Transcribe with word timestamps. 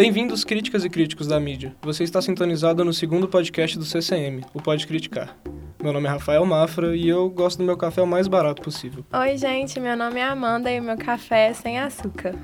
Bem-vindos, 0.00 0.44
críticas 0.44 0.82
e 0.82 0.88
críticos 0.88 1.26
da 1.26 1.38
mídia. 1.38 1.76
Você 1.82 2.04
está 2.04 2.22
sintonizado 2.22 2.82
no 2.82 2.90
segundo 2.90 3.28
podcast 3.28 3.78
do 3.78 3.84
CCM, 3.84 4.40
o 4.54 4.62
Pode 4.62 4.86
Criticar. 4.86 5.36
Meu 5.82 5.92
nome 5.92 6.06
é 6.06 6.08
Rafael 6.08 6.42
Mafra 6.46 6.96
e 6.96 7.06
eu 7.06 7.28
gosto 7.28 7.58
do 7.58 7.64
meu 7.64 7.76
café 7.76 8.00
o 8.00 8.06
mais 8.06 8.26
barato 8.26 8.62
possível. 8.62 9.04
Oi, 9.12 9.36
gente, 9.36 9.78
meu 9.78 9.94
nome 9.94 10.18
é 10.18 10.24
Amanda 10.24 10.72
e 10.72 10.80
o 10.80 10.82
meu 10.82 10.96
café 10.96 11.48
é 11.48 11.52
sem 11.52 11.78
açúcar. 11.78 12.34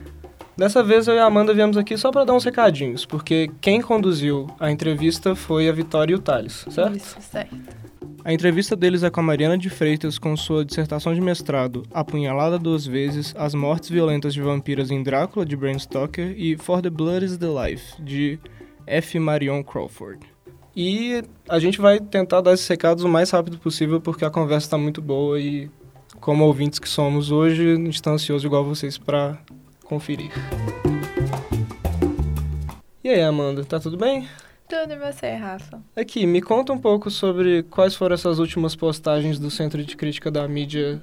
Dessa 0.54 0.82
vez 0.82 1.08
eu 1.08 1.14
e 1.14 1.18
a 1.18 1.24
Amanda 1.24 1.54
viemos 1.54 1.78
aqui 1.78 1.96
só 1.96 2.10
para 2.10 2.26
dar 2.26 2.34
uns 2.34 2.44
recadinhos, 2.44 3.06
porque 3.06 3.50
quem 3.58 3.80
conduziu 3.80 4.48
a 4.60 4.70
entrevista 4.70 5.34
foi 5.34 5.66
a 5.66 5.72
Vitória 5.72 6.12
e 6.12 6.14
o 6.14 6.20
Thales, 6.20 6.66
certo? 6.68 6.94
Isso, 6.94 7.16
certo. 7.22 7.85
A 8.26 8.32
entrevista 8.32 8.74
deles 8.74 9.04
é 9.04 9.08
com 9.08 9.20
a 9.20 9.22
Mariana 9.22 9.56
de 9.56 9.70
Freitas 9.70 10.18
com 10.18 10.36
sua 10.36 10.64
dissertação 10.64 11.14
de 11.14 11.20
mestrado 11.20 11.84
Apunhalada 11.94 12.58
Duas 12.58 12.84
Vezes, 12.84 13.32
As 13.38 13.54
Mortes 13.54 13.88
Violentas 13.88 14.34
de 14.34 14.42
Vampiras 14.42 14.90
em 14.90 15.00
Drácula, 15.00 15.46
de 15.46 15.54
Bram 15.54 15.78
Stoker, 15.78 16.34
e 16.36 16.56
For 16.56 16.82
the 16.82 16.90
Blood 16.90 17.24
is 17.24 17.38
the 17.38 17.46
Life, 17.46 18.02
de 18.02 18.40
F. 18.84 19.16
Marion 19.20 19.62
Crawford. 19.62 20.26
E 20.74 21.22
a 21.48 21.60
gente 21.60 21.80
vai 21.80 22.00
tentar 22.00 22.40
dar 22.40 22.54
esses 22.54 22.66
recados 22.66 23.04
o 23.04 23.08
mais 23.08 23.30
rápido 23.30 23.58
possível, 23.58 24.00
porque 24.00 24.24
a 24.24 24.30
conversa 24.30 24.66
está 24.66 24.76
muito 24.76 25.00
boa 25.00 25.38
e, 25.38 25.70
como 26.18 26.46
ouvintes 26.46 26.80
que 26.80 26.88
somos 26.88 27.30
hoje, 27.30 27.74
a 27.74 27.76
gente 27.76 27.94
está 27.94 28.10
ansioso 28.10 28.44
igual 28.44 28.64
vocês 28.64 28.98
para 28.98 29.38
conferir. 29.84 30.32
E 33.04 33.08
aí, 33.08 33.22
Amanda, 33.22 33.64
tá 33.64 33.78
tudo 33.78 33.96
bem? 33.96 34.26
Tudo 34.68 34.94
e 34.94 34.96
você, 34.96 35.32
Rafa? 35.34 35.80
Aqui, 35.94 36.26
me 36.26 36.42
conta 36.42 36.72
um 36.72 36.78
pouco 36.78 37.08
sobre 37.10 37.62
quais 37.64 37.94
foram 37.94 38.14
essas 38.14 38.40
últimas 38.40 38.74
postagens 38.74 39.38
do 39.38 39.50
Centro 39.50 39.84
de 39.84 39.96
Crítica 39.96 40.28
da 40.30 40.46
Mídia 40.48 41.00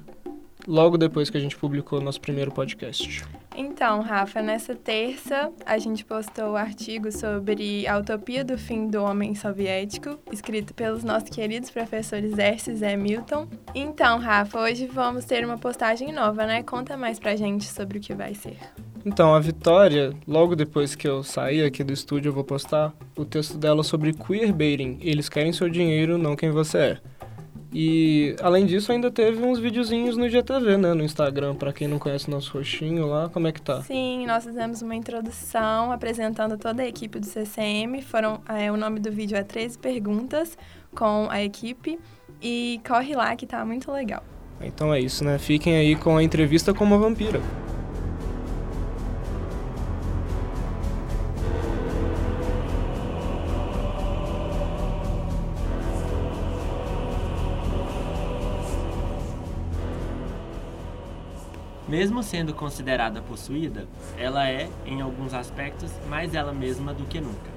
logo 0.66 0.96
depois 0.96 1.30
que 1.30 1.36
a 1.36 1.40
gente 1.40 1.56
publicou 1.56 2.00
nosso 2.00 2.20
primeiro 2.20 2.50
podcast. 2.50 3.24
Então, 3.56 4.00
Rafa, 4.00 4.42
nessa 4.42 4.74
terça 4.74 5.52
a 5.64 5.78
gente 5.78 6.04
postou 6.04 6.52
o 6.52 6.56
artigo 6.56 7.12
sobre 7.12 7.86
a 7.86 7.98
utopia 7.98 8.44
do 8.44 8.58
fim 8.58 8.88
do 8.88 9.02
homem 9.02 9.34
soviético, 9.34 10.18
escrito 10.32 10.74
pelos 10.74 11.04
nossos 11.04 11.30
queridos 11.30 11.70
professores 11.70 12.36
Erces 12.36 12.82
e 12.82 12.96
Milton. 12.96 13.46
Então, 13.74 14.18
Rafa, 14.18 14.58
hoje 14.58 14.86
vamos 14.86 15.24
ter 15.24 15.44
uma 15.44 15.56
postagem 15.56 16.12
nova, 16.12 16.46
né? 16.46 16.62
Conta 16.62 16.96
mais 16.96 17.18
pra 17.18 17.36
gente 17.36 17.64
sobre 17.64 17.98
o 17.98 18.00
que 18.00 18.14
vai 18.14 18.34
ser. 18.34 18.56
Então, 19.06 19.34
a 19.34 19.40
Vitória, 19.40 20.14
logo 20.26 20.56
depois 20.56 20.94
que 20.94 21.06
eu 21.06 21.22
sair 21.22 21.62
aqui 21.62 21.84
do 21.84 21.92
estúdio, 21.92 22.30
eu 22.30 22.32
vou 22.32 22.42
postar 22.42 22.92
o 23.16 23.24
texto 23.24 23.58
dela 23.58 23.84
sobre 23.84 24.14
queerbaiting. 24.14 24.98
Eles 25.02 25.28
querem 25.28 25.52
seu 25.52 25.68
dinheiro, 25.68 26.16
não 26.16 26.34
quem 26.34 26.50
você 26.50 26.78
é. 26.78 26.98
E, 27.74 28.36
além 28.40 28.64
disso, 28.64 28.92
ainda 28.92 29.10
teve 29.10 29.44
uns 29.44 29.58
videozinhos 29.58 30.16
no 30.16 30.24
IGTV, 30.24 30.76
né? 30.76 30.94
No 30.94 31.02
Instagram, 31.02 31.56
para 31.56 31.72
quem 31.72 31.88
não 31.88 31.98
conhece 31.98 32.30
nosso 32.30 32.52
roxinho 32.56 33.06
lá, 33.06 33.28
como 33.28 33.48
é 33.48 33.52
que 33.52 33.60
tá? 33.60 33.82
Sim, 33.82 34.26
nós 34.26 34.44
fizemos 34.44 34.80
uma 34.80 34.94
introdução 34.94 35.90
apresentando 35.90 36.56
toda 36.56 36.82
a 36.84 36.86
equipe 36.86 37.18
do 37.18 37.26
CCM. 37.26 38.00
Foram, 38.02 38.40
é, 38.48 38.70
o 38.70 38.76
nome 38.76 39.00
do 39.00 39.10
vídeo 39.10 39.36
é 39.36 39.42
13 39.42 39.76
perguntas 39.78 40.56
com 40.94 41.26
a 41.28 41.42
equipe. 41.42 41.98
E 42.40 42.80
corre 42.86 43.16
lá 43.16 43.34
que 43.34 43.46
tá 43.46 43.64
muito 43.64 43.90
legal. 43.90 44.22
Então 44.60 44.94
é 44.94 45.00
isso, 45.00 45.24
né? 45.24 45.38
Fiquem 45.38 45.76
aí 45.76 45.96
com 45.96 46.16
a 46.16 46.22
entrevista 46.22 46.72
com 46.72 46.84
uma 46.84 46.98
vampira. 46.98 47.40
Mesmo 61.88 62.22
sendo 62.22 62.54
considerada 62.54 63.20
possuída, 63.20 63.86
ela 64.16 64.48
é, 64.48 64.70
em 64.86 65.02
alguns 65.02 65.34
aspectos, 65.34 65.92
mais 66.08 66.34
ela 66.34 66.52
mesma 66.52 66.94
do 66.94 67.04
que 67.04 67.20
nunca. 67.20 67.52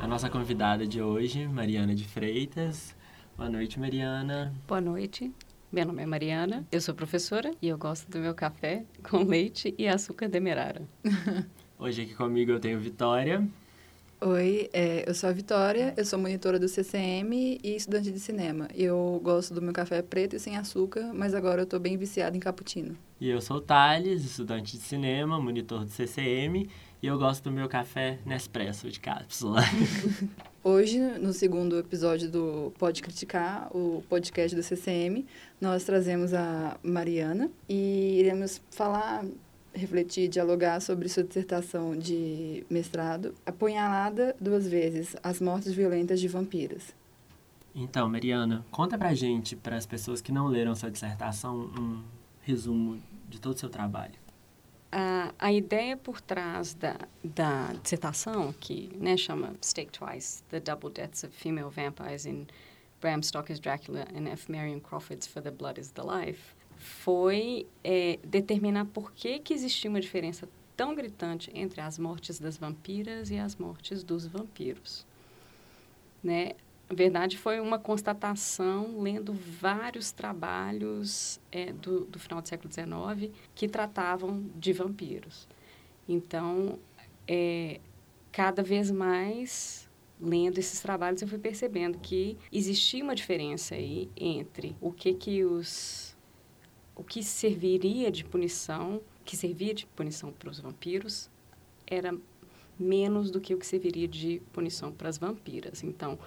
A 0.00 0.06
nossa 0.06 0.30
convidada 0.30 0.86
de 0.86 1.02
hoje, 1.02 1.48
Mariana 1.48 1.96
de 1.96 2.04
Freitas. 2.04 2.94
Boa 3.36 3.50
noite, 3.50 3.80
Mariana. 3.80 4.54
Boa 4.68 4.80
noite. 4.80 5.32
Meu 5.72 5.86
nome 5.86 6.02
é 6.02 6.06
Mariana, 6.06 6.66
eu 6.70 6.82
sou 6.82 6.94
professora 6.94 7.50
e 7.60 7.66
eu 7.68 7.78
gosto 7.78 8.08
do 8.10 8.18
meu 8.18 8.34
café 8.34 8.84
com 9.02 9.24
leite 9.24 9.74
e 9.78 9.88
açúcar 9.88 10.28
demerara. 10.28 10.86
Hoje 11.78 12.02
aqui 12.02 12.14
comigo 12.14 12.52
eu 12.52 12.60
tenho 12.60 12.78
Vitória. 12.78 13.48
Oi, 14.24 14.70
é, 14.72 15.02
eu 15.04 15.14
sou 15.14 15.28
a 15.28 15.32
Vitória, 15.32 15.92
eu 15.96 16.04
sou 16.04 16.16
monitora 16.16 16.56
do 16.56 16.68
CCM 16.68 17.58
e 17.60 17.74
estudante 17.74 18.12
de 18.12 18.20
cinema. 18.20 18.68
Eu 18.72 19.20
gosto 19.20 19.52
do 19.52 19.60
meu 19.60 19.72
café 19.72 20.00
preto 20.00 20.36
e 20.36 20.38
sem 20.38 20.56
açúcar, 20.56 21.12
mas 21.12 21.34
agora 21.34 21.62
eu 21.62 21.64
estou 21.64 21.80
bem 21.80 21.96
viciada 21.96 22.36
em 22.36 22.38
cappuccino. 22.38 22.96
E 23.20 23.28
eu 23.28 23.40
sou 23.40 23.56
o 23.56 23.60
Thales, 23.60 24.24
estudante 24.24 24.76
de 24.76 24.82
cinema, 24.84 25.40
monitor 25.40 25.84
do 25.84 25.90
CCM, 25.90 26.68
e 27.02 27.06
eu 27.08 27.18
gosto 27.18 27.42
do 27.42 27.50
meu 27.50 27.68
café 27.68 28.20
Nespresso 28.24 28.88
de 28.88 29.00
cápsula. 29.00 29.60
Hoje, 30.62 31.00
no 31.00 31.32
segundo 31.32 31.76
episódio 31.76 32.30
do 32.30 32.72
Pode 32.78 33.02
Criticar, 33.02 33.76
o 33.76 34.04
podcast 34.08 34.54
do 34.54 34.62
CCM, 34.62 35.26
nós 35.60 35.82
trazemos 35.82 36.32
a 36.32 36.78
Mariana 36.80 37.50
e 37.68 38.20
iremos 38.20 38.62
falar 38.70 39.24
refletir, 39.74 40.28
dialogar 40.28 40.80
sobre 40.80 41.08
sua 41.08 41.22
dissertação 41.22 41.96
de 41.96 42.64
mestrado, 42.68 43.34
Apunhalada 43.44 44.36
duas 44.40 44.66
vezes, 44.68 45.16
as 45.22 45.40
mortes 45.40 45.72
violentas 45.72 46.20
de 46.20 46.28
vampiras. 46.28 46.94
Então, 47.74 48.08
Mariana, 48.08 48.64
conta 48.70 48.98
pra 48.98 49.14
gente, 49.14 49.56
para 49.56 49.76
as 49.76 49.86
pessoas 49.86 50.20
que 50.20 50.30
não 50.30 50.46
leram 50.46 50.74
sua 50.74 50.90
dissertação, 50.90 51.70
um 51.78 52.02
resumo 52.42 53.00
de 53.28 53.40
todo 53.40 53.54
o 53.54 53.58
seu 53.58 53.70
trabalho. 53.70 54.14
A, 54.90 55.32
a 55.38 55.50
ideia 55.50 55.96
por 55.96 56.20
trás 56.20 56.74
da, 56.74 56.98
da 57.24 57.72
dissertação, 57.82 58.52
que 58.60 58.94
né, 58.98 59.16
chama 59.16 59.54
Stake 59.64 59.90
Twice, 59.90 60.42
The 60.50 60.60
Double 60.60 60.90
Deaths 60.90 61.24
of 61.24 61.34
Female 61.34 61.70
Vampires 61.70 62.26
in 62.26 62.46
Bram 63.00 63.22
Stoker's 63.22 63.58
Dracula 63.58 64.06
and 64.14 64.28
F. 64.28 64.52
Marion 64.52 64.80
Crawford's 64.80 65.26
For 65.26 65.42
the 65.42 65.50
Blood 65.50 65.78
is 65.78 65.92
the 65.92 66.02
Life, 66.02 66.54
foi 66.82 67.66
é, 67.84 68.18
determinar 68.24 68.86
por 68.86 69.12
que, 69.12 69.38
que 69.38 69.54
existia 69.54 69.88
uma 69.88 70.00
diferença 70.00 70.48
tão 70.76 70.94
gritante 70.94 71.50
entre 71.54 71.80
as 71.80 71.98
mortes 71.98 72.40
das 72.40 72.56
vampiras 72.56 73.30
e 73.30 73.38
as 73.38 73.54
mortes 73.54 74.02
dos 74.02 74.26
vampiros. 74.26 75.06
Né? 76.22 76.52
Na 76.90 76.96
verdade, 76.96 77.38
foi 77.38 77.60
uma 77.60 77.78
constatação 77.78 79.00
lendo 79.00 79.32
vários 79.32 80.10
trabalhos 80.10 81.40
é, 81.52 81.72
do, 81.72 82.04
do 82.06 82.18
final 82.18 82.42
do 82.42 82.48
século 82.48 82.72
XIX 82.72 83.32
que 83.54 83.68
tratavam 83.68 84.44
de 84.56 84.72
vampiros. 84.72 85.46
Então, 86.08 86.78
é, 87.28 87.80
cada 88.32 88.62
vez 88.62 88.90
mais 88.90 89.88
lendo 90.20 90.58
esses 90.58 90.80
trabalhos 90.80 91.20
eu 91.22 91.28
fui 91.28 91.38
percebendo 91.38 91.98
que 91.98 92.36
existia 92.52 93.02
uma 93.02 93.14
diferença 93.14 93.74
aí 93.74 94.08
entre 94.16 94.76
o 94.80 94.92
que 94.92 95.14
que 95.14 95.44
os 95.44 96.11
o 97.02 97.04
que 97.04 97.22
serviria 97.22 98.10
de 98.10 98.24
punição, 98.24 99.00
que 99.24 99.36
servia 99.36 99.74
de 99.74 99.86
punição 99.86 100.32
para 100.32 100.48
os 100.48 100.60
vampiros, 100.60 101.28
era 101.86 102.16
menos 102.78 103.30
do 103.30 103.40
que 103.40 103.54
o 103.54 103.58
que 103.58 103.66
serviria 103.66 104.08
de 104.08 104.40
punição 104.52 104.92
para 104.92 105.08
as 105.08 105.18
vampiras. 105.18 105.82
Então, 105.82 106.18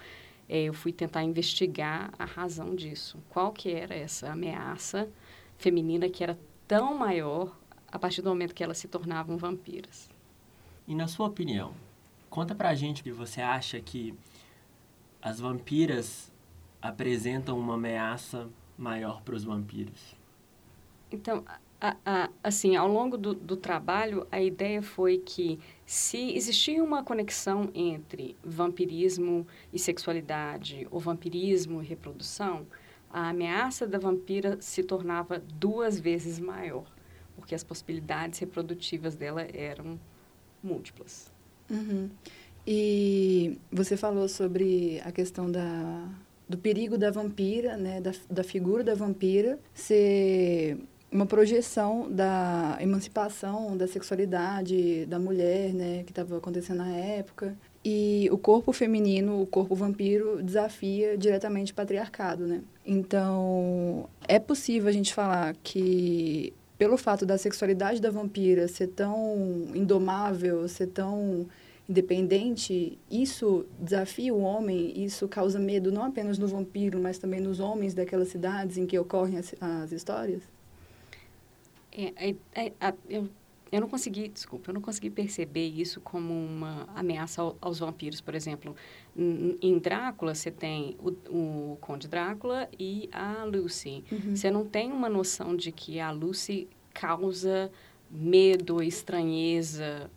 é, 0.47 0.63
eu 0.63 0.73
fui 0.73 0.91
tentar 0.91 1.23
investigar 1.23 2.13
a 2.19 2.25
razão 2.25 2.75
disso. 2.75 3.17
Qual 3.29 3.51
que 3.51 3.71
era 3.71 3.95
essa 3.95 4.31
ameaça 4.31 5.09
feminina 5.57 6.09
que 6.09 6.23
era 6.23 6.37
tão 6.67 6.97
maior 6.97 7.55
a 7.95 7.99
partir 7.99 8.21
do 8.21 8.29
momento 8.29 8.53
que 8.53 8.63
elas 8.63 8.77
se 8.77 8.87
tornavam 8.87 9.37
vampiras. 9.37 10.09
E 10.87 10.93
na 10.93 11.07
sua 11.07 11.27
opinião, 11.27 11.73
conta 12.29 12.53
pra 12.53 12.75
gente 12.75 13.01
que 13.01 13.11
você 13.11 13.41
acha 13.41 13.79
que 13.79 14.13
as 15.21 15.39
vampiras 15.39 16.31
apresentam 16.81 17.57
uma 17.57 17.75
ameaça 17.75 18.49
maior 18.77 19.21
para 19.21 19.35
os 19.35 19.43
vampiros. 19.43 20.15
Então, 21.15 21.43
a, 21.79 21.95
a, 22.05 22.29
assim, 22.43 22.75
ao 22.75 22.87
longo 22.87 23.17
do, 23.17 23.33
do, 23.33 23.55
trabalho, 23.55 24.27
a 24.31 24.41
ideia 24.41 24.81
foi 24.81 25.17
que 25.17 25.59
se 25.85 26.35
existia 26.35 26.83
uma 26.83 27.03
conexão 27.03 27.69
entre 27.73 28.35
vampirismo 28.43 29.47
e 29.71 29.79
sexualidade, 29.79 30.87
ou 30.91 30.99
vampirismo 30.99 31.81
e 31.81 31.85
reprodução, 31.85 32.65
a 33.09 33.29
ameaça 33.29 33.87
da 33.87 33.97
vampira 33.97 34.57
se 34.59 34.83
tornava 34.83 35.39
duas 35.39 35.99
vezes 35.99 36.39
maior, 36.39 36.85
porque 37.35 37.55
as 37.55 37.63
possibilidades 37.63 38.39
reprodutivas 38.39 39.15
dela 39.15 39.41
eram 39.53 39.99
múltiplas. 40.61 41.31
Uhum. 41.69 42.09
E 42.67 43.57
você 43.71 43.95
falou 43.95 44.27
sobre 44.27 44.99
a 45.05 45.11
questão 45.11 45.49
da, 45.51 46.09
do 46.49 46.57
perigo 46.57 46.97
da 46.97 47.11
vampira, 47.11 47.77
né, 47.77 48.01
da, 48.01 48.11
da 48.29 48.43
figura 48.43 48.83
da 48.83 48.95
vampira 48.95 49.59
ser 49.73 50.77
uma 51.15 51.25
projeção 51.25 52.11
da 52.11 52.77
emancipação 52.81 53.77
da 53.77 53.87
sexualidade 53.87 55.05
da 55.05 55.17
mulher, 55.17 55.73
né, 55.73 56.03
que 56.03 56.11
estava 56.11 56.37
acontecendo 56.37 56.79
na 56.79 56.93
época. 56.93 57.55
E 57.83 58.27
o 58.31 58.37
corpo 58.37 58.73
feminino, 58.73 59.41
o 59.41 59.45
corpo 59.45 59.75
vampiro, 59.75 60.43
desafia 60.43 61.17
diretamente 61.17 61.71
o 61.71 61.75
patriarcado, 61.75 62.45
né? 62.45 62.61
Então, 62.85 64.09
é 64.27 64.39
possível 64.39 64.89
a 64.89 64.91
gente 64.91 65.13
falar 65.13 65.55
que, 65.63 66.51
pelo 66.77 66.97
fato 66.97 67.25
da 67.25 67.37
sexualidade 67.37 68.01
da 68.01 68.09
vampira 68.09 68.67
ser 68.67 68.87
tão 68.87 69.67
indomável, 69.73 70.67
ser 70.67 70.87
tão 70.87 71.45
independente, 71.87 72.97
isso 73.09 73.65
desafia 73.79 74.33
o 74.33 74.41
homem, 74.41 74.91
isso 75.03 75.27
causa 75.27 75.59
medo 75.59 75.91
não 75.91 76.03
apenas 76.03 76.39
no 76.39 76.47
vampiro, 76.47 76.99
mas 76.99 77.19
também 77.19 77.39
nos 77.39 77.59
homens 77.59 77.93
daquelas 77.93 78.29
cidades 78.29 78.77
em 78.77 78.87
que 78.87 78.97
ocorrem 78.97 79.37
as, 79.37 79.53
as 79.61 79.91
histórias? 79.91 80.54
É, 81.97 82.35
é, 82.55 82.73
é, 82.79 82.93
eu 83.09 83.29
eu 83.71 83.81
não 83.81 83.89
consegui, 83.89 84.29
desculpa, 84.29 84.69
eu 84.69 84.73
não 84.73 84.81
consegui 84.81 85.09
perceber 85.09 85.67
isso 85.67 85.99
como 85.99 86.33
uma 86.33 86.87
ameaça 86.95 87.41
ao, 87.41 87.57
aos 87.59 87.79
vampiros, 87.79 88.21
por 88.21 88.35
exemplo. 88.35 88.75
Em 89.17 89.77
Drácula, 89.79 90.35
você 90.35 90.51
tem 90.51 90.95
o, 90.99 91.09
o 91.29 91.77
Conde 91.81 92.07
Drácula 92.07 92.69
e 92.79 93.09
a 93.11 93.43
Lucy. 93.43 94.03
Uhum. 94.11 94.35
Você 94.35 94.51
não 94.51 94.65
tem 94.65 94.91
uma 94.91 95.09
noção 95.09 95.55
de 95.55 95.71
que 95.71 95.99
a 95.99 96.11
Lucy 96.11 96.69
causa 96.93 97.71
medo, 98.09 98.81
estranheza 98.81 100.09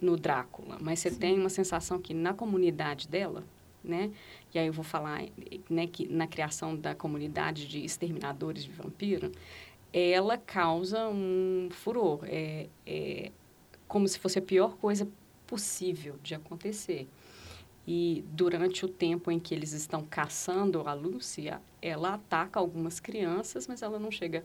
no 0.00 0.16
Drácula, 0.16 0.76
mas 0.80 0.98
você 0.98 1.10
Sim. 1.10 1.18
tem 1.18 1.38
uma 1.38 1.48
sensação 1.48 1.98
que 1.98 2.12
na 2.12 2.34
comunidade 2.34 3.06
dela, 3.06 3.44
né? 3.84 4.10
E 4.52 4.58
aí 4.58 4.66
eu 4.66 4.72
vou 4.72 4.84
falar, 4.84 5.22
né, 5.70 5.86
que 5.86 6.06
na 6.06 6.26
criação 6.26 6.74
da 6.76 6.94
comunidade 6.94 7.68
de 7.68 7.84
exterminadores 7.84 8.64
de 8.64 8.70
vampiro, 8.70 9.30
ela 9.92 10.36
causa 10.36 11.08
um 11.08 11.68
furor. 11.70 12.20
É, 12.24 12.68
é 12.86 13.32
como 13.86 14.06
se 14.06 14.18
fosse 14.18 14.38
a 14.38 14.42
pior 14.42 14.76
coisa 14.76 15.08
possível 15.46 16.16
de 16.22 16.34
acontecer. 16.34 17.08
E 17.86 18.22
durante 18.28 18.84
o 18.84 18.88
tempo 18.88 19.30
em 19.30 19.40
que 19.40 19.54
eles 19.54 19.72
estão 19.72 20.04
caçando 20.04 20.86
a 20.86 20.92
Lúcia, 20.92 21.60
ela 21.80 22.14
ataca 22.14 22.60
algumas 22.60 23.00
crianças, 23.00 23.66
mas 23.66 23.80
ela 23.80 23.98
não 23.98 24.10
chega 24.10 24.44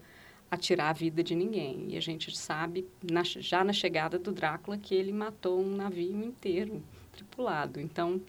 a 0.49 0.55
tirar 0.55 0.89
a 0.89 0.93
vida 0.93 1.21
de 1.21 1.35
ninguém. 1.35 1.87
E 1.89 1.97
a 1.97 1.99
gente 1.99 2.35
sabe, 2.37 2.87
na, 3.01 3.21
já 3.23 3.63
na 3.63 3.73
chegada 3.73 4.17
do 4.17 4.31
Drácula, 4.31 4.77
que 4.77 4.95
ele 4.95 5.11
matou 5.11 5.59
um 5.59 5.75
navio 5.75 6.23
inteiro 6.23 6.81
tripulado. 7.11 7.81
Então, 7.81 8.21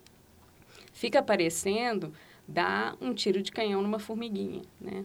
fica 0.92 1.22
parecendo 1.22 2.12
dar 2.46 2.96
um 3.00 3.14
tiro 3.14 3.40
de 3.40 3.52
canhão 3.52 3.82
numa 3.82 4.00
formiguinha, 4.00 4.62
né? 4.80 5.04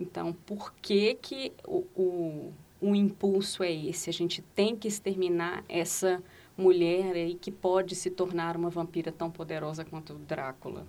Então, 0.00 0.32
por 0.32 0.72
que, 0.80 1.14
que 1.14 1.52
o, 1.66 1.84
o, 1.94 2.52
o 2.80 2.94
impulso 2.96 3.62
é 3.62 3.70
esse? 3.70 4.08
A 4.08 4.12
gente 4.12 4.40
tem 4.40 4.74
que 4.74 4.88
exterminar 4.88 5.62
essa 5.68 6.22
mulher 6.56 7.14
aí 7.14 7.34
que 7.34 7.50
pode 7.50 7.94
se 7.94 8.10
tornar 8.10 8.56
uma 8.56 8.70
vampira 8.70 9.12
tão 9.12 9.30
poderosa 9.30 9.84
quanto 9.84 10.14
Drácula. 10.14 10.86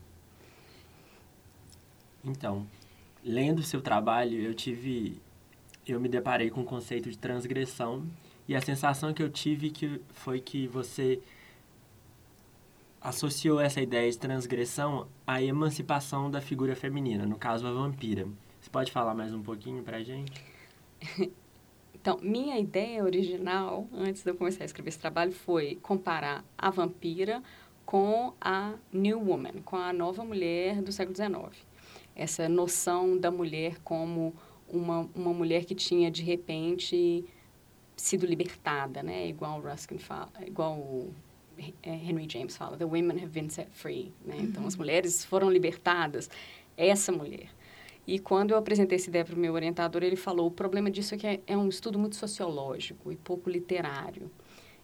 Então, 2.24 2.66
lendo 3.24 3.60
o 3.60 3.64
seu 3.64 3.82
trabalho, 3.82 4.40
eu 4.40 4.54
tive 4.54 5.20
eu 5.86 6.00
me 6.00 6.08
deparei 6.08 6.50
com 6.50 6.62
o 6.62 6.66
conceito 6.66 7.10
de 7.10 7.18
transgressão 7.18 8.06
e 8.48 8.56
a 8.56 8.62
sensação 8.62 9.14
que 9.14 9.22
eu 9.22 9.30
tive 9.30 9.72
que 9.72 10.00
foi 10.14 10.40
que 10.40 10.68
você 10.68 11.20
associou 13.02 13.60
essa 13.60 13.82
ideia 13.82 14.10
de 14.10 14.18
transgressão 14.18 15.08
à 15.26 15.42
emancipação 15.42 16.30
da 16.30 16.40
figura 16.40 16.76
feminina, 16.76 17.26
no 17.26 17.36
caso 17.36 17.66
a 17.66 17.72
vampira. 17.72 18.28
Você 18.62 18.70
pode 18.70 18.92
falar 18.92 19.16
mais 19.16 19.34
um 19.34 19.42
pouquinho 19.42 19.84
para 19.84 19.98
a 19.98 20.04
gente? 20.04 20.32
Então, 21.94 22.18
minha 22.20 22.58
ideia 22.58 23.04
original, 23.04 23.88
antes 23.94 24.24
de 24.24 24.32
eu 24.32 24.34
começar 24.34 24.64
a 24.64 24.66
escrever 24.66 24.90
esse 24.90 24.98
trabalho, 24.98 25.32
foi 25.32 25.78
comparar 25.84 26.44
a 26.58 26.72
vampira 26.72 27.44
com 27.86 28.34
a 28.42 28.74
New 28.92 29.20
Woman, 29.20 29.62
com 29.64 29.76
a 29.76 29.94
nova 29.94 30.26
mulher 30.26 30.82
do 30.82 30.92
século 30.92 31.16
XIX. 31.16 31.64
Essa 32.16 32.50
noção 32.50 33.16
da 33.16 33.30
mulher 33.30 33.78
como 33.84 34.34
uma, 34.68 35.08
uma 35.14 35.32
mulher 35.32 35.64
que 35.64 35.76
tinha, 35.76 36.10
de 36.10 36.24
repente, 36.24 37.24
sido 37.96 38.26
libertada, 38.26 39.04
né? 39.04 39.28
Igual 39.28 39.62
Ruskin 39.62 40.00
fala, 40.00 40.32
igual 40.44 40.80
o 40.80 41.14
é, 41.84 41.94
Henry 41.94 42.28
James 42.28 42.58
fala, 42.58 42.78
the 42.78 42.86
women 42.86 43.18
have 43.18 43.28
been 43.28 43.50
set 43.50 43.70
free, 43.70 44.12
né? 44.26 44.38
Então, 44.40 44.66
as 44.66 44.74
uhum. 44.74 44.80
mulheres 44.80 45.24
foram 45.24 45.52
libertadas. 45.52 46.32
Essa 46.76 47.12
mulher. 47.12 47.61
E 48.06 48.20
quando 48.20 48.52
eu 48.52 48.58
apresentei 48.58 48.98
essa 48.98 49.10
ideia 49.10 49.24
para 49.24 49.36
o 49.36 49.38
meu 49.38 49.54
orientador, 49.54 50.04
ele 50.04 50.16
falou: 50.16 50.48
o 50.48 50.52
problema 50.52 50.90
disso 50.90 51.16
é 51.16 51.18
que 51.18 51.28
é, 51.28 51.40
é 51.46 51.58
um 51.58 51.68
estudo 51.70 52.00
muito 52.00 52.16
sociológico 52.16 53.12
e 53.12 53.16
pouco 53.16 53.50
literário. 53.50 54.32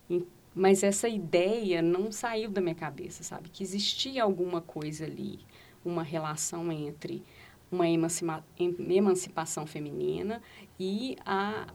E, 0.09 0.23
mas 0.53 0.83
essa 0.83 1.07
ideia 1.07 1.81
não 1.81 2.11
saiu 2.11 2.49
da 2.49 2.61
minha 2.61 2.75
cabeça, 2.75 3.23
sabe? 3.23 3.49
Que 3.49 3.63
existia 3.63 4.23
alguma 4.23 4.61
coisa 4.61 5.05
ali, 5.05 5.39
uma 5.83 6.03
relação 6.03 6.71
entre 6.71 7.23
uma 7.71 7.87
emancipa 7.87 8.43
emancipação 8.89 9.67
feminina 9.67 10.41
e 10.79 11.17
a, 11.25 11.67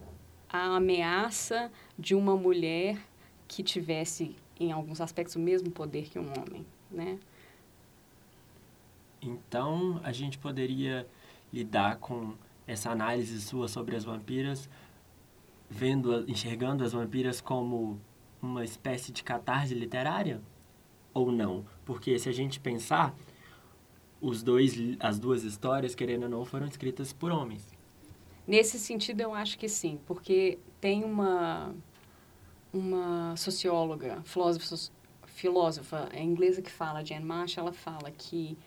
a 0.49 0.75
ameaça 0.75 1.71
de 1.97 2.15
uma 2.15 2.35
mulher 2.35 2.97
que 3.47 3.61
tivesse, 3.61 4.35
em 4.59 4.71
alguns 4.71 4.99
aspectos, 4.99 5.35
o 5.35 5.39
mesmo 5.39 5.69
poder 5.69 6.09
que 6.09 6.17
um 6.17 6.27
homem, 6.39 6.65
né? 6.89 7.19
Então, 9.21 10.01
a 10.03 10.11
gente 10.11 10.37
poderia 10.37 11.07
lidar 11.53 11.97
com 11.97 12.33
essa 12.67 12.89
análise 12.89 13.39
sua 13.39 13.67
sobre 13.67 13.95
as 13.95 14.03
vampiras, 14.03 14.69
vendo, 15.69 16.29
enxergando 16.29 16.83
as 16.83 16.91
vampiras 16.91 17.39
como 17.39 18.01
uma 18.41 18.63
espécie 18.63 19.11
de 19.11 19.23
catarse 19.23 19.73
literária 19.73 20.41
ou 21.13 21.31
não? 21.31 21.63
Porque 21.85 22.17
se 22.17 22.27
a 22.27 22.33
gente 22.33 22.59
pensar, 22.59 23.15
os 24.19 24.41
dois, 24.41 24.73
as 24.99 25.19
duas 25.19 25.43
histórias, 25.43 25.93
querendo 25.93 26.23
ou 26.23 26.29
não, 26.29 26.43
foram 26.43 26.65
escritas 26.65 27.13
por 27.13 27.31
homens. 27.31 27.67
Nesse 28.47 28.79
sentido, 28.79 29.21
eu 29.21 29.33
acho 29.33 29.57
que 29.57 29.69
sim, 29.69 29.99
porque 30.05 30.57
tem 30.81 31.03
uma 31.03 31.73
uma 32.73 33.35
socióloga, 33.37 34.21
filósofa, 34.25 34.91
filósofa 35.27 36.09
inglesa 36.15 36.61
que 36.61 36.71
fala, 36.71 37.05
Jane 37.05 37.23
Marsh, 37.23 37.57
ela 37.57 37.71
fala 37.71 38.09
que 38.09 38.57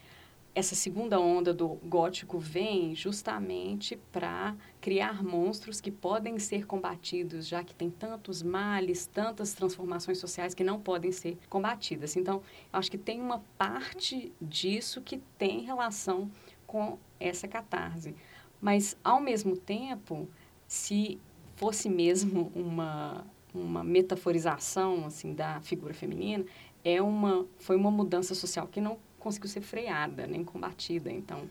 essa 0.57 0.75
segunda 0.75 1.21
onda 1.21 1.53
do 1.53 1.69
gótico 1.85 2.39
vem 2.39 2.95
justamente 2.95 3.95
para 4.11 4.57
criar 4.81 5.23
monstros 5.23 5.83
que 5.83 5.91
podem 5.91 6.39
ser 6.39 6.67
combatidos, 6.67 7.47
já 7.47 7.63
que 7.63 7.75
tem 7.75 7.91
tantos 7.91 8.43
males, 8.43 9.05
tantas 9.05 9.53
transformações 9.53 10.17
sociais 10.17 10.55
que 10.55 10.65
não 10.65 10.81
podem 10.81 11.13
ser 11.13 11.37
combatidas. 11.51 12.17
Então, 12.17 12.41
acho 12.73 12.91
que 12.91 12.97
tem 12.97 13.21
uma 13.21 13.41
parte 13.59 14.33
disso 14.41 15.03
que 15.03 15.19
tem 15.37 15.61
relação 15.61 16.31
com 16.67 16.99
essa 17.21 17.47
catarse. 17.47 18.15
Mas, 18.59 18.97
ao 19.05 19.21
mesmo 19.21 19.59
tempo, 19.59 20.27
se 20.67 21.21
fosse 21.55 21.87
mesmo 21.91 22.51
uma, 22.55 23.27
uma 23.55 23.85
metaforização 23.85 25.05
assim 25.05 25.35
da 25.35 25.61
figura 25.61 25.93
feminina, 25.93 26.47
é 26.83 27.03
uma, 27.03 27.45
foi 27.59 27.77
uma 27.77 27.91
mudança 27.91 28.35
social 28.35 28.67
que 28.67 28.81
não 28.81 28.97
conseguiu 29.27 29.51
ser 29.51 29.61
freada, 29.61 30.25
nem 30.25 30.45
combatida. 30.45 31.11
Então, 31.11 31.43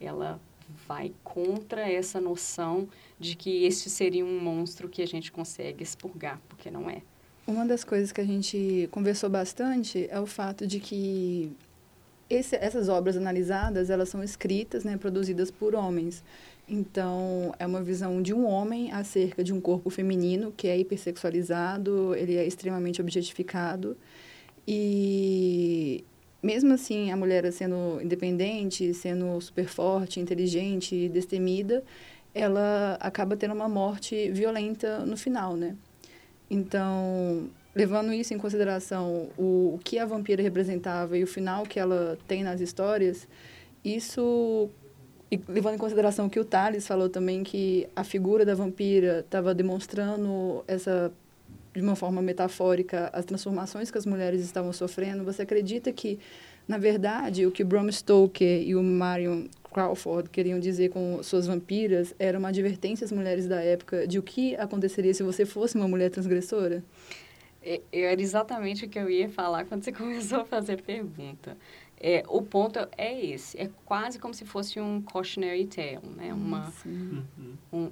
ela 0.00 0.40
vai 0.86 1.12
contra 1.22 1.86
essa 1.90 2.20
noção 2.20 2.88
de 3.20 3.36
que 3.36 3.64
este 3.64 3.90
seria 3.90 4.24
um 4.24 4.40
monstro 4.40 4.88
que 4.88 5.02
a 5.02 5.06
gente 5.06 5.30
consegue 5.30 5.82
expurgar, 5.82 6.40
porque 6.48 6.70
não 6.70 6.88
é. 6.88 7.02
Uma 7.46 7.66
das 7.66 7.84
coisas 7.84 8.12
que 8.12 8.20
a 8.20 8.24
gente 8.24 8.88
conversou 8.90 9.28
bastante 9.28 10.06
é 10.10 10.18
o 10.18 10.26
fato 10.26 10.66
de 10.66 10.80
que 10.80 11.52
esse, 12.30 12.56
essas 12.56 12.88
obras 12.88 13.16
analisadas, 13.16 13.90
elas 13.90 14.08
são 14.08 14.22
escritas, 14.22 14.84
né, 14.84 14.96
produzidas 14.96 15.50
por 15.50 15.74
homens. 15.74 16.24
Então, 16.66 17.54
é 17.58 17.66
uma 17.66 17.82
visão 17.82 18.22
de 18.22 18.32
um 18.32 18.46
homem 18.46 18.90
acerca 18.92 19.44
de 19.44 19.52
um 19.52 19.60
corpo 19.60 19.90
feminino 19.90 20.52
que 20.54 20.68
é 20.68 20.78
hipersexualizado, 20.78 22.14
ele 22.14 22.36
é 22.36 22.46
extremamente 22.46 23.00
objetificado. 23.00 23.96
E 24.66 26.04
mesmo 26.42 26.72
assim, 26.74 27.10
a 27.10 27.16
mulher 27.16 27.50
sendo 27.52 28.00
independente, 28.00 28.94
sendo 28.94 29.40
super 29.40 29.66
forte, 29.66 30.20
inteligente, 30.20 31.08
destemida, 31.08 31.82
ela 32.34 32.96
acaba 33.00 33.36
tendo 33.36 33.54
uma 33.54 33.68
morte 33.68 34.30
violenta 34.30 35.00
no 35.04 35.16
final, 35.16 35.56
né? 35.56 35.76
Então, 36.50 37.48
levando 37.74 38.12
isso 38.12 38.32
em 38.32 38.38
consideração, 38.38 39.28
o, 39.36 39.74
o 39.74 39.80
que 39.82 39.98
a 39.98 40.06
vampira 40.06 40.42
representava 40.42 41.18
e 41.18 41.24
o 41.24 41.26
final 41.26 41.64
que 41.64 41.78
ela 41.78 42.16
tem 42.26 42.42
nas 42.42 42.60
histórias, 42.60 43.26
isso 43.84 44.70
e 45.30 45.38
levando 45.46 45.74
em 45.74 45.78
consideração 45.78 46.28
que 46.28 46.40
o 46.40 46.44
Thales 46.44 46.86
falou 46.86 47.08
também 47.08 47.44
que 47.44 47.86
a 47.94 48.02
figura 48.02 48.46
da 48.46 48.54
vampira 48.54 49.20
estava 49.20 49.54
demonstrando 49.54 50.64
essa 50.66 51.12
de 51.78 51.84
uma 51.84 51.94
forma 51.96 52.20
metafórica, 52.20 53.08
as 53.12 53.24
transformações 53.24 53.90
que 53.90 53.98
as 53.98 54.04
mulheres 54.04 54.42
estavam 54.42 54.72
sofrendo, 54.72 55.24
você 55.24 55.42
acredita 55.42 55.92
que, 55.92 56.18
na 56.66 56.76
verdade, 56.76 57.46
o 57.46 57.50
que 57.52 57.62
Bram 57.62 57.88
Stoker 57.90 58.62
e 58.62 58.74
o 58.74 58.82
Marion 58.82 59.44
Crawford 59.72 60.28
queriam 60.28 60.58
dizer 60.58 60.88
com 60.90 61.22
suas 61.22 61.46
vampiras 61.46 62.14
era 62.18 62.38
uma 62.38 62.48
advertência 62.48 63.04
às 63.04 63.12
mulheres 63.12 63.46
da 63.46 63.60
época 63.62 64.06
de 64.08 64.18
o 64.18 64.22
que 64.22 64.56
aconteceria 64.56 65.14
se 65.14 65.22
você 65.22 65.46
fosse 65.46 65.76
uma 65.76 65.86
mulher 65.86 66.10
transgressora? 66.10 66.82
É, 67.62 67.80
era 67.92 68.20
exatamente 68.20 68.84
o 68.84 68.88
que 68.88 68.98
eu 68.98 69.08
ia 69.08 69.28
falar 69.28 69.64
quando 69.66 69.84
você 69.84 69.92
começou 69.92 70.40
a 70.40 70.44
fazer 70.44 70.72
a 70.74 70.82
pergunta. 70.82 71.56
É, 72.00 72.22
o 72.28 72.42
ponto 72.42 72.78
é 72.96 73.24
esse, 73.24 73.58
é 73.60 73.68
quase 73.84 74.18
como 74.18 74.32
se 74.32 74.44
fosse 74.44 74.80
um 74.80 75.02
cautionary 75.02 75.66
tale, 75.66 75.98
né? 76.16 76.32
Uma, 76.32 76.72
Uhum. 76.86 77.22
um, 77.72 77.90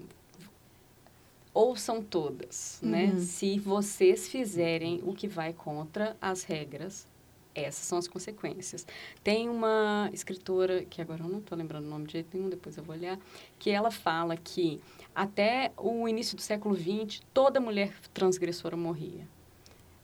ouçam 1.57 2.03
todas, 2.03 2.79
né? 2.83 3.07
Uhum. 3.07 3.19
Se 3.19 3.59
vocês 3.59 4.29
fizerem 4.29 5.01
o 5.03 5.15
que 5.15 5.27
vai 5.27 5.55
contra 5.55 6.15
as 6.21 6.45
regras, 6.45 7.09
essas 7.55 7.87
são 7.87 7.97
as 7.97 8.07
consequências. 8.07 8.87
Tem 9.25 9.49
uma 9.49 10.11
escritora, 10.13 10.85
que 10.85 11.01
agora 11.01 11.23
eu 11.23 11.29
não 11.29 11.39
estou 11.39 11.57
lembrando 11.57 11.87
o 11.87 11.89
nome 11.89 12.05
de 12.07 12.13
jeito 12.13 12.37
nenhum, 12.37 12.51
depois 12.51 12.77
eu 12.77 12.85
vou 12.85 12.95
olhar, 12.95 13.19
que 13.59 13.71
ela 13.71 13.91
fala 13.91 14.37
que 14.37 14.83
até 15.15 15.73
o 15.79 16.07
início 16.07 16.37
do 16.37 16.43
século 16.43 16.77
XX, 16.77 17.23
toda 17.33 17.59
mulher 17.59 17.95
transgressora 18.13 18.77
morria. 18.77 19.27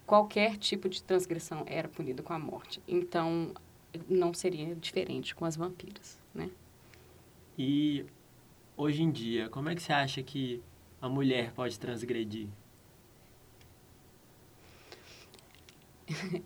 Qualquer 0.06 0.56
tipo 0.56 0.88
de 0.88 1.02
transgressão 1.02 1.64
era 1.66 1.86
punida 1.86 2.22
com 2.22 2.32
a 2.32 2.38
morte. 2.38 2.80
Então, 2.88 3.52
não 4.08 4.32
seria 4.32 4.74
diferente 4.74 5.34
com 5.34 5.44
as 5.44 5.54
vampiras, 5.54 6.18
né? 6.34 6.50
E 7.58 8.06
hoje 8.74 9.02
em 9.02 9.10
dia, 9.10 9.50
como 9.50 9.68
é 9.68 9.74
que 9.74 9.82
você 9.82 9.92
acha 9.92 10.22
que 10.22 10.62
a 11.02 11.08
mulher 11.08 11.52
pode 11.52 11.78
transgredir? 11.80 12.46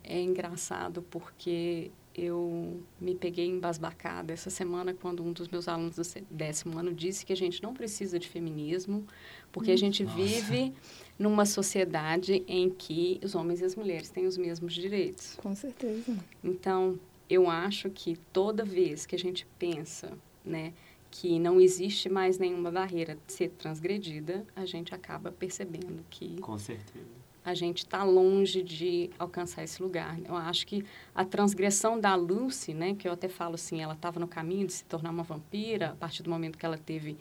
É 0.02 0.20
engraçado 0.20 1.02
porque 1.02 1.90
eu 2.14 2.80
me 2.98 3.14
peguei 3.14 3.46
embasbacada 3.46 4.32
essa 4.32 4.48
semana 4.48 4.94
quando 4.94 5.22
um 5.22 5.32
dos 5.32 5.48
meus 5.48 5.68
alunos 5.68 5.96
do 5.96 6.02
décimo 6.30 6.78
ano 6.78 6.94
disse 6.94 7.26
que 7.26 7.32
a 7.32 7.36
gente 7.36 7.62
não 7.62 7.74
precisa 7.74 8.18
de 8.18 8.28
feminismo, 8.28 9.06
porque 9.52 9.72
a 9.72 9.76
gente 9.76 10.04
Nossa. 10.04 10.16
vive 10.16 10.72
numa 11.18 11.44
sociedade 11.44 12.42
em 12.48 12.70
que 12.70 13.20
os 13.22 13.34
homens 13.34 13.60
e 13.60 13.64
as 13.64 13.74
mulheres 13.74 14.08
têm 14.08 14.26
os 14.26 14.38
mesmos 14.38 14.72
direitos. 14.72 15.36
Com 15.42 15.54
certeza. 15.54 16.16
Então, 16.42 16.98
eu 17.28 17.50
acho 17.50 17.90
que 17.90 18.16
toda 18.32 18.64
vez 18.64 19.04
que 19.04 19.14
a 19.14 19.18
gente 19.18 19.46
pensa, 19.58 20.16
né, 20.44 20.72
que 21.20 21.38
não 21.38 21.58
existe 21.60 22.08
mais 22.08 22.38
nenhuma 22.38 22.70
barreira 22.70 23.16
de 23.26 23.32
ser 23.32 23.48
transgredida, 23.50 24.44
a 24.54 24.66
gente 24.66 24.94
acaba 24.94 25.32
percebendo 25.32 26.04
que 26.10 26.36
Com 26.40 26.58
certeza. 26.58 27.06
a 27.42 27.54
gente 27.54 27.78
está 27.78 28.04
longe 28.04 28.62
de 28.62 29.08
alcançar 29.18 29.64
esse 29.64 29.82
lugar. 29.82 30.18
Eu 30.26 30.36
acho 30.36 30.66
que 30.66 30.84
a 31.14 31.24
transgressão 31.24 31.98
da 31.98 32.14
Lucy, 32.14 32.74
né, 32.74 32.94
que 32.94 33.08
eu 33.08 33.12
até 33.12 33.28
falo 33.28 33.54
assim, 33.54 33.80
ela 33.80 33.94
estava 33.94 34.20
no 34.20 34.28
caminho 34.28 34.66
de 34.66 34.74
se 34.74 34.84
tornar 34.84 35.10
uma 35.10 35.22
vampira 35.22 35.90
a 35.92 35.94
partir 35.94 36.22
do 36.22 36.28
momento 36.28 36.58
que 36.58 36.66
ela 36.66 36.76
teve 36.76 37.16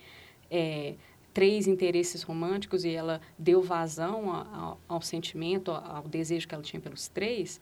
é, 0.52 0.96
três 1.34 1.66
interesses 1.66 2.22
românticos 2.22 2.84
e 2.84 2.90
ela 2.90 3.22
deu 3.40 3.62
vazão 3.62 4.32
a- 4.34 4.48
ao, 4.58 4.80
ao 4.90 5.02
sentimento, 5.02 5.72
ao, 5.72 5.98
ao 5.98 6.04
desejo 6.08 6.48
que 6.50 6.54
ela 6.54 6.64
tinha 6.64 6.82
pelos 6.82 7.08
três, 7.08 7.62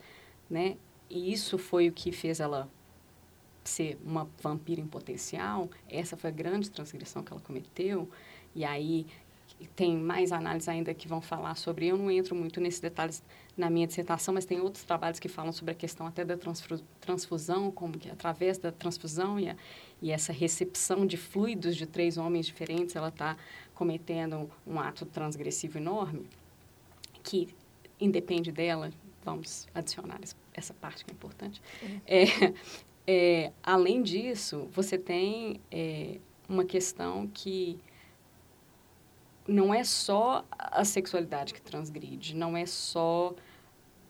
né? 0.50 0.78
E 1.10 1.32
isso 1.32 1.58
foi 1.60 1.90
o 1.90 1.92
que 1.92 2.12
fez 2.12 2.40
ela 2.40 2.68
ser 3.64 3.98
uma 4.06 4.28
vampira 4.42 4.82
em 4.82 4.88
potencial. 4.88 5.70
Essa 5.90 6.18
foi 6.18 6.30
a 6.30 6.34
grande 6.34 6.70
transgressão 6.70 7.24
que 7.24 7.32
ela 7.32 7.42
cometeu. 7.42 8.10
E 8.56 8.64
aí 8.64 9.06
tem 9.76 9.96
mais 9.96 10.32
análises 10.32 10.68
ainda 10.68 10.94
que 10.94 11.08
vão 11.08 11.22
falar 11.22 11.56
sobre. 11.56 11.88
Eu 11.88 11.98
não 11.98 12.12
entro 12.12 12.36
muito 12.36 12.60
nesses 12.60 12.80
detalhes 12.80 13.24
na 13.56 13.70
minha 13.70 13.86
dissertação, 13.88 14.34
mas 14.34 14.46
tem 14.46 14.60
outros 14.60 14.84
trabalhos 14.84 15.20
que 15.20 15.30
falam 15.30 15.52
sobre 15.54 15.72
a 15.72 15.76
questão 15.76 16.08
até 16.08 16.26
da 16.26 16.36
transfu- 16.36 16.84
transfusão, 17.00 17.72
como 17.72 17.98
que 17.98 18.10
através 18.10 18.58
da 18.58 18.72
transfusão 18.72 19.40
e, 19.40 19.50
a, 19.50 19.56
e 20.02 20.12
essa 20.12 20.34
recepção 20.34 21.06
de 21.06 21.18
fluidos 21.18 21.76
de 21.76 21.86
três 21.86 22.18
homens 22.18 22.46
diferentes, 22.48 22.96
ela 22.96 23.10
está 23.10 23.38
cometendo 23.76 24.50
um 24.66 24.80
ato 24.80 25.06
transgressivo 25.06 25.78
enorme, 25.78 26.28
que 27.24 27.48
independe 28.00 28.52
dela. 28.52 28.92
Vamos 29.24 29.68
adicionar 29.74 30.20
es- 30.22 30.36
essa 30.54 30.74
parte 30.74 31.06
que 31.06 31.12
é 31.12 31.14
importante. 31.14 31.62
É, 32.06 32.24
é, 32.24 32.54
além 33.62 34.02
disso, 34.02 34.68
você 34.72 34.98
tem 34.98 35.60
é, 35.72 36.20
uma 36.48 36.64
questão 36.66 37.28
que 37.34 37.80
não 39.48 39.74
é 39.74 39.84
só 39.84 40.46
a 40.52 40.86
sexualidade 40.86 41.54
que 41.54 41.62
transgride, 41.62 42.36
não 42.36 42.56
é 42.56 42.66
só 42.66 43.36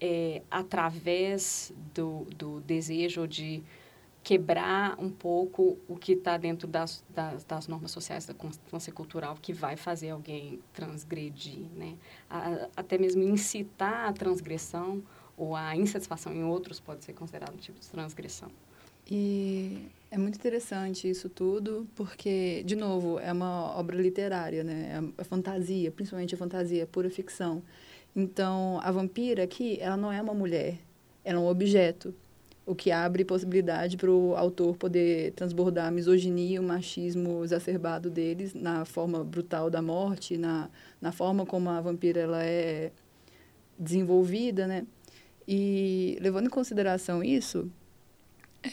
é, 0.02 0.42
através 0.52 1.74
do, 1.94 2.26
do 2.38 2.62
desejo 2.62 3.28
de 3.28 3.64
quebrar 4.24 4.98
um 5.00 5.10
pouco 5.10 5.78
o 5.88 5.98
que 5.98 6.14
está 6.14 6.38
dentro 6.38 6.68
das, 6.68 7.04
das, 7.10 7.44
das 7.46 7.68
normas 7.68 7.92
sociais 7.92 8.26
da 8.26 8.34
constância 8.34 8.94
cultural 8.94 9.38
que 9.42 9.54
vai 9.54 9.76
fazer 9.78 10.12
alguém 10.12 10.62
transgredir, 10.74 11.62
né? 11.76 11.96
A- 12.30 12.70
até 12.78 12.98
mesmo 12.98 13.24
incitar 13.24 14.08
a 14.10 14.14
transgressão 14.14 15.04
ou 15.38 15.56
a 15.56 15.76
insatisfação 15.76 16.34
em 16.34 16.44
outros 16.44 16.80
pode 16.80 17.04
ser 17.06 17.14
considerado 17.14 17.54
um 17.54 17.58
tipo 17.58 17.80
de 17.80 17.88
transgressão. 17.90 18.50
E 19.10 19.88
é 20.10 20.18
muito 20.18 20.36
interessante 20.36 21.10
isso 21.10 21.30
tudo, 21.30 21.88
porque, 21.96 22.64
de 22.66 22.76
novo, 22.76 23.20
é 23.20 23.32
uma 23.32 23.78
obra 23.78 24.00
literária, 24.02 24.64
né? 24.64 25.02
É 25.18 25.22
é 25.22 25.24
fantasia, 25.24 25.92
principalmente 25.92 26.36
a 26.36 26.38
fantasia, 26.38 26.84
é 26.84 26.86
pura 26.86 27.10
ficção. 27.10 27.64
Então, 28.16 28.80
a 28.84 28.92
vampira 28.92 29.44
aqui, 29.44 29.78
ela 29.82 29.98
não 29.98 30.12
é 30.12 30.22
uma 30.22 30.34
mulher, 30.34 30.78
ela 31.26 31.40
é 31.40 31.42
um 31.42 31.48
objeto, 31.48 32.14
o 32.66 32.76
que 32.76 32.92
abre 32.92 33.26
possibilidade 33.26 33.98
para 33.98 34.10
o 34.10 34.36
autor 34.36 34.78
poder 34.78 35.32
transbordar 35.34 35.88
a 35.88 35.92
misoginia, 35.92 36.62
o 36.62 36.64
machismo 36.64 37.44
exacerbado 37.44 38.10
deles 38.10 38.54
na 38.54 38.86
forma 38.86 39.24
brutal 39.24 39.70
da 39.70 39.82
morte, 39.82 40.38
na, 40.38 40.70
na 41.02 41.12
forma 41.12 41.46
como 41.46 41.70
a 41.70 41.82
vampira 41.82 42.22
ela 42.22 42.44
é 42.44 42.92
desenvolvida, 43.78 44.68
né? 44.68 44.86
E 45.48 46.18
levando 46.22 46.48
em 46.48 46.50
consideração 46.50 47.24
isso, 47.24 47.70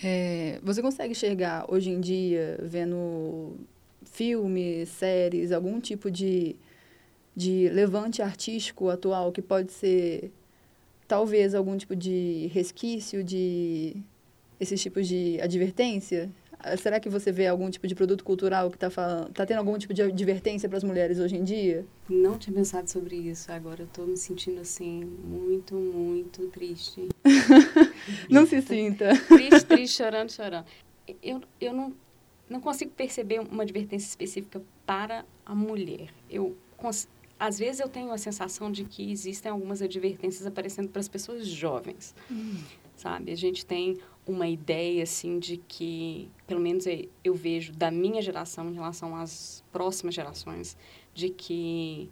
é, 0.02 0.60
você 0.62 0.80
consegue 0.80 1.12
enxergar 1.12 1.64
hoje 1.68 1.90
em 1.90 2.00
dia, 2.00 2.58
vendo 2.62 3.56
filmes, 4.02 4.88
séries, 4.88 5.52
algum 5.52 5.80
tipo 5.80 6.10
de, 6.10 6.56
de 7.34 7.68
levante 7.68 8.22
artístico 8.22 8.88
atual 8.88 9.32
que 9.32 9.42
pode 9.42 9.72
ser 9.72 10.30
talvez 11.08 11.54
algum 11.54 11.76
tipo 11.76 11.96
de 11.96 12.48
resquício 12.52 13.24
de 13.24 13.96
esses 14.60 14.80
tipos 14.80 15.08
de 15.08 15.40
advertência? 15.40 16.30
Ah, 16.62 16.76
Será 16.76 17.00
que 17.00 17.08
você 17.08 17.32
vê 17.32 17.46
algum 17.46 17.70
tipo 17.70 17.86
de 17.86 17.94
produto 17.94 18.22
cultural 18.22 18.70
que 18.70 18.76
está 18.76 18.90
tá 19.32 19.46
tendo 19.46 19.58
algum 19.58 19.76
tipo 19.78 19.94
de 19.94 20.02
advertência 20.02 20.68
para 20.68 20.78
as 20.78 20.84
mulheres 20.84 21.18
hoje 21.18 21.36
em 21.36 21.44
dia? 21.44 21.86
Não 22.08 22.38
tinha 22.38 22.54
pensado 22.54 22.88
sobre 22.88 23.16
isso. 23.16 23.50
Agora 23.50 23.82
eu 23.82 23.86
tô 23.86 24.04
me 24.04 24.16
sentindo 24.16 24.60
assim 24.60 25.04
muito, 25.04 25.74
muito 25.74 26.48
triste. 26.48 27.08
Não 28.28 28.46
se 28.46 28.60
sinta. 28.62 29.10
Triste, 29.28 29.64
triste, 29.64 29.96
chorando, 29.96 30.30
chorando. 30.30 30.64
Eu, 31.22 31.40
eu 31.60 31.72
não, 31.72 31.92
não 32.48 32.60
consigo 32.60 32.92
perceber 32.92 33.40
uma 33.40 33.62
advertência 33.62 34.06
específica 34.08 34.62
para 34.86 35.24
a 35.44 35.54
mulher. 35.54 36.08
Eu, 36.30 36.56
às 37.38 37.58
vezes 37.58 37.80
eu 37.80 37.88
tenho 37.88 38.12
a 38.12 38.18
sensação 38.18 38.70
de 38.70 38.84
que 38.84 39.10
existem 39.10 39.50
algumas 39.50 39.82
advertências 39.82 40.46
aparecendo 40.46 40.88
para 40.88 41.00
as 41.00 41.08
pessoas 41.08 41.46
jovens, 41.46 42.14
sabe? 43.00 43.32
A 43.32 43.36
gente 43.36 43.64
tem 43.64 43.98
uma 44.26 44.46
ideia, 44.46 45.02
assim, 45.02 45.38
de 45.38 45.56
que, 45.56 46.30
pelo 46.46 46.60
menos 46.60 46.84
eu- 47.24 47.34
vejo 47.34 47.72
da 47.72 47.90
minha 47.90 48.20
geração 48.20 48.70
em 48.70 48.74
relação 48.74 49.16
às 49.16 49.64
próximas 49.72 50.14
gerações, 50.14 50.76
de 51.14 51.30
que 51.30 52.10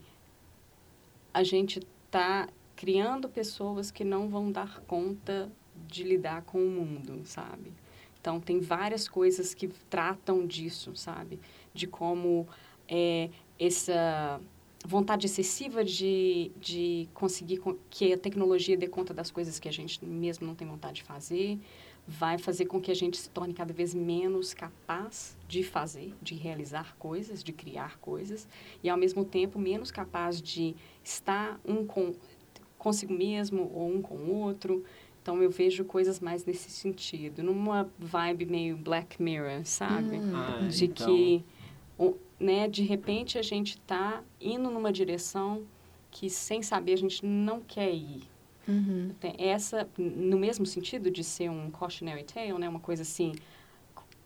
a 1.33 1.42
gente 1.42 1.80
está 2.07 2.49
criando 2.75 3.28
pessoas 3.28 3.90
que 3.90 4.02
não 4.02 4.28
vão 4.28 4.50
dar 4.50 4.80
conta 4.80 5.52
de 5.87 6.02
lidar 6.02 6.42
com 6.42 6.59
o 6.59 6.71
mundo, 6.71 7.21
sabe? 7.25 7.73
Então, 8.21 8.40
tem 8.40 8.59
várias 8.61 9.07
coisas 9.09 9.54
que 9.54 9.68
tratam 9.90 10.47
disso, 10.47 10.97
sabe? 10.97 11.38
De 11.73 11.87
como 11.87 12.49
é, 12.88 13.30
essa 13.59 14.40
vontade 14.88 15.26
excessiva 15.26 15.85
de, 15.85 16.50
de 16.59 17.07
conseguir 17.12 17.61
que 17.90 18.11
a 18.11 18.16
tecnologia 18.16 18.75
dê 18.75 18.88
conta 18.88 19.12
das 19.12 19.30
coisas 19.30 19.59
que 19.59 19.68
a 19.68 19.73
gente 19.73 20.02
mesmo 20.02 20.47
não 20.47 20.54
tem 20.54 20.66
vontade 20.66 20.97
de 20.97 21.02
fazer, 21.02 21.59
vai 22.07 22.38
fazer 22.38 22.64
com 22.64 22.80
que 22.80 22.90
a 22.90 22.95
gente 22.95 23.18
se 23.18 23.28
torne 23.28 23.52
cada 23.52 23.71
vez 23.75 23.92
menos 23.92 24.54
capaz 24.54 25.37
de 25.47 25.62
fazer, 25.62 26.14
de 26.23 26.35
realizar 26.35 26.97
coisas, 26.99 27.45
de 27.45 27.52
criar 27.52 27.99
coisas, 27.99 28.49
e 28.83 28.88
ao 28.88 28.97
mesmo 28.97 29.26
tempo 29.26 29.59
menos 29.59 29.90
capaz 29.90 30.40
de 30.40 30.75
estar 31.04 31.61
um 31.66 31.85
com 31.85 32.14
consigo 32.78 33.12
mesmo 33.12 33.71
ou 33.75 33.95
um 33.95 34.00
com 34.00 34.14
o 34.14 34.37
outro. 34.37 34.83
Então 35.21 35.42
eu 35.42 35.50
vejo 35.50 35.85
coisas 35.85 36.18
mais 36.18 36.47
nesse 36.47 36.71
sentido, 36.71 37.42
numa 37.42 37.90
vibe 37.99 38.47
meio 38.47 38.75
Black 38.75 39.23
Mirror, 39.23 39.66
sabe? 39.66 40.16
Ah, 40.33 40.66
de 40.66 40.87
então, 40.87 41.07
que 41.07 41.45
né, 42.38 42.68
de 42.68 42.83
repente 42.83 43.38
a 43.38 43.42
gente 43.42 43.71
está 43.71 44.23
indo 44.40 44.71
numa 44.71 44.92
direção 44.92 45.64
que 46.11 46.30
sem 46.30 46.62
saber 46.62 46.95
a 46.95 46.97
gente 46.97 47.25
não 47.25 47.61
quer 47.61 47.92
ir. 47.92 48.23
Uhum. 48.66 49.14
Essa, 49.38 49.88
no 49.97 50.38
mesmo 50.38 50.66
sentido 50.66 51.11
de 51.11 51.25
ser 51.25 51.50
um 51.50 51.71
cautionary 51.71 52.25
tale, 52.25 52.52
né? 52.54 52.68
Uma 52.68 52.80
coisa 52.80 53.02
assim, 53.02 53.33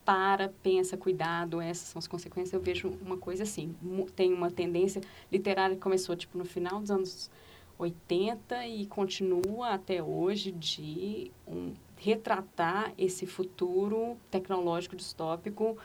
para, 0.03 0.53
pensa, 0.61 0.97
cuidado, 0.97 1.61
essas 1.61 1.87
são 1.87 1.99
as 1.99 2.07
consequências. 2.07 2.53
Eu 2.53 2.59
vejo 2.59 2.89
uma 3.01 3.17
coisa 3.17 3.43
assim, 3.43 3.73
tem 4.15 4.33
uma 4.33 4.51
tendência 4.51 5.01
literária 5.31 5.75
que 5.75 5.81
começou 5.81 6.15
tipo 6.15 6.37
no 6.37 6.45
final 6.45 6.81
dos 6.81 6.91
anos 6.91 7.31
80 7.77 8.67
e 8.67 8.85
continua 8.85 9.69
até 9.69 10.03
hoje 10.03 10.51
de 10.51 11.31
um, 11.47 11.73
retratar 11.97 12.93
esse 12.97 13.25
futuro 13.25 14.17
tecnológico 14.29 14.95
distópico 14.95 15.77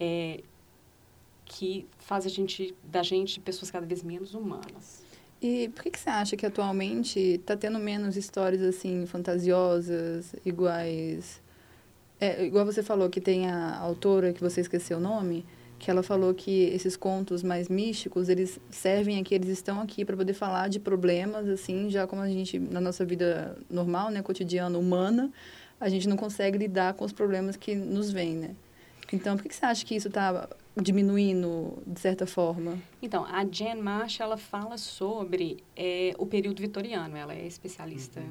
é, 0.00 0.42
que 1.44 1.86
faz 1.98 2.26
a 2.26 2.28
gente 2.28 2.74
da 2.82 3.02
gente 3.02 3.40
pessoas 3.40 3.70
cada 3.70 3.86
vez 3.86 4.02
menos 4.02 4.34
humanas. 4.34 5.04
E 5.42 5.68
por 5.74 5.82
que, 5.82 5.90
que 5.90 6.00
você 6.00 6.08
acha 6.08 6.36
que 6.36 6.46
atualmente 6.46 7.18
está 7.18 7.56
tendo 7.56 7.78
menos 7.78 8.16
histórias 8.16 8.62
assim 8.62 9.04
fantasiosas, 9.06 10.34
iguais? 10.44 11.42
É, 12.18 12.46
igual 12.46 12.64
você 12.64 12.82
falou 12.82 13.10
que 13.10 13.20
tem 13.20 13.48
a 13.48 13.76
autora 13.78 14.32
que 14.32 14.40
você 14.40 14.62
esqueceu 14.62 14.96
o 14.96 15.00
nome, 15.00 15.44
que 15.78 15.90
ela 15.90 16.02
falou 16.02 16.32
que 16.32 16.62
esses 16.68 16.96
contos 16.96 17.42
mais 17.42 17.68
místicos 17.68 18.30
eles 18.30 18.58
servem 18.70 19.18
aqui, 19.20 19.34
eles 19.34 19.50
estão 19.50 19.80
aqui 19.82 20.02
para 20.02 20.16
poder 20.16 20.32
falar 20.32 20.68
de 20.68 20.80
problemas 20.80 21.46
assim, 21.46 21.90
já 21.90 22.06
como 22.06 22.22
a 22.22 22.28
gente 22.28 22.58
na 22.58 22.80
nossa 22.80 23.04
vida 23.04 23.58
normal, 23.68 24.10
né, 24.10 24.22
cotidiana, 24.22 24.78
humana, 24.78 25.30
a 25.78 25.90
gente 25.90 26.08
não 26.08 26.16
consegue 26.16 26.56
lidar 26.56 26.94
com 26.94 27.04
os 27.04 27.12
problemas 27.12 27.56
que 27.56 27.74
nos 27.74 28.10
vêm, 28.10 28.34
né? 28.34 28.56
Então, 29.12 29.36
por 29.36 29.42
que, 29.42 29.50
que 29.50 29.54
você 29.56 29.66
acha 29.66 29.84
que 29.84 29.94
isso 29.94 30.08
está 30.08 30.48
diminuindo 30.76 31.82
de 31.86 32.00
certa 32.00 32.26
forma? 32.26 32.78
Então, 33.00 33.24
a 33.24 33.44
Jen 33.44 33.76
Marsh, 33.76 34.20
ela 34.20 34.36
fala 34.36 34.76
sobre 34.76 35.62
é, 35.76 36.14
o 36.18 36.26
período 36.26 36.60
vitoriano. 36.60 37.16
Ela 37.16 37.34
é 37.34 37.46
especialista 37.46 38.22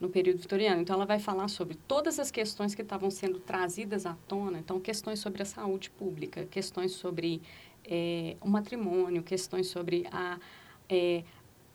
no 0.00 0.08
período 0.08 0.38
vitoriano. 0.38 0.80
Então, 0.80 0.94
ela 0.94 1.06
vai 1.06 1.18
falar 1.18 1.48
sobre 1.48 1.76
todas 1.88 2.18
as 2.18 2.30
questões 2.30 2.74
que 2.74 2.82
estavam 2.82 3.10
sendo 3.10 3.38
trazidas 3.40 4.06
à 4.06 4.14
tona. 4.28 4.58
Então, 4.58 4.78
questões 4.80 5.18
sobre 5.18 5.42
a 5.42 5.46
saúde 5.46 5.90
pública, 5.90 6.46
questões 6.46 6.92
sobre 6.92 7.42
é, 7.84 8.36
o 8.40 8.48
matrimônio, 8.48 9.22
questões 9.22 9.66
sobre 9.66 10.06
a, 10.12 10.38
é, 10.88 11.24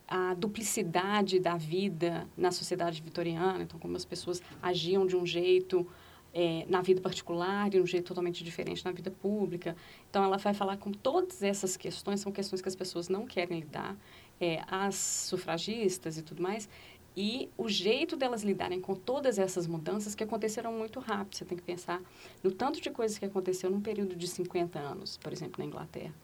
a 0.08 0.34
duplicidade 0.34 1.38
da 1.38 1.56
vida 1.56 2.26
na 2.36 2.50
sociedade 2.50 3.02
vitoriana. 3.02 3.62
Então, 3.62 3.78
como 3.78 3.96
as 3.96 4.04
pessoas 4.04 4.42
agiam 4.62 5.06
de 5.06 5.16
um 5.16 5.26
jeito 5.26 5.86
é, 6.32 6.64
na 6.68 6.80
vida 6.80 7.00
particular 7.00 7.66
e 7.66 7.70
de 7.70 7.80
um 7.80 7.86
jeito 7.86 8.06
totalmente 8.06 8.42
diferente 8.44 8.84
na 8.84 8.92
vida 8.92 9.10
pública. 9.10 9.76
Então, 10.08 10.22
ela 10.24 10.36
vai 10.36 10.54
falar 10.54 10.76
com 10.76 10.92
todas 10.92 11.42
essas 11.42 11.76
questões, 11.76 12.20
são 12.20 12.30
questões 12.32 12.60
que 12.62 12.68
as 12.68 12.76
pessoas 12.76 13.08
não 13.08 13.26
querem 13.26 13.60
lidar, 13.60 13.96
é, 14.40 14.62
as 14.68 14.94
sufragistas 14.94 16.18
e 16.18 16.22
tudo 16.22 16.42
mais, 16.42 16.68
e 17.16 17.48
o 17.58 17.68
jeito 17.68 18.16
delas 18.16 18.42
lidarem 18.44 18.80
com 18.80 18.94
todas 18.94 19.36
essas 19.38 19.66
mudanças 19.66 20.14
que 20.14 20.22
aconteceram 20.22 20.72
muito 20.72 21.00
rápido. 21.00 21.34
Você 21.36 21.44
tem 21.44 21.58
que 21.58 21.64
pensar 21.64 22.00
no 22.42 22.52
tanto 22.52 22.80
de 22.80 22.88
coisas 22.90 23.18
que 23.18 23.24
aconteceu 23.24 23.68
num 23.68 23.80
período 23.80 24.14
de 24.14 24.28
50 24.28 24.78
anos, 24.78 25.16
por 25.16 25.32
exemplo, 25.32 25.56
na 25.58 25.64
Inglaterra. 25.64 26.14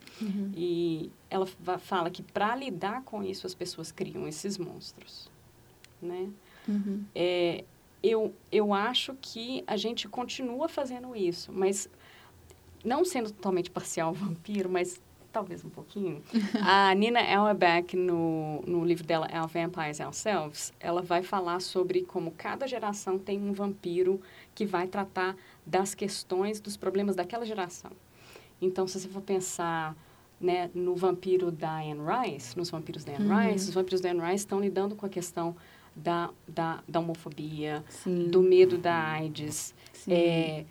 E 0.56 1.10
ela 1.28 1.44
fa- 1.44 1.78
fala 1.78 2.08
que 2.08 2.22
para 2.22 2.54
lidar 2.54 3.02
com 3.02 3.22
isso, 3.22 3.46
as 3.48 3.54
pessoas 3.54 3.90
criam 3.90 4.28
esses 4.28 4.56
monstros, 4.58 5.28
né? 6.00 6.30
Uhum. 6.68 7.04
É, 7.14 7.64
eu, 8.02 8.34
eu 8.50 8.72
acho 8.72 9.14
que 9.20 9.64
a 9.66 9.76
gente 9.76 10.08
continua 10.08 10.68
fazendo 10.68 11.14
isso, 11.16 11.52
mas 11.52 11.88
não 12.84 13.04
sendo 13.04 13.30
totalmente 13.30 13.70
parcial 13.70 14.12
vampiro, 14.14 14.68
mas 14.68 15.00
talvez 15.32 15.64
um 15.64 15.68
pouquinho. 15.68 16.22
a 16.64 16.94
Nina 16.94 17.20
Auerbach, 17.20 17.94
no, 17.96 18.62
no 18.62 18.84
livro 18.84 19.04
dela, 19.04 19.28
Our 19.32 19.48
Vampires 19.48 20.00
Ourselves, 20.00 20.72
ela 20.80 21.02
vai 21.02 21.22
falar 21.22 21.60
sobre 21.60 22.02
como 22.02 22.30
cada 22.30 22.66
geração 22.66 23.18
tem 23.18 23.38
um 23.38 23.52
vampiro 23.52 24.20
que 24.54 24.64
vai 24.64 24.86
tratar 24.86 25.36
das 25.66 25.94
questões, 25.94 26.58
dos 26.60 26.76
problemas 26.76 27.14
daquela 27.16 27.44
geração. 27.44 27.90
Então, 28.62 28.86
se 28.86 28.98
você 28.98 29.08
for 29.08 29.20
pensar 29.20 29.94
né, 30.40 30.70
no 30.74 30.94
vampiro 30.94 31.50
da 31.50 31.80
Anne 31.80 32.00
Rice, 32.00 32.56
nos 32.56 32.70
vampiros 32.70 33.04
da 33.04 33.12
Anne 33.16 33.28
Uhum. 33.28 33.52
Rice, 33.52 33.68
os 33.68 33.74
vampiros 33.74 34.00
da 34.00 34.10
Anne 34.10 34.20
Rice 34.20 34.36
estão 34.36 34.60
lidando 34.60 34.94
com 34.94 35.04
a 35.04 35.08
questão 35.08 35.54
da, 35.96 36.30
da, 36.46 36.82
da 36.86 37.00
homofobia, 37.00 37.82
Sim. 37.88 38.28
do 38.28 38.42
medo 38.42 38.76
da 38.76 38.94
AIDS, 38.94 39.74
é, 40.06 40.64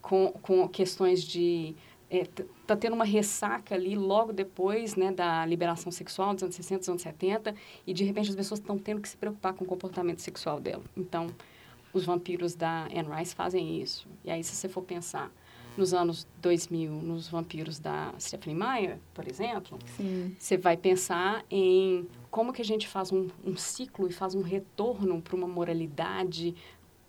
com, 0.00 0.32
com 0.32 0.66
questões 0.68 1.22
de... 1.22 1.76
É, 2.10 2.26
tá 2.66 2.76
tendo 2.76 2.92
uma 2.92 3.06
ressaca 3.06 3.74
ali 3.74 3.94
logo 3.94 4.34
depois 4.34 4.96
né, 4.96 5.10
da 5.10 5.46
liberação 5.46 5.90
sexual 5.90 6.34
dos 6.34 6.42
anos 6.42 6.54
60, 6.56 6.80
dos 6.80 6.88
anos 6.90 7.02
70, 7.02 7.54
e 7.86 7.94
de 7.94 8.04
repente 8.04 8.28
as 8.28 8.36
pessoas 8.36 8.60
estão 8.60 8.76
tendo 8.76 9.00
que 9.00 9.08
se 9.08 9.16
preocupar 9.16 9.54
com 9.54 9.64
o 9.64 9.66
comportamento 9.66 10.20
sexual 10.20 10.60
dela. 10.60 10.82
Então, 10.94 11.28
os 11.92 12.04
vampiros 12.04 12.54
da 12.54 12.84
Anne 12.84 13.08
Rice 13.16 13.34
fazem 13.34 13.80
isso. 13.80 14.06
E 14.24 14.30
aí, 14.30 14.44
se 14.44 14.54
você 14.54 14.68
for 14.68 14.82
pensar 14.82 15.30
nos 15.76 15.94
anos 15.94 16.26
2000, 16.40 16.90
nos 16.90 17.28
vampiros 17.28 17.78
da 17.78 18.12
Stephanie 18.18 18.58
Meyer, 18.58 18.98
por 19.14 19.26
exemplo, 19.26 19.78
Sim. 19.96 20.34
você 20.38 20.56
vai 20.56 20.76
pensar 20.76 21.44
em 21.50 22.06
como 22.30 22.52
que 22.52 22.60
a 22.62 22.64
gente 22.64 22.86
faz 22.88 23.12
um, 23.12 23.28
um 23.44 23.56
ciclo 23.56 24.08
e 24.08 24.12
faz 24.12 24.34
um 24.34 24.42
retorno 24.42 25.20
para 25.20 25.36
uma 25.36 25.48
moralidade 25.48 26.54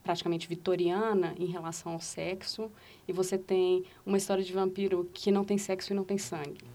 praticamente 0.03 0.47
vitoriana 0.47 1.33
em 1.39 1.45
relação 1.45 1.93
ao 1.93 1.99
sexo 2.01 2.69
e 3.07 3.13
você 3.13 3.37
tem 3.37 3.85
uma 4.05 4.17
história 4.17 4.43
de 4.43 4.51
vampiro 4.51 5.09
que 5.13 5.31
não 5.31 5.45
tem 5.45 5.57
sexo 5.57 5.93
e 5.93 5.95
não 5.95 6.03
tem 6.03 6.17
sangue 6.17 6.65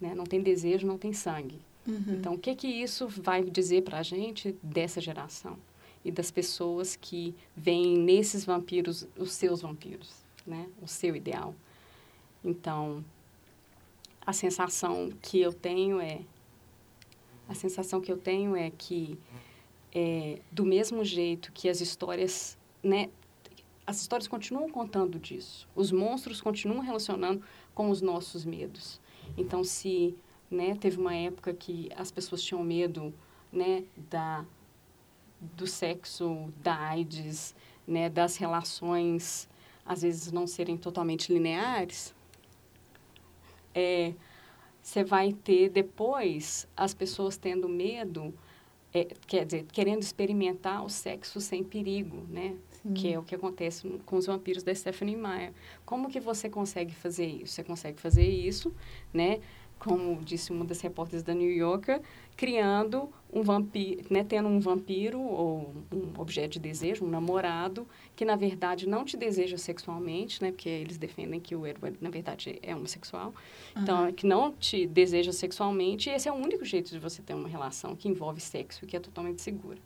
né? 0.00 0.12
não 0.14 0.24
tem 0.24 0.40
desejo 0.42 0.86
não 0.86 0.98
tem 0.98 1.12
sangue 1.12 1.60
Uhum. 1.86 2.16
então 2.18 2.34
o 2.34 2.38
que 2.38 2.52
que 2.56 2.66
isso 2.66 3.06
vai 3.06 3.44
dizer 3.44 3.82
para 3.82 3.98
a 3.98 4.02
gente 4.02 4.56
dessa 4.60 5.00
geração 5.00 5.56
e 6.04 6.10
das 6.10 6.32
pessoas 6.32 6.96
que 6.96 7.32
veem 7.56 7.96
nesses 7.98 8.44
vampiros 8.44 9.06
os 9.16 9.30
seus 9.30 9.62
vampiros 9.62 10.25
né? 10.46 10.68
O 10.80 10.86
seu 10.86 11.16
ideal. 11.16 11.54
Então 12.44 13.04
a 14.26 14.32
sensação 14.32 15.10
que 15.22 15.40
eu 15.40 15.52
tenho 15.52 16.00
é 16.00 16.20
a 17.48 17.54
sensação 17.54 18.00
que 18.00 18.10
eu 18.10 18.18
tenho 18.18 18.56
é 18.56 18.70
que 18.70 19.16
é, 19.94 20.40
do 20.50 20.64
mesmo 20.64 21.04
jeito 21.04 21.52
que 21.52 21.68
as 21.68 21.80
histórias 21.80 22.58
né 22.82 23.08
as 23.86 24.00
histórias 24.00 24.26
continuam 24.26 24.68
contando 24.68 25.16
disso 25.18 25.68
os 25.76 25.92
monstros 25.92 26.40
continuam 26.40 26.80
relacionando 26.80 27.42
com 27.72 27.88
os 27.88 28.00
nossos 28.00 28.44
medos. 28.44 29.00
Então 29.36 29.62
se 29.62 30.16
né 30.50 30.74
teve 30.74 30.98
uma 31.00 31.14
época 31.14 31.54
que 31.54 31.88
as 31.94 32.10
pessoas 32.10 32.42
tinham 32.42 32.62
medo 32.64 33.14
né 33.52 33.84
da 34.10 34.44
do 35.40 35.66
sexo 35.66 36.52
da 36.62 36.76
AIDS 36.76 37.54
né 37.86 38.08
das 38.08 38.36
relações 38.36 39.48
às 39.86 40.02
vezes 40.02 40.32
não 40.32 40.46
serem 40.46 40.76
totalmente 40.76 41.32
lineares 41.32 42.14
é, 43.76 44.14
você 44.82 45.04
vai 45.04 45.34
ter 45.34 45.68
depois 45.68 46.66
as 46.74 46.94
pessoas 46.94 47.36
tendo 47.36 47.68
medo, 47.68 48.32
é, 48.94 49.04
quer 49.26 49.44
dizer, 49.44 49.66
querendo 49.70 50.00
experimentar 50.00 50.82
o 50.82 50.88
sexo 50.88 51.40
sem 51.40 51.62
perigo, 51.62 52.24
né? 52.30 52.56
Que 52.94 53.12
é 53.12 53.18
o 53.18 53.22
que 53.22 53.34
acontece 53.34 53.86
com 54.06 54.16
os 54.16 54.26
vampiros 54.26 54.62
da 54.62 54.74
Stephanie 54.74 55.16
Meyer. 55.16 55.52
Como 55.84 56.08
que 56.08 56.20
você 56.20 56.48
consegue 56.48 56.94
fazer 56.94 57.26
isso? 57.26 57.52
Você 57.54 57.64
consegue 57.64 58.00
fazer 58.00 58.26
isso, 58.26 58.72
né? 59.12 59.40
Como 59.78 60.20
disse 60.24 60.50
uma 60.50 60.64
das 60.64 60.80
repórteres 60.80 61.22
da 61.22 61.34
New 61.34 61.50
Yorker, 61.50 62.00
criando 62.36 63.08
um 63.32 63.42
vampiro, 63.42 64.02
né? 64.10 64.24
Tendo 64.24 64.48
um 64.48 64.58
vampiro 64.58 65.20
ou 65.20 65.74
um 65.92 66.20
objeto 66.20 66.52
de 66.52 66.60
desejo, 66.60 67.04
um 67.04 67.08
namorado, 67.08 67.86
que 68.14 68.24
na 68.24 68.36
verdade 68.36 68.88
não 68.88 69.04
te 69.04 69.16
deseja 69.16 69.58
sexualmente, 69.58 70.42
né? 70.42 70.50
Porque 70.50 70.68
eles 70.68 70.96
defendem 70.96 71.38
que 71.38 71.54
o 71.54 71.66
Edward, 71.66 71.98
na 72.00 72.10
verdade, 72.10 72.58
é 72.62 72.74
homossexual. 72.74 73.34
Então, 73.76 74.12
que 74.12 74.26
não 74.26 74.52
te 74.52 74.86
deseja 74.86 75.32
sexualmente, 75.32 76.08
e 76.08 76.12
esse 76.12 76.28
é 76.28 76.32
o 76.32 76.36
único 76.36 76.64
jeito 76.64 76.90
de 76.90 76.98
você 76.98 77.22
ter 77.22 77.34
uma 77.34 77.48
relação 77.48 77.94
que 77.94 78.08
envolve 78.08 78.40
sexo 78.40 78.84
e 78.84 78.86
que 78.88 78.96
é 78.96 79.00
totalmente 79.00 79.42
segura. 79.42 79.78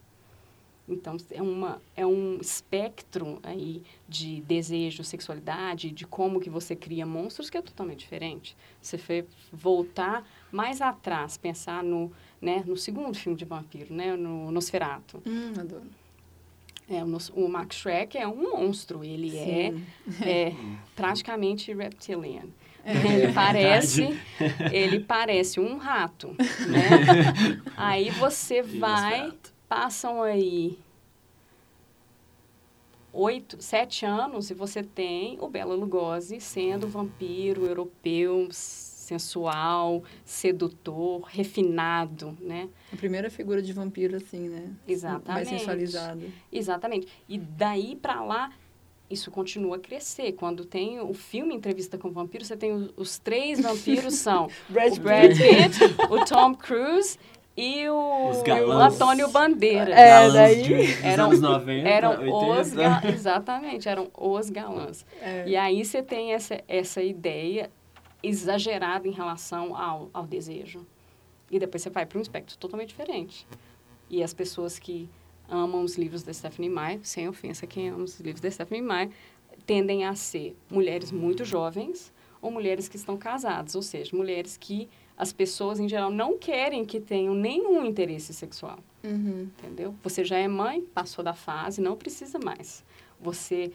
Então, 0.92 1.16
é, 1.30 1.40
uma, 1.40 1.80
é 1.96 2.06
um 2.06 2.38
espectro 2.40 3.38
aí 3.42 3.82
de 4.08 4.40
desejo, 4.42 5.04
sexualidade, 5.04 5.90
de 5.90 6.06
como 6.06 6.40
que 6.40 6.50
você 6.50 6.74
cria 6.74 7.06
monstros 7.06 7.48
que 7.48 7.56
é 7.56 7.62
totalmente 7.62 8.00
diferente. 8.00 8.56
Você 8.80 8.98
foi 8.98 9.24
voltar 9.52 10.26
mais 10.50 10.80
atrás, 10.80 11.36
pensar 11.36 11.82
no, 11.82 12.12
né, 12.40 12.62
no 12.66 12.76
segundo 12.76 13.16
filme 13.16 13.36
de 13.38 13.44
vampiro, 13.44 13.94
né, 13.94 14.16
no 14.16 14.50
Nosferatu. 14.50 15.22
Hum, 15.26 15.52
adoro. 15.58 16.00
É, 16.88 17.04
o, 17.04 17.44
o 17.44 17.48
Max 17.48 17.76
Schreck 17.76 18.18
é 18.18 18.26
um 18.26 18.50
monstro, 18.50 19.04
ele 19.04 19.36
é, 19.36 19.72
Sim. 19.72 19.84
é 20.22 20.52
praticamente 20.96 21.72
reptilian. 21.72 22.48
É. 22.84 22.92
Ele 22.94 23.32
parece, 23.32 24.18
ele 24.72 25.00
parece 25.00 25.60
um 25.60 25.76
rato, 25.76 26.28
né? 26.28 27.60
Aí 27.76 28.10
você 28.10 28.62
vai. 28.62 29.32
Passam 29.70 30.20
aí 30.20 30.76
oito, 33.12 33.62
sete 33.62 34.04
anos 34.04 34.50
e 34.50 34.54
você 34.54 34.82
tem 34.82 35.38
o 35.40 35.48
Bela 35.48 35.76
Lugosi 35.76 36.40
sendo 36.40 36.88
vampiro 36.88 37.64
europeu 37.64 38.48
sensual, 38.50 40.02
sedutor, 40.24 41.22
refinado, 41.22 42.36
né? 42.40 42.68
A 42.92 42.96
primeira 42.96 43.30
figura 43.30 43.62
de 43.62 43.72
vampiro, 43.72 44.16
assim, 44.16 44.48
né? 44.48 44.72
Exatamente. 44.88 45.28
Mais 45.28 45.48
sensualizado. 45.48 46.24
Exatamente. 46.52 47.06
E 47.28 47.38
daí 47.38 47.94
para 47.94 48.22
lá, 48.24 48.52
isso 49.08 49.30
continua 49.30 49.76
a 49.76 49.78
crescer. 49.78 50.32
Quando 50.32 50.64
tem 50.64 51.00
o 51.00 51.14
filme 51.14 51.54
Entrevista 51.54 51.96
com 51.96 52.08
o 52.08 52.12
Vampiro, 52.12 52.44
você 52.44 52.56
tem 52.56 52.72
os, 52.72 52.92
os 52.96 53.18
três 53.18 53.60
vampiros 53.60 54.14
são 54.14 54.48
Brad 54.68 54.96
o 54.96 55.00
Brad 55.00 55.30
Pitt, 55.30 55.78
o 56.10 56.24
Tom 56.24 56.54
Cruise 56.56 57.18
e 57.56 57.88
o, 57.88 57.94
o. 58.30 58.72
Antônio 58.72 59.28
Bandeira. 59.30 59.92
É, 59.94 60.08
Galãs 60.10 60.32
daí- 60.32 60.62
de- 60.62 61.06
Eram- 61.06 61.24
anos 61.26 61.40
90, 61.40 61.88
Eram 61.88 62.10
80. 62.10 62.60
os 62.60 62.72
ga- 62.74 63.02
exatamente, 63.12 63.88
eram 63.88 64.08
os 64.16 64.48
galãs. 64.50 65.04
É. 65.20 65.44
E 65.48 65.56
aí 65.56 65.84
você 65.84 66.02
tem 66.02 66.32
essa, 66.32 66.62
essa 66.66 67.02
ideia 67.02 67.70
exagerada 68.22 69.08
em 69.08 69.12
relação 69.12 69.74
ao, 69.76 70.08
ao 70.12 70.26
desejo. 70.26 70.86
E 71.50 71.58
depois 71.58 71.82
você 71.82 71.90
vai 71.90 72.06
para 72.06 72.18
um 72.18 72.22
espectro 72.22 72.56
totalmente 72.56 72.88
diferente. 72.88 73.46
E 74.08 74.22
as 74.22 74.32
pessoas 74.32 74.78
que 74.78 75.08
amam 75.48 75.82
os 75.82 75.96
livros 75.98 76.22
da 76.22 76.32
Stephanie 76.32 76.70
Meyer, 76.70 77.00
sem 77.02 77.28
ofensa 77.28 77.66
quem 77.66 77.88
ama 77.88 78.04
os 78.04 78.20
livros 78.20 78.40
da 78.40 78.50
Stephanie 78.50 78.82
Meyer, 78.82 79.10
tendem 79.66 80.04
a 80.04 80.14
ser 80.14 80.56
mulheres 80.70 81.10
muito 81.10 81.44
jovens 81.44 82.12
ou 82.40 82.50
mulheres 82.50 82.88
que 82.88 82.96
estão 82.96 83.16
casadas, 83.16 83.74
ou 83.74 83.82
seja, 83.82 84.16
mulheres 84.16 84.56
que 84.56 84.88
as 85.20 85.34
pessoas 85.34 85.78
em 85.78 85.86
geral 85.86 86.10
não 86.10 86.38
querem 86.38 86.82
que 86.82 86.98
tenham 86.98 87.34
nenhum 87.34 87.84
interesse 87.84 88.32
sexual 88.32 88.78
Uhum. 89.04 89.48
entendeu? 89.58 89.94
Você 90.02 90.24
já 90.24 90.38
é 90.38 90.48
mãe, 90.48 90.80
passou 90.80 91.22
da 91.22 91.34
fase, 91.34 91.78
não 91.80 91.94
precisa 91.94 92.38
mais. 92.38 92.82
Você 93.20 93.70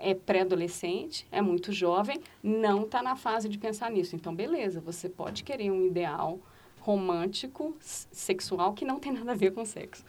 é 0.00 0.14
pré-adolescente, 0.14 1.26
é 1.30 1.42
muito 1.42 1.72
jovem, 1.72 2.20
não 2.42 2.84
está 2.84 3.02
na 3.02 3.16
fase 3.16 3.50
de 3.50 3.58
pensar 3.58 3.90
nisso. 3.90 4.16
Então, 4.16 4.34
beleza, 4.34 4.80
você 4.80 5.10
pode 5.10 5.44
querer 5.44 5.70
um 5.70 5.86
ideal 5.86 6.38
romântico, 6.80 7.76
sexual, 7.80 8.72
que 8.72 8.84
não 8.84 8.98
tem 8.98 9.12
nada 9.12 9.32
a 9.32 9.34
ver 9.34 9.52
com 9.52 9.64
sexo. 9.66 10.02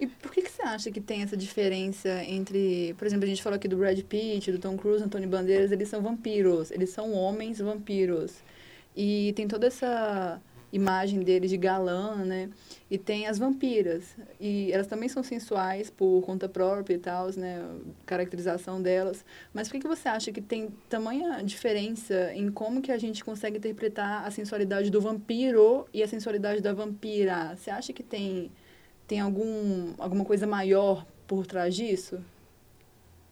E 0.00 0.06
por 0.06 0.30
que, 0.32 0.42
que 0.42 0.50
você 0.50 0.62
acha 0.62 0.90
que 0.90 1.00
tem 1.00 1.22
essa 1.22 1.36
diferença 1.36 2.24
entre, 2.24 2.94
por 2.98 3.06
exemplo, 3.06 3.24
a 3.24 3.28
gente 3.28 3.42
falou 3.42 3.56
aqui 3.56 3.68
do 3.68 3.76
Brad 3.76 3.98
Pitt, 4.00 4.50
do 4.50 4.58
Tom 4.58 4.76
Cruise, 4.76 5.04
Antônio 5.04 5.28
Bandeiras, 5.28 5.72
eles 5.72 5.88
são 5.88 6.02
vampiros, 6.02 6.70
eles 6.70 6.90
são 6.90 7.12
homens 7.12 7.58
vampiros. 7.58 8.42
E 8.96 9.32
tem 9.34 9.46
toda 9.46 9.66
essa 9.66 10.40
imagem 10.72 11.20
deles 11.20 11.50
de 11.50 11.56
galã, 11.56 12.16
né? 12.24 12.50
E 12.90 12.98
tem 12.98 13.26
as 13.26 13.38
vampiras. 13.38 14.16
E 14.40 14.70
elas 14.72 14.86
também 14.86 15.08
são 15.08 15.22
sensuais 15.22 15.90
por 15.90 16.22
conta 16.22 16.48
própria 16.48 16.94
e 16.94 16.98
tal, 16.98 17.30
né? 17.36 17.64
Caracterização 18.04 18.80
delas. 18.80 19.24
Mas 19.52 19.68
por 19.68 19.74
que, 19.74 19.80
que 19.80 19.88
você 19.88 20.08
acha 20.08 20.32
que 20.32 20.40
tem 20.40 20.70
tamanha 20.88 21.42
diferença 21.42 22.32
em 22.34 22.50
como 22.50 22.80
que 22.80 22.92
a 22.92 22.98
gente 22.98 23.24
consegue 23.24 23.58
interpretar 23.58 24.26
a 24.26 24.30
sensualidade 24.30 24.90
do 24.90 25.00
vampiro 25.00 25.86
e 25.92 26.02
a 26.02 26.08
sensualidade 26.08 26.60
da 26.60 26.72
vampira? 26.72 27.56
Você 27.56 27.70
acha 27.70 27.92
que 27.92 28.02
tem 28.02 28.50
tem 29.06 29.20
algum, 29.20 29.94
alguma 29.98 30.24
coisa 30.24 30.48
maior 30.48 31.06
por 31.28 31.46
trás 31.46 31.74
disso? 31.74 32.20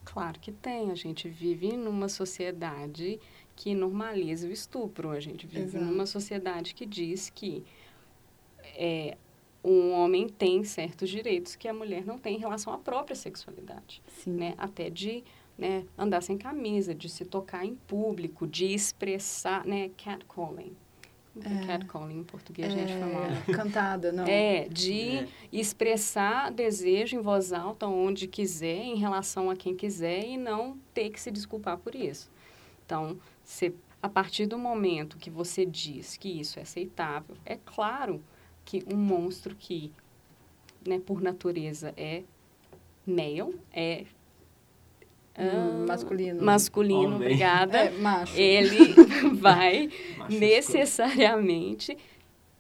Claro 0.05 0.38
que 0.38 0.53
tem. 0.53 0.90
A 0.90 0.94
gente 0.94 1.29
vive 1.29 1.77
numa 1.77 2.09
sociedade 2.09 3.18
que 3.57 3.75
normaliza 3.75 4.49
o 4.49 4.51
estupro. 4.53 5.11
A 5.11 5.21
gente 5.21 5.47
vive 5.47 5.62
Exato. 5.64 5.85
numa 5.85 6.07
sociedade 6.07 6.75
que 6.75 6.85
diz 6.85 7.31
que 7.31 7.64
é, 8.77 9.17
um 9.62 9.93
homem 9.93 10.29
tem 10.29 10.64
certos 10.64 11.09
direitos 11.09 11.57
que 11.57 11.69
a 11.69 11.73
mulher 11.75 12.05
não 12.05 12.19
tem 12.19 12.37
em 12.37 12.40
relação 12.40 12.73
à 12.73 12.79
própria 12.79 13.14
sexualidade. 13.17 14.03
Sim. 14.23 14.33
né? 14.33 14.55
Até 14.59 14.90
de 14.90 15.23
né, 15.57 15.85
andar 15.97 16.21
sem 16.23 16.37
camisa, 16.37 16.95
de 16.95 17.09
se 17.09 17.25
tocar 17.25 17.64
em 17.64 17.75
público, 17.77 18.47
de 18.47 18.67
expressar, 18.75 19.64
né? 19.64 19.90
Catcalling. 20.03 20.77
É 21.45 21.62
É. 21.62 21.67
catcalling 21.67 22.19
em 22.19 22.25
português, 22.25 22.73
gente, 22.73 22.93
foi 22.93 23.12
mal. 23.12 23.25
É, 23.25 23.53
cantada, 23.53 24.12
não. 24.12 24.25
É, 24.25 24.69
de 24.69 25.19
É. 25.19 25.29
expressar 25.53 26.51
desejo 26.53 27.17
em 27.17 27.21
voz 27.21 27.53
alta 27.53 27.87
onde 27.87 28.27
quiser, 28.29 28.83
em 28.85 28.97
relação 28.97 29.51
a 29.51 29.57
quem 29.57 29.75
quiser 29.75 30.25
e 30.27 30.37
não 30.37 30.77
ter 30.93 31.11
que 31.11 31.21
se 31.21 31.31
desculpar 31.31 31.79
por 31.79 31.95
isso. 31.95 32.31
Então, 32.87 33.17
você, 33.44 33.72
a 34.02 34.09
partir 34.09 34.46
do 34.46 34.59
momento 34.59 35.16
que 35.18 35.30
você 35.30 35.64
diz 35.66 36.16
que 36.16 36.40
isso 36.40 36.59
é 36.59 36.62
aceitável, 36.62 37.37
é 37.44 37.57
claro 37.64 38.22
que 38.64 38.83
um 38.92 38.96
monstro 38.96 39.54
que, 39.54 39.92
né, 40.87 40.98
por 40.98 41.20
natureza 41.20 41.92
é 41.96 42.22
male, 43.07 43.54
é 43.72 44.04
Hum, 45.37 45.83
ah, 45.83 45.87
masculino. 45.88 46.42
masculino, 46.44 47.16
Homem. 47.16 47.16
obrigada, 47.16 47.78
É, 47.78 47.90
macho. 47.90 48.37
ele 48.38 48.94
vai 49.35 49.90
Macho 50.16 50.38
necessariamente 50.38 51.98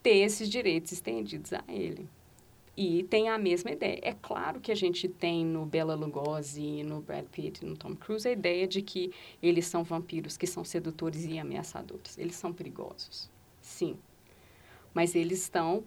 ter 0.02 0.16
esses 0.16 0.48
direitos 0.48 0.90
estendidos 0.90 1.52
a 1.52 1.62
ele. 1.68 2.08
E 2.76 3.04
tem 3.04 3.28
a 3.28 3.38
mesma 3.38 3.70
ideia. 3.70 4.00
É 4.02 4.14
claro 4.20 4.60
que 4.60 4.72
a 4.72 4.74
gente 4.74 5.08
tem 5.08 5.44
no 5.44 5.64
Bela 5.64 5.94
Lugosi, 5.94 6.82
no 6.82 7.00
Brad 7.00 7.24
Pitt, 7.26 7.64
no 7.64 7.76
Tom 7.76 7.94
Cruise, 7.94 8.26
a 8.26 8.32
ideia 8.32 8.66
de 8.66 8.82
que 8.82 9.12
eles 9.40 9.66
são 9.66 9.84
vampiros 9.84 10.36
que 10.36 10.46
são 10.46 10.64
sedutores 10.64 11.24
e 11.24 11.38
ameaçadores. 11.38 12.18
Eles 12.18 12.34
são 12.34 12.52
perigosos. 12.52 13.30
Sim. 13.60 13.96
Mas 14.92 15.14
eles 15.14 15.40
estão 15.42 15.84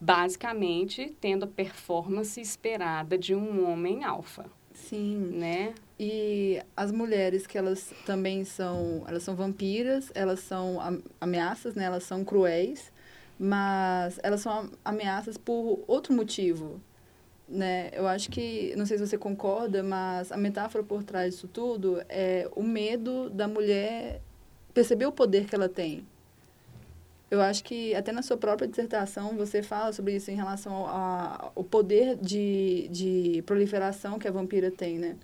basicamente 0.00 1.16
tendo 1.20 1.44
a 1.44 1.48
performance 1.48 2.40
esperada 2.40 3.16
de 3.16 3.34
um 3.34 3.70
homem 3.70 4.04
alfa, 4.04 4.46
Sim. 4.72 5.16
né? 5.32 5.74
E 5.98 6.60
as 6.76 6.90
mulheres 6.90 7.46
que 7.46 7.56
elas 7.56 7.92
também 8.04 8.44
são, 8.44 9.04
elas 9.06 9.22
são 9.22 9.34
vampiras, 9.36 10.10
elas 10.14 10.40
são 10.40 10.80
am- 10.80 11.02
ameaças, 11.20 11.74
né? 11.74 11.84
Elas 11.84 12.02
são 12.04 12.24
cruéis, 12.24 12.92
mas 13.38 14.18
elas 14.22 14.40
são 14.40 14.52
am- 14.52 14.70
ameaças 14.84 15.36
por 15.36 15.82
outro 15.86 16.12
motivo, 16.14 16.80
né? 17.48 17.90
Eu 17.92 18.06
acho 18.06 18.30
que, 18.30 18.74
não 18.76 18.86
sei 18.86 18.98
se 18.98 19.06
você 19.06 19.18
concorda, 19.18 19.82
mas 19.82 20.32
a 20.32 20.36
metáfora 20.36 20.84
por 20.84 21.02
trás 21.04 21.34
disso 21.34 21.48
tudo 21.48 22.02
é 22.08 22.48
o 22.54 22.62
medo 22.62 23.30
da 23.30 23.46
mulher 23.48 24.20
perceber 24.72 25.06
o 25.06 25.12
poder 25.12 25.46
que 25.46 25.54
ela 25.54 25.68
tem. 25.68 26.06
Eu 27.30 27.40
acho 27.40 27.64
que 27.64 27.94
até 27.94 28.12
na 28.12 28.22
sua 28.22 28.36
própria 28.36 28.68
dissertação 28.68 29.36
você 29.36 29.62
fala 29.62 29.92
sobre 29.92 30.14
isso 30.14 30.30
em 30.30 30.36
relação 30.36 30.72
ao, 30.72 31.52
ao 31.56 31.64
poder 31.64 32.16
de, 32.16 32.88
de 32.90 33.42
proliferação 33.46 34.18
que 34.18 34.28
a 34.28 34.30
vampira 34.30 34.70
tem, 34.70 34.98
né? 34.98 35.16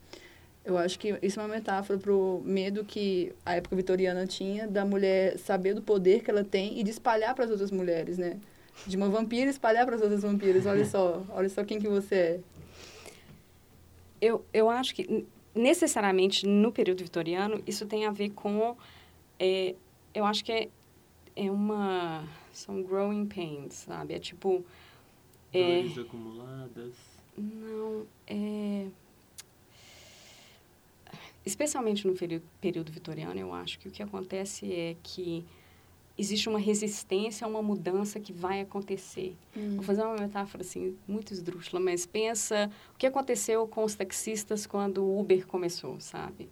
Eu 0.65 0.77
acho 0.77 0.99
que 0.99 1.19
isso 1.23 1.41
é 1.41 1.43
uma 1.43 1.55
metáfora 1.55 1.99
para 1.99 2.13
o 2.13 2.43
medo 2.45 2.85
que 2.85 3.33
a 3.45 3.55
época 3.55 3.75
vitoriana 3.75 4.27
tinha 4.27 4.69
da 4.69 4.85
mulher 4.85 5.39
saber 5.39 5.75
do 5.75 5.83
poder 5.83 6.23
que 6.23 6.31
ela 6.31 6.45
tem 6.45 6.79
e 6.79 6.83
de 6.83 6.91
espalhar 6.91 7.35
para 7.35 7.45
as 7.45 7.51
outras 7.51 7.71
mulheres, 7.71 8.19
né? 8.19 8.39
De 8.87 8.97
uma 8.97 9.09
vampira 9.09 9.51
espalhar 9.51 9.87
para 9.87 9.97
as 9.97 10.03
outras 10.03 10.23
vampiras. 10.23 10.67
Olha 10.67 10.85
só, 10.85 11.25
olha 11.31 11.49
só 11.49 11.65
quem 11.65 11.79
que 11.79 11.89
você 11.89 12.15
é. 12.15 12.41
Eu, 14.21 14.45
eu 14.53 14.69
acho 14.69 14.95
que 14.95 15.27
necessariamente 15.55 16.47
no 16.47 16.71
período 16.71 17.03
vitoriano 17.03 17.63
isso 17.67 17.87
tem 17.87 18.07
a 18.07 18.11
ver 18.11 18.31
com 18.31 18.77
é, 19.39 19.75
eu 20.15 20.25
acho 20.25 20.45
que 20.45 20.53
é, 20.53 20.69
é 21.35 21.51
uma 21.51 22.25
são 22.53 22.83
growing 22.83 23.27
pains 23.27 23.75
sabe 23.75 24.15
é 24.15 24.19
tipo 24.19 24.65
é, 25.53 25.83
Dores 25.83 25.99
acumuladas. 25.99 26.95
não 27.37 28.07
é 28.27 28.87
especialmente 31.45 32.07
no 32.07 32.15
período, 32.15 32.45
período 32.61 32.93
vitoriano 32.93 33.39
eu 33.39 33.53
acho 33.53 33.79
que 33.79 33.89
o 33.89 33.91
que 33.91 34.03
acontece 34.03 34.73
é 34.73 34.97
que 35.03 35.45
existe 36.19 36.49
uma 36.49 36.59
resistência 36.59 37.47
a 37.47 37.49
uma 37.51 37.63
mudança 37.63 38.21
que 38.21 38.33
vai 38.33 38.61
acontecer 38.61 39.37
Vou 39.77 39.83
fazer 39.85 40.03
uma 40.03 40.17
metáfora 40.17 40.63
assim, 40.63 40.97
muito 41.09 41.33
esdrúxula, 41.33 41.81
mas 41.81 42.05
pensa 42.05 42.71
o 42.95 42.99
que 42.99 43.07
aconteceu 43.07 43.67
com 43.67 43.85
os 43.85 43.95
taxistas 43.95 44.67
quando 44.67 45.03
o 45.03 45.19
Uber 45.21 45.47
começou, 45.47 45.99
sabe? 46.01 46.49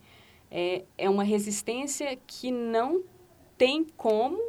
É, 0.51 0.85
é 0.97 1.11
uma 1.11 1.23
resistência 1.25 2.19
que 2.27 2.51
não 2.51 3.03
tem 3.59 3.85
como, 3.97 4.41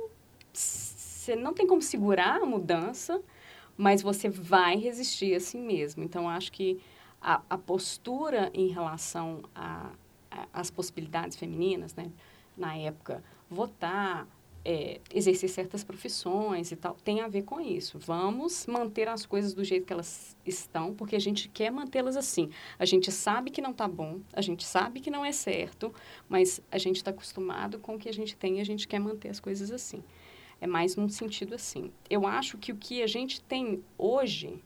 você 0.54 1.36
não 1.36 1.54
tem 1.54 1.68
como 1.68 1.82
segurar 1.82 2.42
a 2.42 2.46
mudança, 2.46 3.22
mas 3.78 4.02
você 4.02 4.30
vai 4.30 4.78
resistir 4.78 5.36
assim 5.36 5.60
mesmo. 5.62 6.04
Então, 6.04 6.30
acho 6.30 6.52
que 6.52 6.80
a, 7.22 7.42
a 7.50 7.58
postura 7.58 8.50
em 8.54 8.68
relação 8.68 9.44
a- 9.54 9.92
a- 10.32 10.48
às 10.54 10.70
possibilidades 10.72 11.38
femininas, 11.38 11.96
né? 11.96 12.12
Na 12.58 12.76
época, 12.76 13.24
votar, 13.50 14.28
é, 14.66 15.00
exercer 15.14 15.50
certas 15.50 15.84
profissões 15.84 16.72
e 16.72 16.76
tal, 16.76 16.96
tem 16.96 17.22
a 17.22 17.28
ver 17.28 17.44
com 17.44 17.60
isso. 17.62 17.98
Vamos 17.98 18.68
manter 18.68 19.08
as 19.08 19.26
coisas 19.26 19.54
do 19.54 19.64
jeito 19.64 19.86
que 19.86 19.94
elas 19.94 20.36
estão, 20.46 20.94
porque 20.94 21.16
a 21.16 21.20
gente 21.20 21.48
quer 21.50 21.72
mantê-las 21.72 22.18
assim. 22.18 22.50
A 22.78 22.86
gente 22.86 23.12
sabe 23.12 23.50
que 23.52 23.62
não 23.62 23.72
está 23.72 23.88
bom, 23.88 24.20
a 24.34 24.42
gente 24.42 24.66
sabe 24.66 25.00
que 25.00 25.10
não 25.10 25.24
é 25.24 25.32
certo, 25.32 25.94
mas 26.28 26.62
a 26.72 26.78
gente 26.78 26.98
está 26.98 27.12
acostumado 27.12 27.80
com 27.80 27.96
o 27.96 28.00
que 28.00 28.10
a 28.10 28.14
gente 28.14 28.36
tem 28.36 28.58
e 28.58 28.62
a 28.62 28.66
gente 28.66 28.88
quer 28.88 29.00
manter 29.00 29.30
as 29.30 29.40
coisas 29.40 29.72
assim. 29.72 30.04
É 30.62 30.68
mais 30.68 30.96
num 30.98 31.08
sentido 31.08 31.56
assim. 31.56 31.90
Eu 32.10 32.28
acho 32.28 32.58
que 32.58 32.72
o 32.74 32.76
que 32.76 33.02
a 33.02 33.08
gente 33.08 33.40
tem 33.42 33.82
hoje 33.98 34.62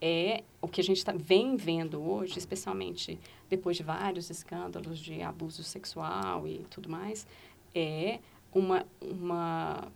é 0.00 0.44
o 0.60 0.68
que 0.68 0.82
a 0.82 0.84
gente 0.84 1.02
tá, 1.02 1.12
vem 1.16 1.56
vendo 1.56 2.02
hoje, 2.02 2.38
especialmente 2.38 3.18
depois 3.48 3.76
de 3.76 3.82
vários 3.82 4.30
escândalos 4.30 4.98
de 4.98 5.22
abuso 5.22 5.62
sexual 5.62 6.46
e 6.46 6.64
tudo 6.70 6.88
mais, 6.88 7.26
é 7.74 8.20
uma, 8.52 8.86
uma 9.00 9.92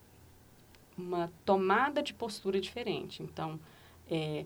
uma 0.98 1.30
tomada 1.44 2.02
de 2.02 2.12
postura 2.12 2.60
diferente. 2.60 3.22
Então, 3.22 3.58
é, 4.10 4.44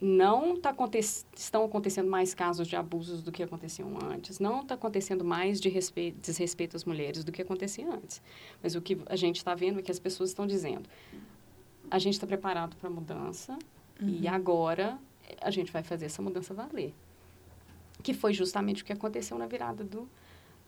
não 0.00 0.56
tá 0.56 0.70
aconte 0.70 0.98
estão 0.98 1.64
acontecendo 1.64 2.08
mais 2.08 2.32
casos 2.32 2.68
de 2.68 2.76
abusos 2.76 3.20
do 3.20 3.32
que 3.32 3.42
aconteciam 3.42 3.98
antes, 4.08 4.38
não 4.38 4.60
está 4.60 4.74
acontecendo 4.74 5.24
mais 5.24 5.60
de 5.60 5.68
respeito, 5.68 6.20
desrespeito 6.20 6.76
às 6.76 6.84
mulheres 6.84 7.24
do 7.24 7.32
que 7.32 7.42
acontecia 7.42 7.92
antes. 7.92 8.22
Mas 8.62 8.76
o 8.76 8.80
que 8.80 8.96
a 9.06 9.16
gente 9.16 9.36
está 9.36 9.54
vendo 9.56 9.80
é 9.80 9.82
que 9.82 9.90
as 9.90 9.98
pessoas 9.98 10.30
estão 10.30 10.46
dizendo: 10.46 10.88
a 11.90 11.98
gente 11.98 12.14
está 12.14 12.26
preparado 12.26 12.76
para 12.76 12.88
a 12.88 12.92
mudança 12.92 13.58
uhum. 14.00 14.20
e 14.20 14.28
agora 14.28 14.96
a 15.40 15.50
gente 15.50 15.72
vai 15.72 15.82
fazer 15.82 16.06
essa 16.06 16.22
mudança 16.22 16.54
valer. 16.54 16.94
Que 18.02 18.14
foi 18.14 18.32
justamente 18.32 18.82
o 18.82 18.84
que 18.84 18.92
aconteceu 18.92 19.36
na 19.38 19.46
virada 19.46 19.84
do, 19.84 20.08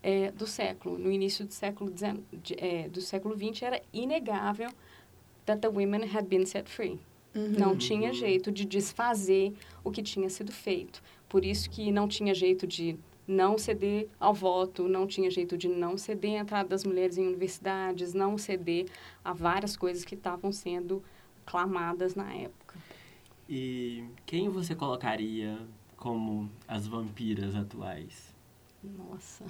é, 0.02 0.30
do 0.32 0.46
século. 0.46 0.98
No 0.98 1.10
início 1.10 1.44
do 1.44 1.52
século, 1.52 1.90
de, 1.90 2.54
é, 2.58 2.88
do 2.88 3.00
século 3.00 3.36
XX, 3.36 3.62
era 3.62 3.82
inegável 3.92 4.70
that 5.46 5.60
the 5.60 5.68
women 5.68 6.04
had 6.04 6.26
been 6.26 6.46
set 6.46 6.68
free. 6.68 6.98
Uhum. 7.34 7.54
Não 7.58 7.76
tinha 7.76 8.12
jeito 8.12 8.50
de 8.50 8.64
desfazer 8.64 9.54
o 9.84 9.90
que 9.90 10.02
tinha 10.02 10.28
sido 10.28 10.52
feito. 10.52 11.02
Por 11.28 11.44
isso 11.44 11.70
que 11.70 11.92
não 11.92 12.08
tinha 12.08 12.34
jeito 12.34 12.66
de 12.66 12.98
não 13.26 13.56
ceder 13.56 14.08
ao 14.18 14.34
voto, 14.34 14.88
não 14.88 15.06
tinha 15.06 15.30
jeito 15.30 15.56
de 15.56 15.68
não 15.68 15.96
ceder 15.96 16.38
à 16.38 16.42
entrada 16.42 16.68
das 16.68 16.84
mulheres 16.84 17.16
em 17.16 17.26
universidades, 17.26 18.12
não 18.12 18.36
ceder 18.36 18.86
a 19.24 19.32
várias 19.32 19.76
coisas 19.76 20.04
que 20.04 20.16
estavam 20.16 20.50
sendo 20.50 21.02
clamadas 21.46 22.16
na 22.16 22.34
época. 22.34 22.76
E 23.48 24.04
quem 24.26 24.48
você 24.48 24.74
colocaria 24.74 25.58
como 26.00 26.50
as 26.66 26.88
vampiras 26.88 27.54
atuais? 27.54 28.34
Nossa. 28.82 29.44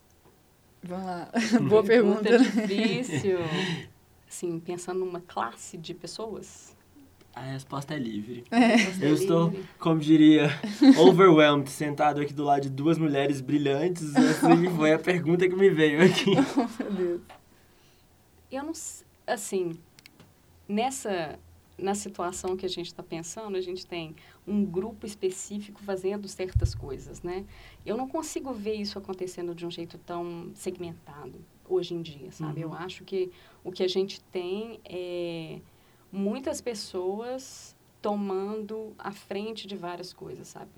Vamos 0.82 1.04
lá. 1.04 1.28
Boa 1.68 1.82
pergunta. 1.82 2.22
pergunta 2.22 2.66
difícil. 2.66 3.38
Assim, 4.28 4.58
pensando 4.60 5.00
numa 5.00 5.20
classe 5.20 5.76
de 5.76 5.92
pessoas. 5.92 6.74
A 7.34 7.40
resposta 7.40 7.94
é 7.94 7.98
livre. 7.98 8.44
É. 8.50 8.74
Eu 9.04 9.10
é 9.10 9.12
estou, 9.12 9.48
livre. 9.48 9.68
como 9.78 10.00
diria, 10.00 10.48
overwhelmed, 10.98 11.68
sentado 11.68 12.20
aqui 12.20 12.32
do 12.32 12.44
lado 12.44 12.62
de 12.62 12.70
duas 12.70 12.96
mulheres 12.96 13.40
brilhantes. 13.40 14.14
Essa 14.14 14.48
foi 14.74 14.92
a 14.92 14.98
pergunta 14.98 15.48
que 15.48 15.54
me 15.54 15.68
veio 15.68 16.02
aqui. 16.02 16.32
Oh, 16.56 16.82
meu 16.82 16.92
Deus. 16.92 17.20
Eu 18.50 18.62
não... 18.62 18.72
Assim, 19.26 19.72
nessa... 20.68 21.38
Na 21.78 21.94
situação 21.94 22.56
que 22.56 22.64
a 22.64 22.68
gente 22.68 22.86
está 22.86 23.02
pensando, 23.02 23.56
a 23.56 23.60
gente 23.60 23.86
tem 23.86 24.16
um 24.46 24.64
grupo 24.64 25.04
específico 25.04 25.82
fazendo 25.82 26.26
certas 26.26 26.74
coisas, 26.74 27.22
né? 27.22 27.44
Eu 27.84 27.96
não 27.96 28.08
consigo 28.08 28.52
ver 28.52 28.74
isso 28.74 28.98
acontecendo 28.98 29.54
de 29.54 29.66
um 29.66 29.70
jeito 29.70 29.98
tão 29.98 30.50
segmentado 30.54 31.38
hoje 31.68 31.94
em 31.94 32.00
dia, 32.00 32.32
sabe? 32.32 32.64
Uhum. 32.64 32.72
Eu 32.72 32.74
acho 32.74 33.04
que 33.04 33.30
o 33.62 33.70
que 33.70 33.82
a 33.82 33.88
gente 33.88 34.22
tem 34.22 34.80
é 34.84 35.60
muitas 36.10 36.60
pessoas 36.62 37.76
tomando 38.00 38.94
a 38.98 39.12
frente 39.12 39.66
de 39.66 39.76
várias 39.76 40.12
coisas, 40.12 40.48
sabe? 40.48 40.70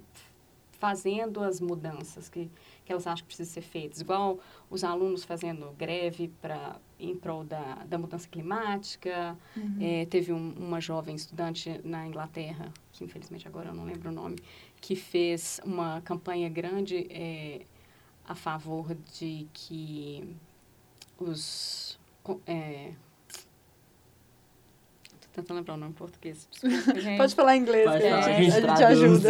Fazendo 0.72 1.42
as 1.42 1.60
mudanças 1.60 2.28
que, 2.28 2.50
que 2.84 2.90
elas 2.90 3.06
acham 3.06 3.18
que 3.18 3.34
precisam 3.34 3.54
ser 3.54 3.60
feitas. 3.60 4.00
Igual 4.00 4.38
os 4.70 4.82
alunos 4.82 5.24
fazendo 5.24 5.70
greve 5.76 6.28
pra, 6.40 6.80
em 6.98 7.14
prol 7.14 7.44
da, 7.44 7.84
da 7.86 7.98
mudança 7.98 8.28
climática. 8.28 9.36
Uhum. 9.56 9.76
É, 9.80 10.06
teve 10.06 10.32
um, 10.32 10.52
uma 10.58 10.80
jovem 10.80 11.14
estudante 11.14 11.80
na 11.84 12.06
Inglaterra, 12.06 12.72
que 12.92 13.04
infelizmente 13.04 13.46
agora 13.46 13.68
eu 13.68 13.74
não 13.74 13.84
lembro 13.84 14.10
o 14.10 14.12
nome, 14.12 14.36
que 14.80 14.96
fez 14.96 15.60
uma 15.64 16.00
campanha 16.02 16.48
grande 16.48 17.06
é, 17.10 17.62
a 18.26 18.34
favor 18.34 18.94
de 19.18 19.46
que 19.52 20.36
os... 21.18 21.98
É, 22.46 22.92
tentando 25.32 25.58
lembrar 25.58 25.74
o 25.74 25.76
nome 25.76 25.92
em 25.92 25.94
português. 25.94 26.48
Desculpa, 26.50 26.98
gente. 27.00 27.16
Pode 27.16 27.34
falar 27.34 27.56
em 27.56 27.60
inglês, 27.60 27.84
Pode 27.84 28.02
que 28.02 28.10
falar, 28.10 28.24
a 28.24 28.32
gente, 28.32 28.56
a 28.56 28.60
gente 28.60 28.84
ajuda. 28.84 29.28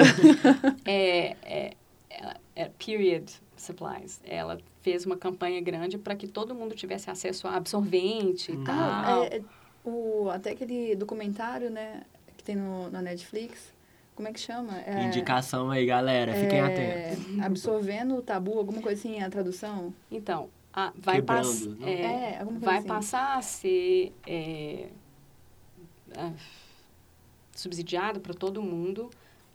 é, 0.85 1.37
é, 1.42 1.72
é, 2.11 2.37
é, 2.57 2.68
period 2.78 3.31
supplies. 3.62 4.21
Ela 4.25 4.59
fez 4.81 5.05
uma 5.05 5.16
campanha 5.16 5.61
grande 5.61 5.99
para 5.99 6.14
que 6.14 6.27
todo 6.27 6.55
mundo 6.55 6.75
tivesse 6.75 7.11
acesso 7.11 7.47
a 7.47 7.57
absorvente 7.57 8.53
e 8.53 8.57
ah, 8.62 8.64
tal. 8.64 9.25
É, 9.25 9.42
o, 9.85 10.29
até 10.31 10.51
aquele 10.51 10.94
documentário, 10.94 11.71
né, 11.71 12.03
que 12.37 12.44
tem 12.44 12.57
no, 12.57 12.90
na 12.90 13.03
Netflix, 13.03 13.73
como 14.14 14.27
é 14.27 14.33
que 14.33 14.40
chama? 14.40 14.81
É, 14.81 15.05
Indicação 15.05 15.71
aí, 15.71 15.87
galera, 15.87 16.35
fiquem 16.35 16.59
é, 16.59 16.64
atentos. 17.12 17.40
Absorvendo 17.40 18.16
o 18.16 18.23
tabu, 18.23 18.59
alguma 18.59 18.83
coisa 18.83 18.99
assim, 18.99 19.23
a 19.23 19.31
tradução? 19.31 19.94
Então, 20.11 20.51
a, 20.73 20.92
vai, 20.97 21.23
pass, 21.23 21.68
é, 21.83 22.35
é 22.35 22.44
vai 22.59 22.79
assim. 22.79 22.88
passar 22.88 23.38
a 23.38 23.42
ser 23.42 24.12
é, 24.27 24.88
é, 26.16 26.33
subsidiado 27.53 28.18
para 28.21 28.35
todo 28.35 28.62
mundo, 28.62 29.09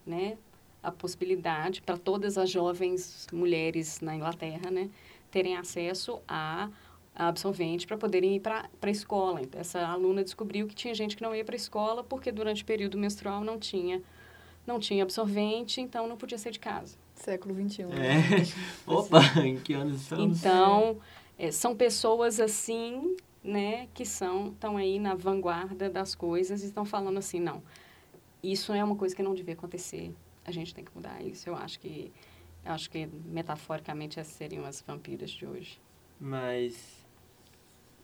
né? 0.06 0.38
A 0.84 0.92
possibilidade 0.92 1.82
para 1.82 1.98
todas 1.98 2.38
as 2.38 2.50
jovens 2.50 3.26
mulheres 3.32 4.02
na 4.02 4.16
Inglaterra, 4.16 4.70
né? 4.70 4.90
Terem 5.32 5.58
acesso 5.58 6.20
a, 6.28 6.70
a 7.16 7.28
absorvente 7.28 7.88
para 7.88 7.98
poderem 7.98 8.36
ir 8.36 8.42
para 8.42 8.70
a 8.82 8.90
escola. 8.90 9.42
Então, 9.42 9.60
essa 9.60 9.80
aluna 9.88 10.24
descobriu 10.24 10.68
que 10.68 10.76
tinha 10.76 10.94
gente 10.94 11.16
que 11.16 11.24
não 11.24 11.34
ia 11.34 11.46
para 11.46 11.56
a 11.56 11.58
escola 11.58 12.04
porque 12.04 12.32
durante 12.32 12.64
o 12.64 12.66
período 12.66 12.98
menstrual 12.98 13.44
não 13.44 13.58
tinha 13.58 14.02
não 14.66 14.80
tinha 14.80 15.04
absorvente, 15.04 15.82
então 15.82 16.08
não 16.08 16.16
podia 16.16 16.38
sair 16.38 16.54
de 16.54 16.60
casa. 16.60 16.96
Século 17.16 17.54
XXI. 17.54 17.82
É. 17.82 17.88
Né? 17.88 18.24
Opa, 18.88 19.20
em 19.44 19.58
que 19.58 19.74
anos 19.74 20.02
estamos? 20.02 20.40
Então, 20.40 20.98
é, 21.38 21.52
são 21.52 21.76
pessoas 21.76 22.40
assim 22.40 23.18
né, 23.44 23.88
que 23.94 24.06
são 24.06 24.48
estão 24.48 24.78
aí 24.78 25.00
na 25.00 25.16
vanguarda 25.16 25.90
das 25.90 26.16
coisas 26.16 26.64
e 26.64 26.68
estão 26.68 26.86
falando 26.86 27.18
assim, 27.18 27.40
não, 27.40 27.62
isso 28.42 28.72
é 28.72 28.84
uma 28.84 28.96
coisa 28.96 29.16
que 29.16 29.22
não 29.22 29.34
devia 29.36 29.54
acontecer, 29.54 30.14
a 30.46 30.52
gente 30.52 30.74
tem 30.74 30.84
que 30.84 30.92
mudar 30.96 31.22
isso. 31.22 31.50
Eu 31.50 31.56
acho 31.56 31.80
que 31.80 32.12
eu 32.66 32.72
acho 32.72 32.90
que 32.90 33.06
metaforicamente 33.26 34.20
essas 34.20 34.34
seriam 34.34 34.66
as 34.66 34.82
vampiras 34.82 35.32
de 35.32 35.46
hoje. 35.46 35.82
Mas 36.20 37.04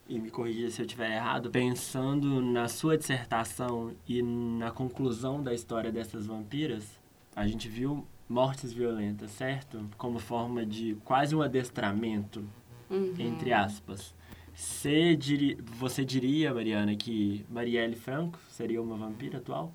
e 0.09 0.19
me 0.19 0.31
corrija 0.31 0.71
se 0.71 0.81
eu 0.81 0.85
estiver 0.85 1.15
errado, 1.15 1.51
pensando 1.51 2.41
na 2.41 2.67
sua 2.67 2.97
dissertação 2.97 3.95
e 4.07 4.23
na 4.23 4.71
conclusão 4.71 5.41
da 5.41 5.53
história 5.53 5.91
dessas 5.91 6.25
vampiras, 6.25 6.99
a 7.35 7.47
gente 7.47 7.69
viu 7.69 8.05
mortes 8.27 8.73
violentas, 8.73 9.29
certo? 9.29 9.87
Como 9.97 10.17
forma 10.17 10.65
de 10.65 10.95
quase 11.05 11.35
um 11.35 11.43
adestramento, 11.43 12.43
uhum. 12.89 13.13
entre 13.19 13.53
aspas. 13.53 14.15
Você, 14.51 15.15
diri, 15.15 15.57
você 15.61 16.03
diria, 16.03 16.53
Mariana, 16.53 16.95
que 16.95 17.45
Marielle 17.47 17.95
Franco 17.95 18.39
seria 18.49 18.81
uma 18.81 18.97
vampira 18.97 19.37
atual? 19.37 19.71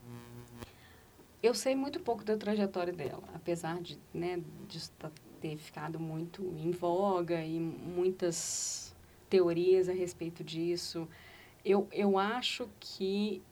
Eu 1.45 1.53
sei 1.53 1.77
muito 1.77 2.01
pouco 2.01 2.25
da 2.25 2.39
trajetória 2.39 2.91
dela, 2.91 3.23
apesar 3.35 3.79
de, 3.83 3.99
né, 4.15 4.41
de 4.67 4.91
ter 5.43 5.59
ficado 5.59 6.01
muito 6.01 6.43
em 6.57 6.71
voga 6.71 7.45
e 7.45 7.61
muitas 7.61 8.97
teorias 9.29 9.87
a 9.91 9.93
respeito 9.93 10.43
disso. 10.43 11.07
Eu, 11.63 11.87
eu 11.93 12.19
acho 12.19 12.67
que, 12.81 13.43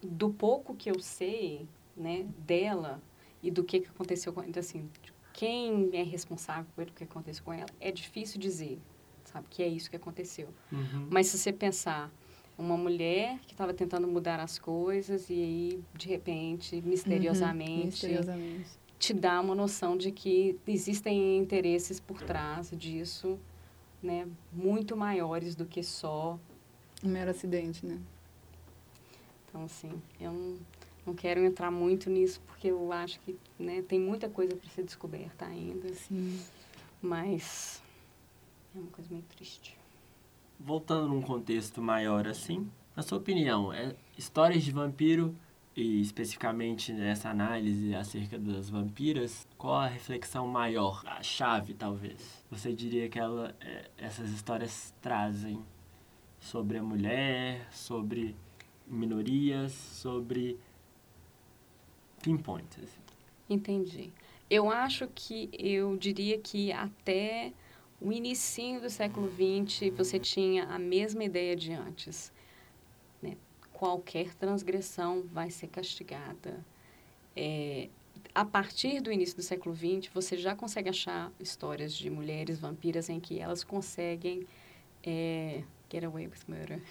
do 0.00 0.30
pouco 0.30 0.76
que 0.76 0.88
eu 0.88 1.00
sei 1.00 1.68
né, 1.96 2.24
dela 2.38 3.02
e 3.42 3.50
do 3.50 3.64
que, 3.64 3.80
que 3.80 3.88
aconteceu 3.88 4.32
com 4.32 4.40
ela, 4.40 4.52
assim, 4.56 4.88
quem 5.32 5.90
é 5.94 6.04
responsável 6.04 6.70
pelo 6.76 6.92
que 6.92 7.02
aconteceu 7.02 7.44
com 7.44 7.52
ela, 7.52 7.66
é 7.80 7.90
difícil 7.90 8.38
dizer 8.38 8.80
sabe? 9.24 9.46
Que 9.50 9.62
é 9.62 9.68
isso 9.68 9.90
que 9.90 9.96
aconteceu. 9.96 10.48
Uhum. 10.72 11.08
Mas 11.10 11.26
se 11.26 11.38
você 11.38 11.52
pensar, 11.52 12.10
uma 12.58 12.76
mulher 12.76 13.38
que 13.46 13.52
estava 13.52 13.72
tentando 13.72 14.08
mudar 14.08 14.40
as 14.40 14.58
coisas 14.58 15.30
e 15.30 15.34
aí, 15.34 15.84
de 15.94 16.08
repente, 16.08 16.82
misteriosamente, 16.82 17.78
uhum. 17.78 17.86
misteriosamente, 17.86 18.70
te 18.98 19.14
dá 19.14 19.40
uma 19.40 19.54
noção 19.54 19.96
de 19.96 20.10
que 20.10 20.58
existem 20.66 21.38
interesses 21.38 22.00
por 22.00 22.20
trás 22.20 22.70
disso, 22.72 23.38
né? 24.02 24.26
Muito 24.52 24.96
maiores 24.96 25.54
do 25.54 25.64
que 25.64 25.84
só... 25.84 26.38
Um 27.02 27.08
mero 27.08 27.30
acidente, 27.30 27.86
né? 27.86 28.00
Então, 29.48 29.62
assim, 29.64 29.92
eu 30.20 30.32
não, 30.32 30.56
não 31.06 31.14
quero 31.14 31.44
entrar 31.44 31.70
muito 31.70 32.10
nisso, 32.10 32.40
porque 32.44 32.68
eu 32.68 32.92
acho 32.92 33.20
que 33.20 33.38
né, 33.56 33.82
tem 33.82 34.00
muita 34.00 34.28
coisa 34.28 34.56
para 34.56 34.68
ser 34.70 34.82
descoberta 34.82 35.46
ainda. 35.46 35.94
Sim. 35.94 36.40
Mas 37.00 37.80
é 38.74 38.78
uma 38.78 38.88
coisa 38.88 39.08
meio 39.12 39.24
triste. 39.36 39.77
Voltando 40.58 41.08
num 41.08 41.22
contexto 41.22 41.80
maior 41.80 42.26
assim, 42.26 42.70
na 42.96 43.02
sua 43.02 43.18
opinião, 43.18 43.72
é, 43.72 43.94
histórias 44.16 44.64
de 44.64 44.72
vampiro 44.72 45.34
e 45.76 46.00
especificamente 46.00 46.92
nessa 46.92 47.30
análise 47.30 47.94
acerca 47.94 48.36
das 48.36 48.68
vampiras, 48.68 49.46
qual 49.56 49.76
a 49.76 49.86
reflexão 49.86 50.48
maior, 50.48 51.04
a 51.06 51.22
chave 51.22 51.74
talvez? 51.74 52.44
Você 52.50 52.72
diria 52.72 53.08
que 53.08 53.16
ela, 53.16 53.54
é, 53.60 53.88
essas 53.96 54.30
histórias 54.30 54.92
trazem 55.00 55.62
sobre 56.40 56.78
a 56.78 56.82
mulher, 56.82 57.68
sobre 57.70 58.34
minorias, 58.88 59.72
sobre 59.72 60.58
pinpoints? 62.20 62.82
Assim. 62.82 63.00
Entendi. 63.48 64.12
Eu 64.50 64.70
acho 64.70 65.06
que 65.14 65.48
eu 65.52 65.96
diria 65.96 66.38
que 66.40 66.72
até 66.72 67.52
o 68.00 68.12
início 68.12 68.80
do 68.80 68.88
século 68.88 69.28
XX, 69.28 69.90
você 69.96 70.18
tinha 70.18 70.64
a 70.64 70.78
mesma 70.78 71.24
ideia 71.24 71.56
de 71.56 71.72
antes. 71.72 72.32
qualquer 73.72 74.34
transgressão 74.34 75.22
vai 75.32 75.50
ser 75.50 75.68
castigada. 75.68 76.64
É, 77.36 77.88
a 78.34 78.44
partir 78.44 79.00
do 79.00 79.12
início 79.12 79.36
do 79.36 79.42
século 79.42 79.74
XX, 79.74 80.10
você 80.12 80.36
já 80.36 80.54
consegue 80.54 80.88
achar 80.88 81.30
histórias 81.38 81.94
de 81.94 82.10
mulheres 82.10 82.58
vampiras 82.58 83.08
em 83.08 83.20
que 83.20 83.38
elas 83.38 83.62
conseguem 83.62 84.46
é, 85.04 85.62
get 85.90 86.04
away 86.04 86.26
with 86.26 86.40
murder. 86.48 86.82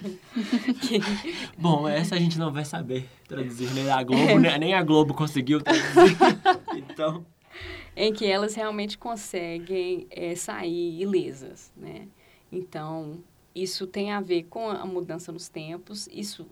Bom, 1.58 1.86
essa 1.86 2.14
a 2.14 2.18
gente 2.18 2.38
não 2.38 2.50
vai 2.50 2.64
saber 2.64 3.06
traduzir, 3.28 3.70
né? 3.74 3.90
A 3.90 4.02
Globo, 4.02 4.38
né? 4.38 4.56
nem 4.58 4.74
a 4.74 4.82
Globo 4.82 5.12
conseguiu 5.12 5.60
traduzir. 5.60 6.16
então. 6.74 7.24
Em 7.96 8.12
que 8.12 8.26
elas 8.26 8.54
realmente 8.54 8.96
conseguem 8.96 10.06
é, 10.10 10.34
sair 10.34 11.00
ilesas, 11.00 11.72
né? 11.76 12.08
Então, 12.50 13.22
isso 13.54 13.86
tem 13.86 14.12
a 14.12 14.20
ver 14.20 14.44
com 14.44 14.68
a 14.68 14.86
mudança 14.86 15.32
nos 15.32 15.48
tempos, 15.48 16.08
isso 16.12 16.46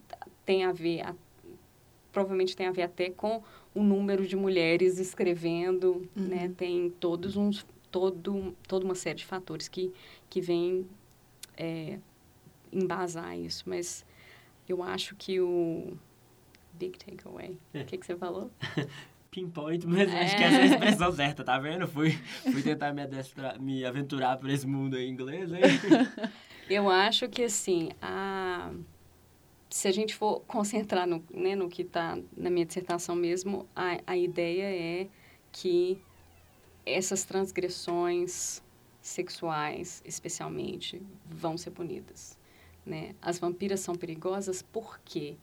tem 0.44 0.64
a 0.64 0.72
ver, 0.72 1.02
a, 1.02 1.14
provavelmente 2.12 2.56
tem 2.56 2.66
a 2.66 2.72
ver 2.72 2.82
até 2.82 3.10
com 3.10 3.42
o 3.74 3.82
número 3.82 4.26
de 4.26 4.36
mulheres 4.36 4.98
escrevendo, 4.98 6.08
uhum. 6.16 6.28
né? 6.28 6.52
Tem 6.56 6.90
todos 6.90 7.36
uns, 7.36 7.64
todo, 7.90 8.54
toda 8.66 8.84
uma 8.84 8.94
série 8.94 9.18
de 9.18 9.26
fatores 9.26 9.68
que, 9.68 9.92
que 10.28 10.40
vêm 10.40 10.86
é, 11.56 11.98
embasar 12.72 13.38
isso, 13.38 13.64
mas 13.66 14.04
eu 14.68 14.82
acho 14.82 15.16
que 15.16 15.40
o 15.40 15.96
big 16.74 16.98
takeaway, 16.98 17.56
o 17.74 17.84
que, 17.84 17.98
que 17.98 18.06
você 18.06 18.16
falou? 18.16 18.50
Pinpoint, 19.38 19.84
mas 19.86 20.12
é. 20.12 20.24
acho 20.24 20.36
que 20.36 20.42
essa 20.42 20.56
é 20.56 20.62
a 20.62 20.66
expressão 20.66 21.12
certa, 21.12 21.44
tá 21.44 21.58
vendo? 21.58 21.86
Fui, 21.86 22.12
fui 22.42 22.62
tentar 22.62 22.92
me, 22.92 23.02
adestrar, 23.02 23.60
me 23.60 23.84
aventurar 23.84 24.36
por 24.36 24.50
esse 24.50 24.66
mundo 24.66 24.98
em 24.98 25.10
inglês, 25.10 25.50
hein? 25.52 25.60
Eu 26.68 26.90
acho 26.90 27.28
que, 27.28 27.44
assim, 27.44 27.90
a... 28.02 28.70
se 29.70 29.88
a 29.88 29.90
gente 29.90 30.14
for 30.14 30.40
concentrar 30.40 31.06
no, 31.06 31.24
né, 31.32 31.54
no 31.54 31.68
que 31.68 31.82
está 31.82 32.18
na 32.36 32.50
minha 32.50 32.66
dissertação 32.66 33.14
mesmo, 33.14 33.66
a, 33.74 33.98
a 34.06 34.16
ideia 34.16 34.64
é 34.64 35.08
que 35.50 35.98
essas 36.84 37.24
transgressões 37.24 38.62
sexuais, 39.00 40.02
especialmente, 40.04 41.00
vão 41.26 41.56
ser 41.56 41.70
punidas. 41.70 42.36
Né? 42.84 43.14
As 43.22 43.38
vampiras 43.38 43.80
são 43.80 43.94
perigosas 43.94 44.60
por 44.60 44.98
quê? 45.04 45.36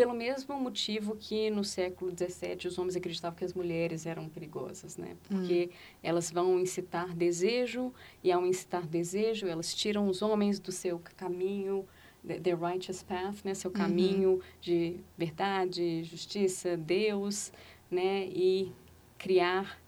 Pelo 0.00 0.14
mesmo 0.14 0.58
motivo 0.58 1.14
que 1.14 1.50
no 1.50 1.62
século 1.62 2.10
XVII 2.10 2.66
os 2.68 2.78
homens 2.78 2.96
acreditavam 2.96 3.36
que 3.36 3.44
as 3.44 3.52
mulheres 3.52 4.06
eram 4.06 4.30
perigosas, 4.30 4.96
né? 4.96 5.14
Porque 5.24 5.68
hum. 5.70 5.76
elas 6.02 6.30
vão 6.30 6.58
incitar 6.58 7.14
desejo 7.14 7.92
e 8.24 8.32
ao 8.32 8.46
incitar 8.46 8.86
desejo 8.86 9.46
elas 9.46 9.74
tiram 9.74 10.08
os 10.08 10.22
homens 10.22 10.58
do 10.58 10.72
seu 10.72 10.98
caminho, 11.18 11.86
the, 12.26 12.54
righteous 12.54 13.02
path, 13.02 13.44
né? 13.44 13.52
Seu 13.52 13.70
uhum. 13.70 13.76
caminho 13.76 14.30
uhum. 14.30 14.40
de 14.58 14.96
verdade, 15.18 16.02
justiça, 16.04 16.78
Deus, 16.78 17.52
né? 17.90 18.26
E 18.28 18.72
criar 19.18 19.78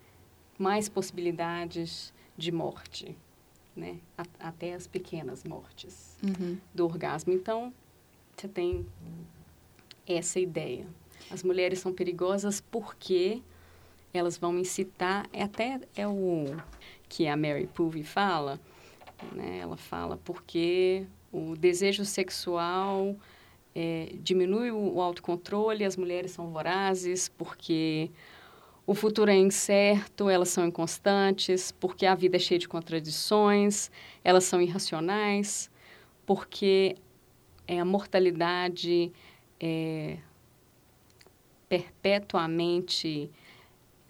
mais 0.58 0.90
possibilidades 0.90 2.12
de 2.36 2.52
morte, 2.52 3.16
né? 3.74 3.98
A, 4.18 4.48
até 4.48 4.74
as 4.74 4.86
pequenas 4.86 5.42
mortes 5.42 6.18
uhum. 6.22 6.58
do 6.74 6.84
orgasmo. 6.84 7.32
Então, 7.32 7.72
você 8.36 8.46
tem 8.46 8.86
essa 10.06 10.38
ideia. 10.40 10.86
As 11.30 11.42
mulheres 11.42 11.78
são 11.78 11.92
perigosas 11.92 12.60
porque 12.60 13.42
elas 14.12 14.36
vão 14.36 14.58
incitar, 14.58 15.26
é 15.32 15.42
até 15.42 15.80
é 15.96 16.06
o 16.06 16.56
que 17.08 17.26
a 17.26 17.36
Mary 17.36 17.66
Poovey 17.66 18.04
fala, 18.04 18.60
né? 19.32 19.58
Ela 19.58 19.76
fala 19.76 20.18
porque 20.22 21.06
o 21.32 21.56
desejo 21.56 22.04
sexual 22.04 23.16
é, 23.74 24.12
diminui 24.20 24.70
o 24.70 25.00
autocontrole, 25.00 25.84
as 25.84 25.96
mulheres 25.96 26.32
são 26.32 26.50
vorazes 26.50 27.28
porque 27.28 28.10
o 28.86 28.94
futuro 28.94 29.30
é 29.30 29.36
incerto, 29.36 30.28
elas 30.28 30.48
são 30.48 30.66
inconstantes, 30.66 31.72
porque 31.72 32.04
a 32.04 32.14
vida 32.14 32.36
é 32.36 32.40
cheia 32.40 32.58
de 32.58 32.68
contradições, 32.68 33.90
elas 34.24 34.44
são 34.44 34.60
irracionais, 34.60 35.70
porque 36.26 36.96
é, 37.66 37.78
a 37.78 37.84
mortalidade 37.84 39.12
é 39.62 40.18
perpetuamente 41.68 43.30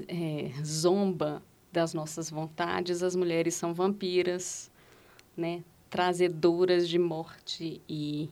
é, 0.09 0.51
zomba 0.65 1.43
das 1.71 1.95
nossas 1.95 2.29
vontades, 2.31 3.03
as 3.03 3.15
mulheres 3.15 3.55
são 3.55 3.73
vampiras, 3.73 4.71
né? 5.37 5.63
trazedoras 5.89 6.89
de 6.89 6.99
morte 6.99 7.81
e 7.89 8.29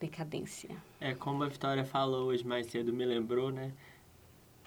decadência. 0.00 0.70
É, 1.00 1.14
como 1.14 1.42
a 1.42 1.48
Vitória 1.48 1.84
falou 1.84 2.28
hoje 2.28 2.46
mais 2.46 2.68
cedo, 2.68 2.92
me 2.92 3.04
lembrou, 3.04 3.50
né? 3.50 3.72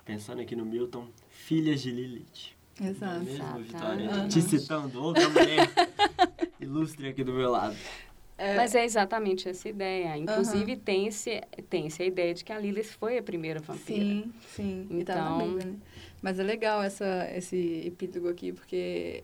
pensando 0.06 0.42
aqui 0.42 0.56
no 0.56 0.66
Milton, 0.66 1.08
filhas 1.30 1.82
de 1.82 1.92
Lilith. 1.92 2.58
Exato. 2.82 3.16
Não 3.16 3.22
é 3.22 3.26
mesmo, 3.26 3.60
Vitória? 3.60 4.10
Uhum. 4.10 4.28
Te 4.28 4.42
citando, 4.42 5.04
outra 5.04 5.30
mulher 5.30 5.70
ilustre 6.60 7.08
aqui 7.08 7.24
do 7.24 7.34
meu 7.34 7.52
lado. 7.52 7.76
É... 8.40 8.56
Mas 8.56 8.74
é 8.74 8.86
exatamente 8.86 9.50
essa 9.50 9.68
ideia. 9.68 10.18
Inclusive, 10.18 10.74
uhum. 10.74 10.80
tem, 10.80 11.08
esse, 11.08 11.42
tem 11.70 11.88
essa 11.88 12.04
ideia 12.04 12.34
de 12.34 12.44
que 12.44 12.54
a 12.54 12.58
Lilith 12.58 12.86
foi 12.98 13.18
a 13.18 13.22
primeira 13.22 13.60
vampira. 13.60 14.00
Sim, 14.00 14.34
sim. 14.56 14.88
Então... 14.90 15.16
Tá 15.16 15.36
então 15.36 15.48
Bíblia, 15.50 15.66
né? 15.66 15.76
Mas 16.22 16.40
é 16.40 16.44
legal 16.44 16.82
essa, 16.82 17.30
esse 17.36 17.84
epílogo 17.86 18.30
aqui, 18.30 18.54
porque 18.54 19.24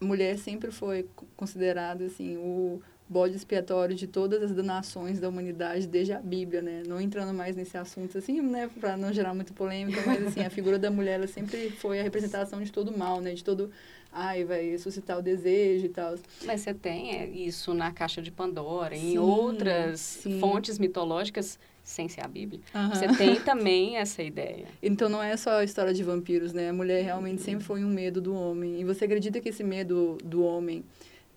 mulher 0.00 0.38
sempre 0.38 0.70
foi 0.70 1.06
considerada, 1.36 2.04
assim, 2.04 2.36
o 2.36 2.80
bode 3.08 3.36
expiatório 3.36 3.94
de 3.94 4.06
todas 4.06 4.42
as 4.42 4.64
nações 4.64 5.20
da 5.20 5.28
humanidade 5.28 5.86
desde 5.86 6.12
a 6.12 6.20
Bíblia, 6.20 6.62
né? 6.62 6.82
Não 6.86 7.00
entrando 7.00 7.34
mais 7.34 7.54
nesse 7.54 7.76
assunto 7.76 8.16
assim, 8.16 8.40
né, 8.40 8.70
para 8.80 8.96
não 8.96 9.12
gerar 9.12 9.34
muita 9.34 9.52
polêmica, 9.52 10.02
mas 10.06 10.26
assim, 10.26 10.40
a 10.40 10.50
figura 10.50 10.78
da 10.78 10.90
mulher 10.90 11.14
ela 11.14 11.26
sempre 11.26 11.70
foi 11.70 12.00
a 12.00 12.02
representação 12.02 12.62
de 12.62 12.72
todo 12.72 12.96
mal, 12.96 13.20
né? 13.20 13.34
De 13.34 13.44
todo 13.44 13.70
ai, 14.14 14.44
vai 14.44 14.78
suscitar 14.78 15.18
o 15.18 15.22
desejo 15.22 15.86
e 15.86 15.88
tal. 15.88 16.14
Mas 16.44 16.60
você 16.60 16.72
tem 16.72 17.16
é, 17.16 17.26
isso 17.26 17.74
na 17.74 17.90
caixa 17.92 18.22
de 18.22 18.30
Pandora, 18.30 18.96
sim, 18.96 19.14
em 19.14 19.18
outras 19.18 20.00
sim. 20.00 20.38
fontes 20.38 20.78
mitológicas 20.78 21.58
sem 21.82 22.08
ser 22.08 22.22
a 22.22 22.28
Bíblia. 22.28 22.60
Uhum. 22.74 22.88
Você 22.90 23.08
tem 23.08 23.36
também 23.40 23.96
essa 23.98 24.22
ideia. 24.22 24.66
Então 24.82 25.08
não 25.08 25.22
é 25.22 25.36
só 25.36 25.58
a 25.58 25.64
história 25.64 25.92
de 25.92 26.02
vampiros, 26.02 26.52
né? 26.52 26.70
A 26.70 26.72
mulher 26.72 27.02
realmente 27.02 27.42
sempre 27.42 27.64
foi 27.64 27.84
um 27.84 27.88
medo 27.88 28.20
do 28.20 28.34
homem. 28.34 28.80
E 28.80 28.84
você 28.84 29.04
acredita 29.06 29.40
que 29.40 29.48
esse 29.48 29.64
medo 29.64 30.16
do 30.24 30.42
homem 30.42 30.84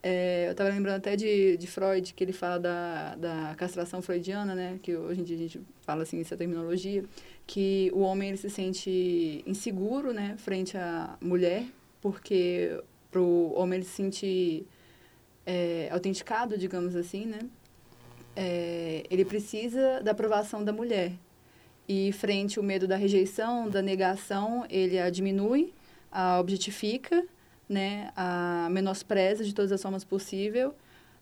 é, 0.03 0.47
eu 0.47 0.51
estava 0.51 0.69
lembrando 0.69 0.97
até 0.97 1.15
de, 1.15 1.57
de 1.57 1.67
Freud, 1.67 2.13
que 2.13 2.23
ele 2.23 2.31
fala 2.31 2.59
da, 2.59 3.15
da 3.15 3.55
castração 3.57 4.01
freudiana, 4.01 4.53
né? 4.53 4.79
Que 4.81 4.95
hoje 4.95 5.21
em 5.21 5.23
dia 5.23 5.35
a 5.35 5.39
gente 5.39 5.61
fala 5.81 6.03
assim, 6.03 6.19
essa 6.21 6.37
terminologia, 6.37 7.03
que 7.45 7.91
o 7.93 7.99
homem 7.99 8.29
ele 8.29 8.37
se 8.37 8.49
sente 8.49 9.43
inseguro, 9.45 10.13
né? 10.13 10.35
Frente 10.37 10.77
à 10.77 11.17
mulher, 11.19 11.65
porque 12.11 12.81
para 13.11 13.21
o 13.21 13.53
homem 13.57 13.77
ele 13.77 13.85
se 13.85 13.91
sentir 13.91 14.67
é, 15.45 15.89
autenticado, 15.91 16.57
digamos 16.57 16.95
assim, 16.95 17.25
né? 17.25 17.39
É, 18.35 19.03
ele 19.09 19.25
precisa 19.25 20.01
da 20.01 20.11
aprovação 20.11 20.63
da 20.63 20.71
mulher. 20.71 21.13
E 21.87 22.11
frente 22.11 22.59
ao 22.59 22.63
medo 22.63 22.87
da 22.87 22.97
rejeição, 22.97 23.69
da 23.69 23.81
negação, 23.81 24.65
ele 24.69 24.99
a 24.99 25.09
diminui, 25.09 25.73
a 26.11 26.39
objetifica 26.39 27.25
né, 27.67 28.11
a 28.15 28.69
menospreza 28.71 29.43
de 29.43 29.53
todas 29.53 29.71
as 29.71 29.81
formas 29.81 30.03
possível, 30.03 30.73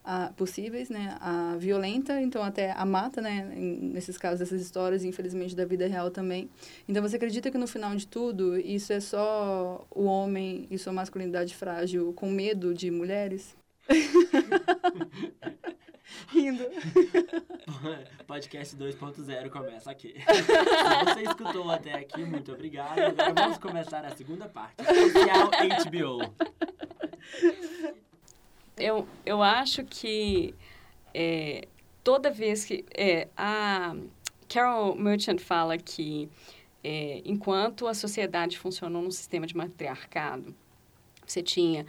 a, 0.06 0.32
possíveis, 0.38 0.90
né, 0.90 1.18
a 1.20 1.56
violenta, 1.58 2.22
então 2.22 2.44
até 2.44 2.72
a 2.72 2.86
mata, 2.86 3.20
né, 3.22 3.44
nesses 3.56 4.18
casos 4.18 4.40
dessas 4.40 4.62
histórias, 4.62 5.04
infelizmente 5.04 5.56
da 5.56 5.66
vida 5.66 5.88
real 5.88 6.12
também. 6.12 6.50
Então 6.88 7.02
você 7.02 7.16
acredita 7.16 7.50
que 7.50 7.58
no 7.58 7.68
final 7.68 7.96
de 7.96 8.06
tudo 8.08 8.58
isso 8.58 8.94
é 8.94 9.00
só 9.00 9.86
o 9.90 10.04
homem 10.04 10.68
e 10.70 10.78
sua 10.78 10.94
masculinidade 10.94 11.56
frágil 11.56 12.14
com 12.14 12.30
medo 12.30 12.74
de 12.74 12.92
mulheres? 12.92 13.58
Rindo. 16.28 16.64
Podcast 18.28 18.76
2.0 18.78 19.50
começa 19.50 19.90
aqui. 19.92 20.14
Se 20.14 21.14
você 21.14 21.24
escutou 21.24 21.70
até 21.72 21.94
aqui, 21.94 22.24
muito 22.24 22.52
obrigado. 22.52 23.00
Agora 23.00 23.34
vamos 23.34 23.58
começar 23.58 24.06
a 24.06 24.16
segunda 24.16 24.48
parte. 24.48 24.76
Especial 24.82 25.50
HBO. 25.86 26.20
Eu, 28.78 29.08
eu 29.26 29.42
acho 29.42 29.84
que 29.84 30.54
é, 31.14 31.68
toda 32.04 32.30
vez 32.30 32.66
que... 32.66 32.86
É, 32.94 33.28
a 33.36 33.96
Carol 34.48 34.96
Merchant 34.96 35.40
fala 35.40 35.78
que 35.78 36.30
é, 36.84 37.22
enquanto 37.26 37.88
a 37.88 37.94
sociedade 37.94 38.60
funcionou 38.60 39.02
num 39.02 39.12
sistema 39.12 39.48
de 39.48 39.58
matriarcado, 39.58 40.54
você 41.26 41.42
tinha 41.42 41.86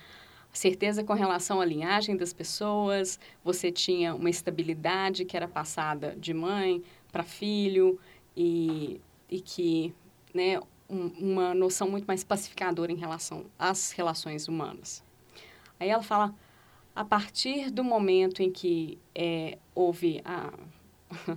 certeza 0.53 1.05
com 1.05 1.13
relação 1.13 1.61
à 1.61 1.65
linhagem 1.65 2.17
das 2.17 2.33
pessoas, 2.33 3.21
você 3.45 3.71
tinha 3.71 4.15
uma 4.15 4.31
estabilidade 4.31 5.25
que 5.27 5.37
era 5.37 5.47
passada 5.47 6.17
de 6.19 6.33
mãe 6.33 6.83
para 7.13 7.23
filho 7.23 8.01
e, 8.35 9.01
e 9.31 9.41
que, 9.41 9.95
né, 10.33 10.59
um, 10.89 11.09
uma 11.19 11.55
noção 11.55 11.91
muito 11.91 12.07
mais 12.07 12.25
pacificadora 12.25 12.91
em 12.91 12.97
relação 12.97 13.45
às 13.59 13.93
relações 13.93 14.49
humanas. 14.49 15.05
Aí 15.79 15.91
ela 15.91 16.03
fala, 16.03 16.35
a 16.97 17.05
partir 17.05 17.71
do 17.71 17.85
momento 17.85 18.43
em 18.43 18.51
que 18.51 18.99
é, 19.15 19.59
houve 19.75 20.23
a 20.25 20.51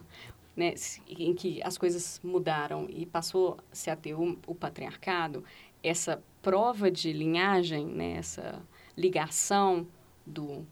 né, 0.55 0.73
em 1.07 1.33
que 1.35 1.61
as 1.61 1.77
coisas 1.77 2.19
mudaram 2.23 2.87
e 2.89 3.05
passou-se 3.05 3.89
a 3.89 3.95
ter 3.95 4.13
o, 4.13 4.39
o, 4.47 4.55
patriarcado, 4.55 5.43
essa 5.83 6.23
prova 6.41 6.89
de 6.89 7.13
linhagem, 7.13 7.85
né, 7.85 8.13
essa 8.13 8.61
ligação 8.97 9.85
do, 10.25 10.65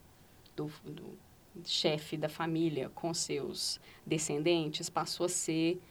do, 0.55 0.71
do 0.83 1.17
chefe 1.65 2.17
da 2.17 2.29
família 2.29 2.89
com 2.89 3.13
seus 3.13 3.79
descendentes 4.05 4.89
passou 4.89 5.25
a 5.25 5.29
ser 5.29 5.81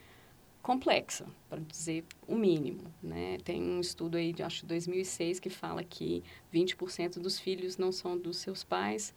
complexa, 0.67 1.25
para 1.49 1.61
dizer 1.61 2.05
o 2.27 2.35
mínimo. 2.35 2.81
Né? 3.01 3.39
Tem 3.45 3.63
um 3.63 3.81
estudo 3.81 4.17
aí, 4.17 4.33
de, 4.33 4.43
acho 4.43 4.63
de 4.63 4.67
2006, 4.67 5.39
que 5.39 5.49
fala 5.49 5.85
que 5.85 6.25
20% 6.53 7.21
dos 7.21 7.39
filhos 7.39 7.79
não 7.79 7.93
são 7.93 8.19
dos 8.19 8.39
seus 8.39 8.65
pais, 8.65 9.15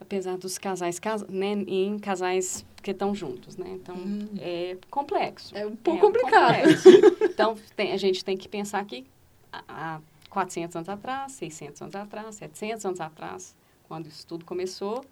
apesar 0.00 0.38
dos 0.38 0.58
casais, 0.58 1.00
cas, 1.00 1.26
né, 1.26 1.54
em 1.66 1.98
casais 1.98 2.64
que 2.84 2.92
estão 2.92 3.12
juntos, 3.12 3.56
né? 3.56 3.68
Então, 3.70 3.96
hum. 3.96 4.28
é 4.38 4.78
complexo. 4.88 5.56
É 5.56 5.66
um 5.66 5.74
pouco 5.74 5.98
é 5.98 6.00
complicado. 6.02 6.68
então, 7.20 7.56
tem, 7.74 7.90
a 7.90 7.96
gente 7.96 8.24
tem 8.24 8.36
que 8.36 8.48
pensar 8.48 8.84
que 8.84 9.04
há 9.52 10.00
400 10.30 10.76
anos 10.76 10.88
atrás, 10.88 11.32
600 11.32 11.82
anos 11.82 11.96
atrás, 11.96 12.36
700 12.36 12.86
anos 12.86 13.00
atrás, 13.00 13.56
quando 13.88 14.06
isso 14.06 14.24
tudo 14.24 14.44
começou, 14.44 15.04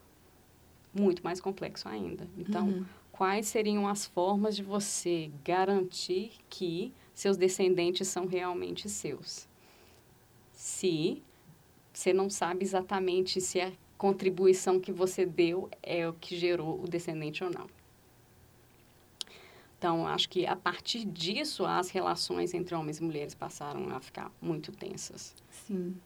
muito 0.95 1.25
mais 1.25 1.41
complexo 1.41 1.89
ainda. 1.89 2.29
Então, 2.39 2.69
uhum. 2.69 2.85
Quais 3.19 3.49
seriam 3.49 3.89
as 3.89 4.07
formas 4.07 4.55
de 4.55 4.63
você 4.63 5.29
garantir 5.45 6.31
que 6.49 6.95
seus 7.13 7.37
descendentes 7.37 8.07
são 8.07 8.27
realmente 8.27 8.89
seus? 8.89 9.49
Se 10.53 11.21
você 11.93 12.13
não 12.13 12.31
sabe 12.31 12.65
exatamente 12.65 13.41
se 13.41 13.59
é 13.59 13.73
contribuição 13.97 14.79
que 14.79 14.93
você 14.93 15.27
deu 15.27 15.69
é 15.83 16.09
o 16.09 16.13
que 16.13 16.39
gerou 16.39 16.81
o 16.81 16.87
descendente 16.87 17.43
ou 17.43 17.51
não. 17.51 17.67
Então, 19.77 20.07
acho 20.07 20.29
que 20.29 20.47
a 20.47 20.55
partir 20.55 21.05
disso, 21.05 21.67
as 21.67 21.91
relações 21.91 22.55
entre 22.55 22.77
homens 22.77 22.99
e 22.99 23.03
mulheres 23.03 23.35
passaram 23.35 23.91
a 23.97 24.01
ficar 24.01 24.31
muito 24.41 24.71
tensas. 24.71 25.35
Sim. 25.51 25.97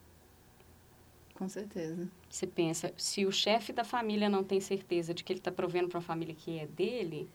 Com 1.35 1.49
certeza. 1.49 2.09
Você 2.29 2.47
pensa, 2.47 2.93
se 2.97 3.27
o 3.27 3.33
chefe 3.33 3.73
da 3.73 3.85
família 3.85 4.29
não 4.29 4.45
tem 4.45 4.61
certeza 4.61 5.13
de 5.15 5.25
que 5.25 5.33
ele 5.33 5.41
está 5.41 5.51
provendo 5.51 5.89
para 5.89 5.99
uma 5.99 6.05
família 6.05 6.35
que 6.35 6.59
é 6.59 6.67
dele, 6.67 7.29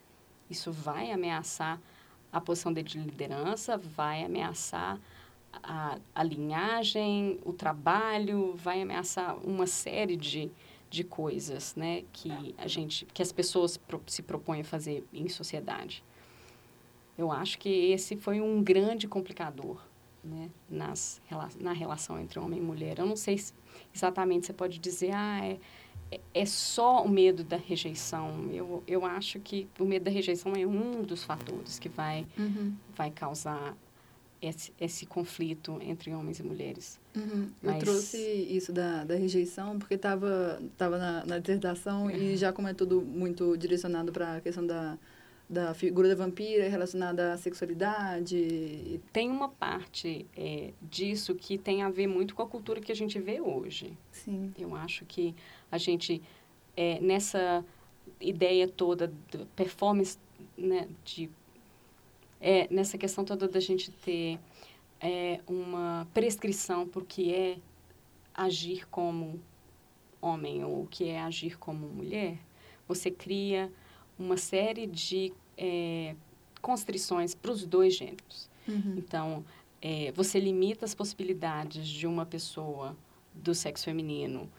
isso 0.50 0.72
vai 0.72 1.12
ameaçar 1.12 1.82
a 2.32 2.40
posição 2.40 2.72
dele 2.72 2.88
de 2.88 3.00
liderança, 3.00 3.78
vai 3.78 4.24
ameaçar 4.24 5.00
a, 5.64 5.98
a 6.14 6.24
linhagem, 6.24 7.40
o 7.44 7.54
trabalho, 7.54 8.54
vai 8.56 8.82
ameaçar 8.82 9.38
uma 9.46 9.66
série 9.66 10.16
de, 10.16 10.52
de 10.90 11.04
coisas, 11.04 11.76
né, 11.76 12.04
que 12.14 12.56
a 12.58 12.68
gente, 12.68 13.06
que 13.08 13.22
as 13.22 13.32
pessoas 13.32 13.78
pro, 13.78 14.02
se 14.08 14.22
propõem 14.22 14.62
a 14.62 14.66
fazer 14.66 15.06
em 15.14 15.28
sociedade. 15.28 16.04
Eu 17.18 17.32
acho 17.32 17.58
que 17.58 17.70
esse 17.70 18.16
foi 18.16 18.40
um 18.40 18.62
grande 18.62 19.08
complicador, 19.08 19.82
né, 20.24 20.50
nas, 20.70 21.22
na 21.60 21.74
relação 21.74 22.20
entre 22.20 22.40
homem 22.40 22.60
e 22.60 22.62
mulher. 22.64 23.00
Eu 23.00 23.06
não 23.06 23.16
sei 23.16 23.38
se 23.38 23.54
exatamente 23.98 24.48
você 24.48 24.54
pode 24.54 24.80
dizer, 24.80 25.12
ah, 25.14 25.46
é, 26.12 26.20
é 26.34 26.46
só 26.46 27.04
o 27.04 27.10
medo 27.10 27.44
da 27.44 27.58
rejeição. 27.58 28.50
Eu, 28.52 28.84
eu 28.88 29.06
acho 29.06 29.40
que 29.40 29.68
o 29.80 29.86
medo 29.86 30.06
da 30.06 30.12
rejeição 30.12 30.54
é 30.56 30.66
um 30.66 31.02
dos 31.04 31.24
fatores 31.24 31.80
que 31.80 31.90
vai, 31.90 32.26
uhum. 32.38 32.74
vai 32.96 33.12
causar 33.12 33.76
esse, 34.42 34.72
esse 34.80 35.06
conflito 35.06 35.78
entre 35.82 36.14
homens 36.14 36.40
e 36.40 36.44
mulheres. 36.44 37.00
Uhum. 37.16 37.50
Mas... 37.62 37.76
Eu 37.76 37.80
trouxe 37.80 38.18
isso 38.18 38.72
da, 38.72 39.04
da 39.04 39.16
rejeição 39.16 39.78
porque 39.80 39.96
estava 39.96 40.62
tava 40.78 40.98
na, 40.98 41.26
na 41.26 41.40
dissertação 41.40 42.10
e 42.10 42.38
já 42.38 42.54
como 42.54 42.68
é 42.68 42.74
tudo 42.74 43.02
muito 43.02 43.58
direcionado 43.58 44.12
para 44.12 44.38
a 44.38 44.42
questão 44.42 44.66
da, 44.66 44.98
da 45.50 45.74
figura 45.74 46.10
da 46.10 46.16
vampira 46.16 46.68
relacionada 46.68 47.34
à 47.34 47.38
sexualidade. 47.38 49.00
Tem 49.14 49.30
uma 49.30 49.48
parte 49.48 50.26
é, 50.36 50.74
disso 50.82 51.34
que 51.36 51.58
tem 51.58 51.84
a 51.84 51.90
ver 51.90 52.08
muito 52.08 52.36
com 52.36 52.42
a 52.42 52.48
cultura 52.48 52.82
que 52.82 52.92
a 52.92 52.96
gente 52.96 53.18
vê 53.20 53.40
hoje. 53.40 53.98
Sim. 54.12 54.54
Eu 54.58 54.76
acho 54.76 55.06
que 55.06 55.34
a 55.72 55.78
gente, 55.78 56.22
é, 56.76 57.00
nessa 57.00 57.64
ideia 58.20 58.68
toda 58.68 59.08
de 59.08 59.46
performance 59.56 60.18
né, 60.58 60.88
de 61.04 61.30
é 62.40 62.68
nessa 62.70 62.98
questão 62.98 63.26
toda 63.26 63.48
da 63.48 63.60
gente 63.60 63.90
ter 63.92 64.40
é, 65.00 65.40
uma 65.48 66.08
prescrição 66.14 66.88
por 66.88 67.04
que 67.04 67.34
é 67.34 67.58
agir 68.34 68.88
como 68.90 69.40
homem 70.22 70.64
ou 70.64 70.84
o 70.84 70.88
que 70.88 71.10
é 71.10 71.20
agir 71.20 71.58
como 71.58 71.88
mulher, 71.88 72.38
você 72.88 73.10
cria 73.10 73.72
uma 74.18 74.38
série 74.38 74.88
de 74.88 75.34
é, 75.58 76.16
constrições 76.62 77.36
para 77.36 77.52
os 77.52 77.66
dois 77.66 77.96
gêneros. 77.96 78.50
Uhum. 78.68 78.96
Então, 78.98 79.46
é, 79.82 80.12
você 80.12 80.40
limita 80.40 80.86
as 80.86 80.94
possibilidades 80.94 81.88
de 81.88 82.08
uma 82.08 82.26
pessoa 82.26 82.96
do 83.34 83.54
sexo 83.54 83.86
feminino 83.86 84.50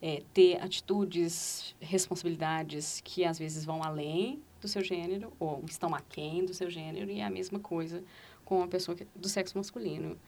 é, 0.00 0.22
ter 0.34 0.60
atitudes, 0.60 1.76
responsabilidades 1.80 3.00
que 3.04 3.24
às 3.24 3.38
vezes 3.38 3.64
vão 3.64 3.82
além 3.82 4.42
do 4.60 4.66
seu 4.66 4.82
gênero 4.82 5.32
ou 5.38 5.62
estão 5.68 5.94
aquém 5.94 6.44
do 6.44 6.52
seu 6.52 6.68
gênero 6.68 7.10
e 7.10 7.20
é 7.20 7.24
a 7.24 7.30
mesma 7.30 7.60
coisa 7.60 8.02
com 8.44 8.58
uma 8.58 8.68
pessoa 8.68 8.96
que, 8.96 9.06
do 9.14 9.28
sexo 9.28 9.56
masculino. 9.56 10.18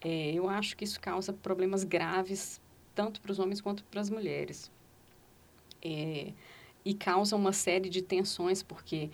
É, 0.00 0.32
eu 0.32 0.48
acho 0.48 0.76
que 0.76 0.84
isso 0.84 1.00
causa 1.00 1.32
problemas 1.32 1.84
graves 1.84 2.60
tanto 2.94 3.20
para 3.20 3.30
os 3.30 3.38
homens 3.38 3.60
quanto 3.60 3.84
para 3.84 4.00
as 4.00 4.10
mulheres. 4.10 4.70
É, 5.82 6.32
e 6.84 6.94
causa 6.94 7.36
uma 7.36 7.52
série 7.52 7.88
de 7.88 8.02
tensões, 8.02 8.62
porque 8.62 9.10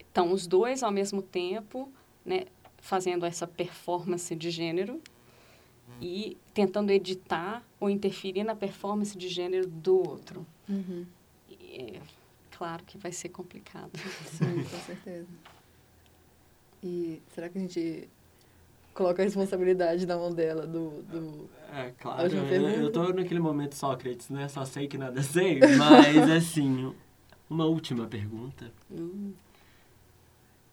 estão 0.00 0.32
os 0.32 0.46
dois 0.46 0.82
ao 0.82 0.90
mesmo 0.90 1.22
tempo 1.22 1.92
né, 2.24 2.46
fazendo 2.78 3.24
essa 3.24 3.46
performance 3.46 4.34
de 4.34 4.50
gênero 4.50 5.00
e 6.00 6.36
tentando 6.52 6.90
editar 6.90 7.64
ou 7.80 7.88
interferir 7.88 8.44
na 8.44 8.54
performance 8.54 9.16
de 9.16 9.28
gênero 9.28 9.66
do 9.66 9.96
outro. 9.96 10.46
Uhum. 10.68 11.06
E, 11.48 12.00
claro 12.50 12.84
que 12.84 12.98
vai 12.98 13.12
ser 13.12 13.28
complicado. 13.28 13.90
Sim, 14.26 14.64
com 14.64 14.78
certeza. 14.84 15.28
E 16.82 17.22
será 17.34 17.48
que 17.48 17.58
a 17.58 17.60
gente 17.60 18.08
coloca 18.96 19.22
a 19.22 19.24
responsabilidade 19.24 20.06
na 20.06 20.16
mão 20.16 20.32
dela 20.32 20.66
do... 20.66 21.02
do 21.02 21.48
é, 21.72 21.92
claro. 22.00 22.34
Eu, 22.34 22.68
eu 22.68 22.90
tô 22.90 23.12
naquele 23.12 23.38
momento 23.38 23.74
Sócrates, 23.74 24.30
né? 24.30 24.48
Só 24.48 24.64
sei 24.64 24.88
que 24.88 24.96
nada 24.96 25.22
sei, 25.22 25.60
mas 25.76 26.30
assim, 26.30 26.94
uma 27.48 27.66
última 27.66 28.06
pergunta. 28.06 28.72
Hum. 28.90 29.34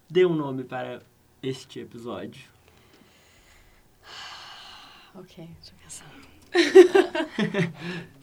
Dê 0.10 0.26
um 0.26 0.34
nome 0.34 0.64
para 0.64 1.02
este 1.42 1.82
episódio. 1.82 2.50
Ok, 5.16 5.48
deixa 5.62 5.74
eu 5.74 5.78
pensar. 5.84 6.10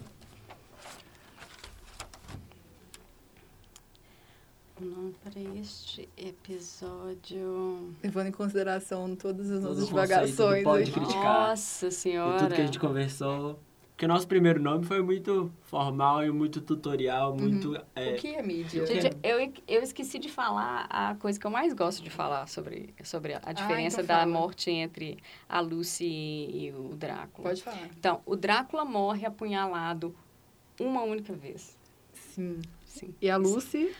o 4.80 4.84
nome 4.84 5.14
para 5.22 5.40
este 5.58 6.08
episódio. 6.16 7.94
Levando 8.02 8.28
em 8.28 8.32
consideração 8.32 9.14
todas 9.14 9.50
as 9.50 9.62
nossas 9.62 9.86
divagações. 9.86 10.64
Pode 10.64 10.90
criticar. 10.90 11.50
Nossa 11.50 11.90
Senhora. 11.90 12.36
E 12.36 12.38
tudo 12.38 12.54
que 12.54 12.60
a 12.60 12.66
gente 12.66 12.78
conversou. 12.78 13.58
Porque 13.90 14.06
o 14.06 14.08
nosso 14.08 14.26
primeiro 14.26 14.58
nome 14.62 14.86
foi 14.86 15.02
muito 15.02 15.52
formal 15.60 16.24
e 16.24 16.30
muito 16.30 16.62
tutorial, 16.62 17.32
uhum. 17.32 17.38
muito... 17.38 17.72
Uhum. 17.72 17.82
É... 17.94 18.14
O 18.14 18.16
que 18.16 18.28
é 18.28 18.42
mídia? 18.42 18.86
Gente, 18.86 19.14
eu, 19.22 19.52
eu 19.68 19.82
esqueci 19.82 20.18
de 20.18 20.30
falar 20.30 20.86
a 20.88 21.14
coisa 21.16 21.38
que 21.38 21.46
eu 21.46 21.50
mais 21.50 21.74
gosto 21.74 22.02
de 22.02 22.08
falar 22.08 22.46
sobre, 22.46 22.94
sobre 23.04 23.34
a 23.34 23.52
diferença 23.52 24.00
ah, 24.00 24.04
então 24.04 24.16
da 24.16 24.26
morte 24.26 24.70
entre 24.70 25.18
a 25.46 25.60
Lucy 25.60 26.06
e 26.06 26.72
o 26.74 26.94
Drácula. 26.96 27.48
Pode 27.48 27.62
falar. 27.62 27.90
Então, 27.98 28.22
o 28.24 28.34
Drácula 28.34 28.86
morre 28.86 29.26
apunhalado 29.26 30.16
uma 30.80 31.02
única 31.02 31.34
vez. 31.34 31.76
Sim. 32.14 32.62
Sim. 32.86 33.14
E 33.20 33.28
a 33.28 33.36
Lucy... 33.36 33.94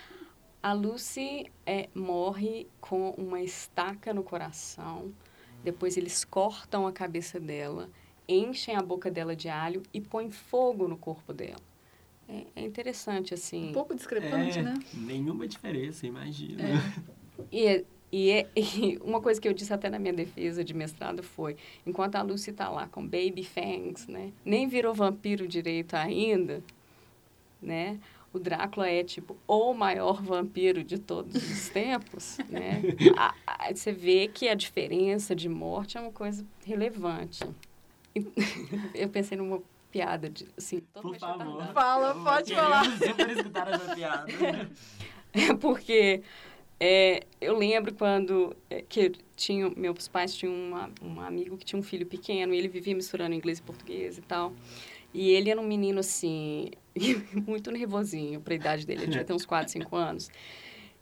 A 0.62 0.72
Lucy 0.72 1.50
é, 1.64 1.88
morre 1.94 2.66
com 2.80 3.11
uma 3.11 3.40
estaca 3.40 4.12
no 4.12 4.22
coração. 4.22 5.12
Depois 5.64 5.96
eles 5.96 6.24
cortam 6.24 6.86
a 6.86 6.92
cabeça 6.92 7.40
dela, 7.40 7.88
enchem 8.28 8.76
a 8.76 8.82
boca 8.82 9.11
dela 9.11 9.34
de 9.34 9.48
alho 9.48 9.82
e 9.92 10.00
põem 10.00 10.30
fogo 10.30 10.86
no 10.86 10.96
corpo 10.96 11.32
dela. 11.32 11.61
É, 12.28 12.46
é 12.56 12.62
interessante, 12.62 13.34
assim. 13.34 13.70
Um 13.70 13.72
pouco 13.72 13.94
discrepante, 13.94 14.58
é, 14.58 14.62
né? 14.62 14.74
Nenhuma 14.94 15.48
diferença, 15.48 16.06
imagina. 16.06 16.62
É. 16.62 17.44
E, 17.50 17.84
e, 18.12 18.46
e, 18.54 18.98
uma 19.02 19.20
coisa 19.20 19.40
que 19.40 19.48
eu 19.48 19.52
disse 19.52 19.72
até 19.72 19.90
na 19.90 19.98
minha 19.98 20.12
defesa 20.12 20.62
de 20.62 20.72
mestrado 20.74 21.22
foi, 21.22 21.56
enquanto 21.86 22.16
a 22.16 22.22
Lucy 22.22 22.50
está 22.50 22.68
lá 22.68 22.86
com 22.86 23.02
baby 23.02 23.44
fangs, 23.44 24.06
né? 24.06 24.32
Nem 24.44 24.68
virou 24.68 24.94
vampiro 24.94 25.48
direito 25.48 25.94
ainda, 25.94 26.62
né? 27.61 27.98
O 28.33 28.39
Drácula 28.39 28.89
é 28.89 29.03
tipo 29.03 29.37
o 29.47 29.74
maior 29.74 30.22
vampiro 30.22 30.85
de 30.85 30.99
todos 30.99 31.35
os 31.35 31.68
tempos, 31.70 32.39
né? 32.49 32.83
A, 33.16 33.35
a, 33.47 33.74
você 33.74 33.93
vê 33.93 34.28
que 34.28 34.49
a 34.49 34.55
diferença 34.55 35.35
de 35.35 35.49
morte 35.49 35.99
é 35.99 36.01
uma 36.01 36.12
coisa 36.12 36.45
relevante. 36.64 37.45
Eu 38.95 39.09
pensei 39.09 39.37
numa 39.37 39.62
piada, 39.91 40.31
de, 40.31 40.47
assim, 40.57 40.81
Por 40.93 41.12
totalmente 41.12 41.49
favor. 41.49 41.72
Fala, 41.72 42.14
pode 42.14 42.55
falar. 42.55 42.85
Super 42.85 43.31
escutar 43.31 43.68
essa 43.68 43.95
piada. 43.95 44.26
É 45.33 45.55
porque 45.55 46.24
é, 46.81 47.22
eu 47.41 47.57
lembro 47.57 47.95
quando 47.95 48.57
é, 48.68 48.83
que 48.83 49.01
eu 49.01 49.12
tinha, 49.37 49.70
meus 49.76 50.09
pais 50.09 50.35
tinham 50.35 50.53
uma, 50.53 50.91
um 51.01 51.20
amigo 51.20 51.57
que 51.57 51.64
tinha 51.64 51.78
um 51.78 51.85
filho 51.85 52.05
pequeno 52.05 52.53
e 52.53 52.59
ele 52.59 52.66
vivia 52.66 52.97
misturando 52.97 53.33
inglês 53.33 53.59
e 53.61 53.62
português 53.62 54.18
e 54.18 54.22
tal. 54.22 54.53
E 55.14 55.31
ele 55.31 55.51
era 55.51 55.61
um 55.61 55.66
menino, 55.66 56.01
assim, 56.01 56.70
muito 57.47 57.70
nervosinho 57.70 58.41
para 58.41 58.55
a 58.55 58.57
idade 58.57 58.86
dele. 58.86 59.03
Ele 59.03 59.11
devia 59.11 59.24
ter 59.24 59.32
uns 59.32 59.45
4, 59.47 59.70
5 59.72 59.97
anos. 59.97 60.30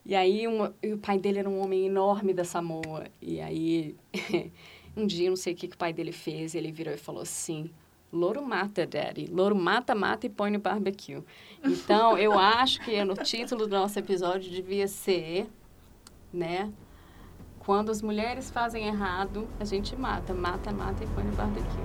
E 0.05 0.15
aí 0.15 0.47
uma, 0.47 0.75
e 0.83 0.93
o 0.93 0.99
pai 0.99 1.19
dele 1.19 1.41
era 1.41 1.49
um 1.49 1.61
homem 1.63 1.87
enorme 1.87 2.33
da 2.33 2.45
Samoa. 2.45 3.07
E 3.21 3.41
aí, 3.41 3.95
um 4.97 5.07
dia, 5.07 5.29
não 5.29 5.37
sei 5.37 5.53
o 5.53 5.57
que, 5.57 5.69
que 5.69 5.75
o 5.75 5.79
pai 5.79 5.93
dele 5.93 6.13
fez, 6.13 6.55
ele 6.55 6.73
virou 6.73 6.95
e 6.95 6.99
falou 6.99 7.23
assim... 7.23 7.71
Louro 8.11 8.43
mata, 8.43 8.87
Daddy. 8.87 9.27
Louro 9.27 9.55
mata, 9.55 9.95
mata 9.95 10.25
e 10.25 10.31
põe 10.31 10.51
no 10.51 10.59
barbecue. 10.59 11.23
Então, 11.63 12.17
eu 12.17 12.39
acho 12.39 12.81
que 12.81 13.05
no 13.05 13.13
título 13.15 13.67
do 13.67 13.77
nosso 13.77 13.99
episódio 13.99 14.51
devia 14.51 14.89
ser, 14.89 15.47
né? 16.33 16.73
Quando 17.59 17.91
as 17.91 18.01
mulheres 18.01 18.51
fazem 18.51 18.87
errado, 18.87 19.47
a 19.61 19.65
gente 19.67 19.95
mata. 19.95 20.33
Mata, 20.33 20.73
mata 20.73 21.05
e 21.05 21.07
põe 21.09 21.25
no 21.25 21.33
barbecue. 21.33 21.83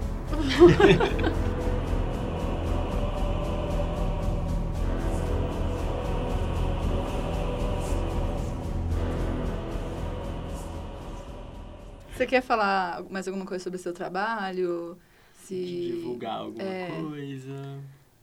Você 12.23 12.27
quer 12.27 12.41
falar 12.41 13.03
mais 13.09 13.27
alguma 13.27 13.45
coisa 13.45 13.61
sobre 13.61 13.77
o 13.77 13.81
seu 13.81 13.91
trabalho? 13.91 14.97
Se... 15.33 15.53
De 15.53 15.91
divulgar 15.91 16.37
alguma 16.37 16.63
é. 16.63 16.87
coisa. 16.87 17.81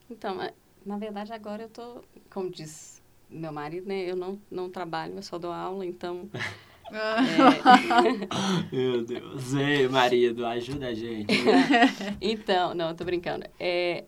Então, 0.09 0.41
é, 0.41 0.55
na 0.87 0.97
verdade, 0.97 1.35
agora 1.35 1.65
eu 1.65 1.69
tô, 1.69 2.03
como 2.31 2.49
diz 2.49 3.03
meu 3.29 3.53
marido, 3.53 3.87
né? 3.87 4.11
Eu 4.11 4.17
não, 4.17 4.41
não 4.51 4.71
trabalho, 4.71 5.17
eu 5.17 5.23
só 5.23 5.37
dou 5.37 5.53
aula, 5.53 5.85
então... 5.85 6.31
é, 8.73 8.75
Meu 8.75 9.05
Deus. 9.05 9.53
Ei, 9.53 9.87
marido, 9.87 10.47
ajuda 10.47 10.89
a 10.89 10.95
gente. 10.95 11.35
então, 12.23 12.73
não, 12.73 12.89
eu 12.89 12.95
tô 12.95 13.05
brincando. 13.05 13.45
É, 13.61 14.05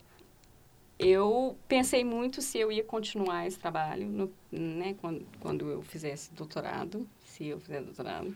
eu 0.99 1.55
pensei 1.69 2.03
muito 2.03 2.41
se 2.41 2.57
eu 2.57 2.73
ia 2.73 2.83
continuar 2.83 3.47
esse 3.47 3.59
trabalho, 3.59 4.07
no, 4.09 4.33
né, 4.51 4.95
quando, 5.03 5.27
quando 5.39 5.69
eu 5.69 5.83
fizesse 5.83 6.33
doutorado, 6.33 7.07
se 7.33 7.47
eu 7.49 7.59
fizer 7.61 7.81
doutorado. 7.83 8.35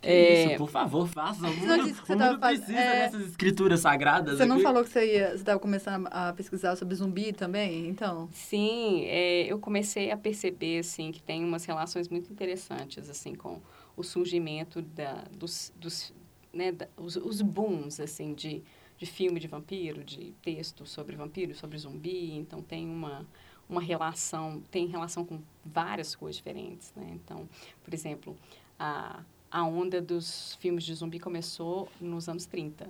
Que 0.00 0.08
É, 0.08 0.46
Isso, 0.48 0.56
por 0.58 0.68
favor, 0.70 1.06
faça. 1.08 1.40
O 1.48 1.66
não 1.66 1.78
disse 1.84 2.00
que 2.00 2.06
você 2.06 2.16
tava 2.16 2.38
faz- 2.38 2.58
precisa 2.60 2.78
é. 2.78 2.98
dessas 3.08 3.28
escrituras 3.30 3.80
sagradas 3.80 4.36
Você 4.38 4.44
não 4.44 4.56
aqui. 4.56 4.62
falou 4.64 4.84
que 4.84 4.90
você 4.90 5.14
ia, 5.16 5.28
você 5.30 5.34
estava 5.36 5.58
começando 5.58 6.06
a 6.10 6.32
pesquisar 6.32 6.76
sobre 6.76 6.94
zumbi 6.94 7.32
também? 7.32 7.88
Então, 7.88 8.28
Sim, 8.32 9.04
é, 9.06 9.46
eu 9.50 9.58
comecei 9.58 10.10
a 10.10 10.16
perceber 10.16 10.80
assim 10.80 11.10
que 11.10 11.22
tem 11.22 11.42
umas 11.44 11.64
relações 11.64 12.08
muito 12.08 12.30
interessantes 12.30 13.08
assim 13.08 13.34
com 13.34 13.60
o 13.96 14.02
surgimento 14.02 14.82
da, 14.82 15.24
dos, 15.32 15.72
dos 15.76 16.12
né, 16.52 16.70
da- 16.72 16.88
os, 16.96 17.16
os 17.16 17.40
booms 17.40 17.98
assim 17.98 18.34
de, 18.34 18.62
de 18.98 19.06
filme 19.06 19.40
de 19.40 19.48
vampiro, 19.48 20.04
de 20.04 20.34
texto 20.42 20.84
sobre 20.84 21.16
vampiro, 21.16 21.54
sobre 21.54 21.78
zumbi. 21.78 22.32
Então 22.36 22.60
tem 22.60 22.86
uma 22.86 23.26
uma 23.68 23.80
relação 23.80 24.62
tem 24.70 24.86
relação 24.86 25.24
com 25.24 25.40
várias 25.64 26.14
coisas 26.14 26.36
diferentes, 26.36 26.92
né? 26.94 27.10
Então, 27.14 27.48
por 27.82 27.94
exemplo, 27.94 28.36
a 28.78 29.22
a 29.54 29.62
onda 29.62 30.02
dos 30.02 30.56
filmes 30.56 30.82
de 30.82 30.92
zumbi 30.92 31.20
começou 31.20 31.88
nos 32.00 32.28
anos 32.28 32.44
30. 32.44 32.88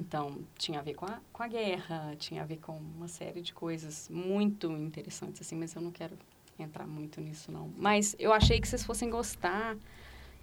Então, 0.00 0.40
tinha 0.58 0.80
a 0.80 0.82
ver 0.82 0.94
com 0.94 1.06
a, 1.06 1.20
com 1.32 1.44
a 1.44 1.46
guerra, 1.46 2.16
tinha 2.18 2.42
a 2.42 2.44
ver 2.44 2.56
com 2.56 2.76
uma 2.76 3.06
série 3.06 3.40
de 3.40 3.54
coisas 3.54 4.08
muito 4.08 4.72
interessantes, 4.72 5.40
assim, 5.40 5.54
mas 5.54 5.72
eu 5.76 5.80
não 5.80 5.92
quero 5.92 6.18
entrar 6.58 6.88
muito 6.88 7.20
nisso, 7.20 7.52
não. 7.52 7.70
Mas 7.76 8.16
eu 8.18 8.32
achei 8.32 8.60
que 8.60 8.66
vocês 8.66 8.82
fossem 8.82 9.08
gostar 9.08 9.76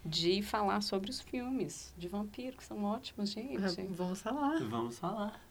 de 0.05 0.41
falar 0.41 0.79
sobre 0.79 1.09
os 1.09 1.19
filmes 1.19 1.93
de 1.97 2.07
vampiro, 2.07 2.55
que 2.55 2.63
são 2.63 2.85
ótimos, 2.85 3.29
gente. 3.29 3.57
vamos 3.89 4.21
falar. 4.21 4.63
Vamos 4.63 4.97
falar. 4.97 5.41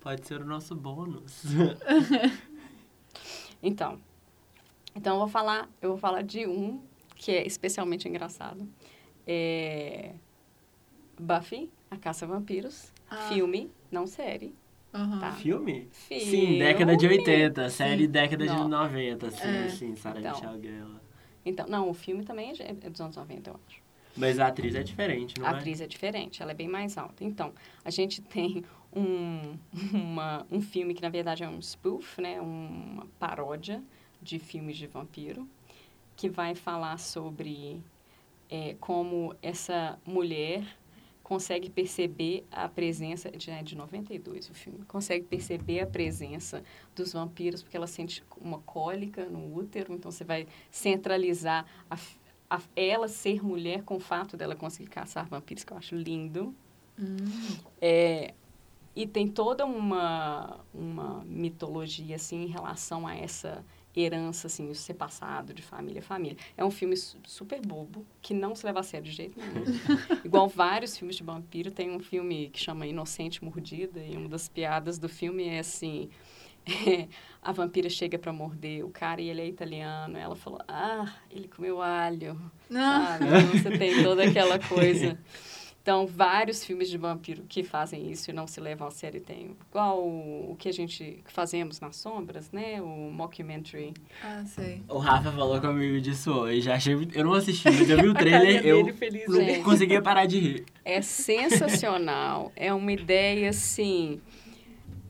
Pode 0.00 0.26
ser 0.26 0.40
o 0.40 0.44
nosso 0.44 0.74
bônus. 0.74 1.42
Então, 3.64 3.98
então 4.94 5.14
eu 5.14 5.18
vou 5.20 5.28
falar, 5.28 5.68
eu 5.80 5.88
vou 5.90 5.98
falar 5.98 6.22
de 6.22 6.46
um 6.46 6.80
que 7.16 7.32
é 7.32 7.46
especialmente 7.46 8.06
engraçado. 8.06 8.68
É 9.26 10.12
Buffy, 11.18 11.70
a 11.90 11.96
Caça 11.96 12.24
a 12.26 12.28
Vampiros, 12.28 12.92
Ah. 13.10 13.28
filme, 13.28 13.70
não 13.90 14.06
série. 14.06 14.54
Aham. 14.92 15.18
Tá. 15.18 15.32
Filme? 15.32 15.88
Filme. 15.90 16.24
Sim, 16.24 16.58
década 16.58 16.96
de 16.96 17.06
80. 17.06 17.70
Série 17.70 18.06
década 18.06 18.46
de 18.46 18.52
Não. 18.54 18.68
90. 18.68 19.30
Sim, 19.30 19.46
É. 19.48 19.68
sim, 19.68 19.96
Sarah 19.96 20.20
Então. 20.20 20.32
Michelle 20.34 20.62
Gellar. 20.62 21.00
Então, 21.46 21.66
não, 21.66 21.88
o 21.90 21.94
filme 21.94 22.22
também 22.24 22.50
é 22.50 22.52
de- 22.52 22.62
é 22.62 22.72
dos 22.72 23.00
anos 23.00 23.16
90, 23.16 23.50
eu 23.50 23.60
acho. 23.66 23.82
Mas 24.16 24.38
a 24.38 24.46
atriz 24.46 24.74
é 24.76 24.82
diferente, 24.82 25.38
não 25.40 25.46
a 25.46 25.50
é? 25.50 25.54
atriz 25.56 25.80
é 25.80 25.86
diferente, 25.88 26.40
ela 26.40 26.52
é 26.52 26.54
bem 26.54 26.68
mais 26.68 26.96
alta. 26.96 27.24
Então, 27.24 27.52
a 27.84 27.90
gente 27.90 28.20
tem 28.22 28.64
um, 28.94 29.58
uma, 29.92 30.46
um 30.50 30.60
filme 30.60 30.94
que, 30.94 31.02
na 31.02 31.08
verdade, 31.08 31.44
é 31.44 31.48
um 31.48 31.60
spoof, 31.60 32.20
né? 32.20 32.40
Uma 32.40 33.06
paródia 33.18 33.82
de 34.22 34.38
filmes 34.38 34.76
de 34.76 34.86
vampiro, 34.86 35.48
que 36.16 36.28
vai 36.30 36.54
falar 36.54 36.98
sobre 36.98 37.82
é, 38.50 38.74
como 38.80 39.34
essa 39.42 39.98
mulher 40.06 40.64
consegue 41.22 41.70
perceber 41.70 42.44
a 42.52 42.68
presença, 42.68 43.30
de, 43.30 43.50
é 43.50 43.62
de 43.62 43.74
92 43.76 44.50
o 44.50 44.54
filme, 44.54 44.84
consegue 44.86 45.24
perceber 45.24 45.80
a 45.80 45.86
presença 45.86 46.62
dos 46.94 47.14
vampiros 47.14 47.62
porque 47.62 47.76
ela 47.76 47.86
sente 47.86 48.22
uma 48.38 48.58
cólica 48.60 49.24
no 49.26 49.54
útero, 49.56 49.94
então 49.94 50.10
você 50.10 50.22
vai 50.24 50.46
centralizar 50.70 51.66
a, 51.90 51.96
a- 52.50 52.62
ela 52.76 53.08
ser 53.08 53.42
mulher 53.42 53.82
com 53.84 53.96
o 53.96 54.00
fato 54.00 54.36
dela 54.36 54.54
conseguir 54.54 54.90
caçar 54.90 55.26
vampiros, 55.26 55.64
que 55.64 55.72
eu 55.72 55.78
acho 55.78 55.96
lindo. 55.96 56.54
É, 57.80 58.34
e 58.94 59.06
tem 59.06 59.26
toda 59.28 59.64
uma, 59.66 60.60
uma 60.72 61.24
mitologia, 61.24 62.16
assim, 62.16 62.44
em 62.44 62.46
relação 62.46 63.06
a 63.06 63.14
essa 63.16 63.64
herança, 63.96 64.48
assim, 64.48 64.68
o 64.68 64.74
ser 64.74 64.94
passado 64.94 65.54
de 65.54 65.62
família 65.62 66.00
a 66.00 66.02
família. 66.02 66.36
É 66.56 66.64
um 66.64 66.70
filme 66.70 66.96
su- 66.96 67.16
super 67.24 67.60
bobo, 67.64 68.04
que 68.20 68.34
não 68.34 68.54
se 68.54 68.66
leva 68.66 68.80
a 68.80 68.82
sério 68.82 69.06
de 69.08 69.12
jeito 69.12 69.38
nenhum. 69.38 69.64
Igual 70.24 70.48
vários 70.48 70.96
filmes 70.96 71.16
de 71.16 71.22
vampiro, 71.22 71.70
tem 71.70 71.90
um 71.90 72.00
filme 72.00 72.50
que 72.50 72.58
chama 72.58 72.86
Inocente 72.86 73.44
Mordida, 73.44 74.00
e 74.04 74.16
uma 74.16 74.28
das 74.28 74.48
piadas 74.48 74.98
do 74.98 75.08
filme 75.08 75.46
é 75.46 75.58
assim... 75.60 76.08
a 77.42 77.52
vampira 77.52 77.90
chega 77.90 78.18
para 78.18 78.32
morder 78.32 78.84
o 78.86 78.88
cara 78.88 79.20
e 79.20 79.28
ele 79.28 79.42
é 79.42 79.46
italiano. 79.46 80.16
Ela 80.16 80.34
falou, 80.34 80.60
ah, 80.66 81.12
ele 81.30 81.46
comeu 81.46 81.82
alho. 81.82 82.40
Ah. 82.74 83.18
Sabe? 83.18 83.26
Então, 83.26 83.62
você 83.62 83.78
tem 83.78 84.02
toda 84.02 84.24
aquela 84.24 84.58
coisa. 84.58 85.18
Então, 85.84 86.06
vários 86.06 86.64
filmes 86.64 86.88
de 86.88 86.96
vampiro 86.96 87.44
que 87.46 87.62
fazem 87.62 88.10
isso 88.10 88.30
e 88.30 88.32
não 88.32 88.46
se 88.46 88.58
levam 88.58 88.88
a 88.88 88.90
sério 88.90 89.20
tem. 89.20 89.54
Igual 89.68 90.02
o, 90.02 90.52
o 90.52 90.56
que 90.56 90.66
a 90.66 90.72
gente 90.72 91.22
fazemos 91.26 91.78
nas 91.78 91.96
sombras, 91.96 92.50
né? 92.50 92.80
O 92.80 93.10
mockumentary. 93.12 93.92
Ah, 94.22 94.42
sei. 94.46 94.80
O 94.88 94.96
Rafa 94.96 95.30
falou 95.30 95.60
comigo 95.60 96.00
disso 96.00 96.32
hoje. 96.32 96.70
Achei, 96.72 96.94
eu 97.12 97.22
não 97.24 97.34
assisti, 97.34 97.70
mas 97.70 97.90
eu 97.90 97.98
vi 97.98 98.08
o 98.08 98.14
trailer, 98.16 98.64
eu 98.64 98.94
feliz, 98.94 99.28
não 99.28 99.34
gente. 99.38 99.62
conseguia 99.62 100.00
parar 100.00 100.24
de 100.24 100.38
rir. 100.40 100.64
É 100.82 101.02
sensacional. 101.02 102.50
é 102.56 102.72
uma 102.72 102.90
ideia, 102.90 103.50
assim... 103.50 104.22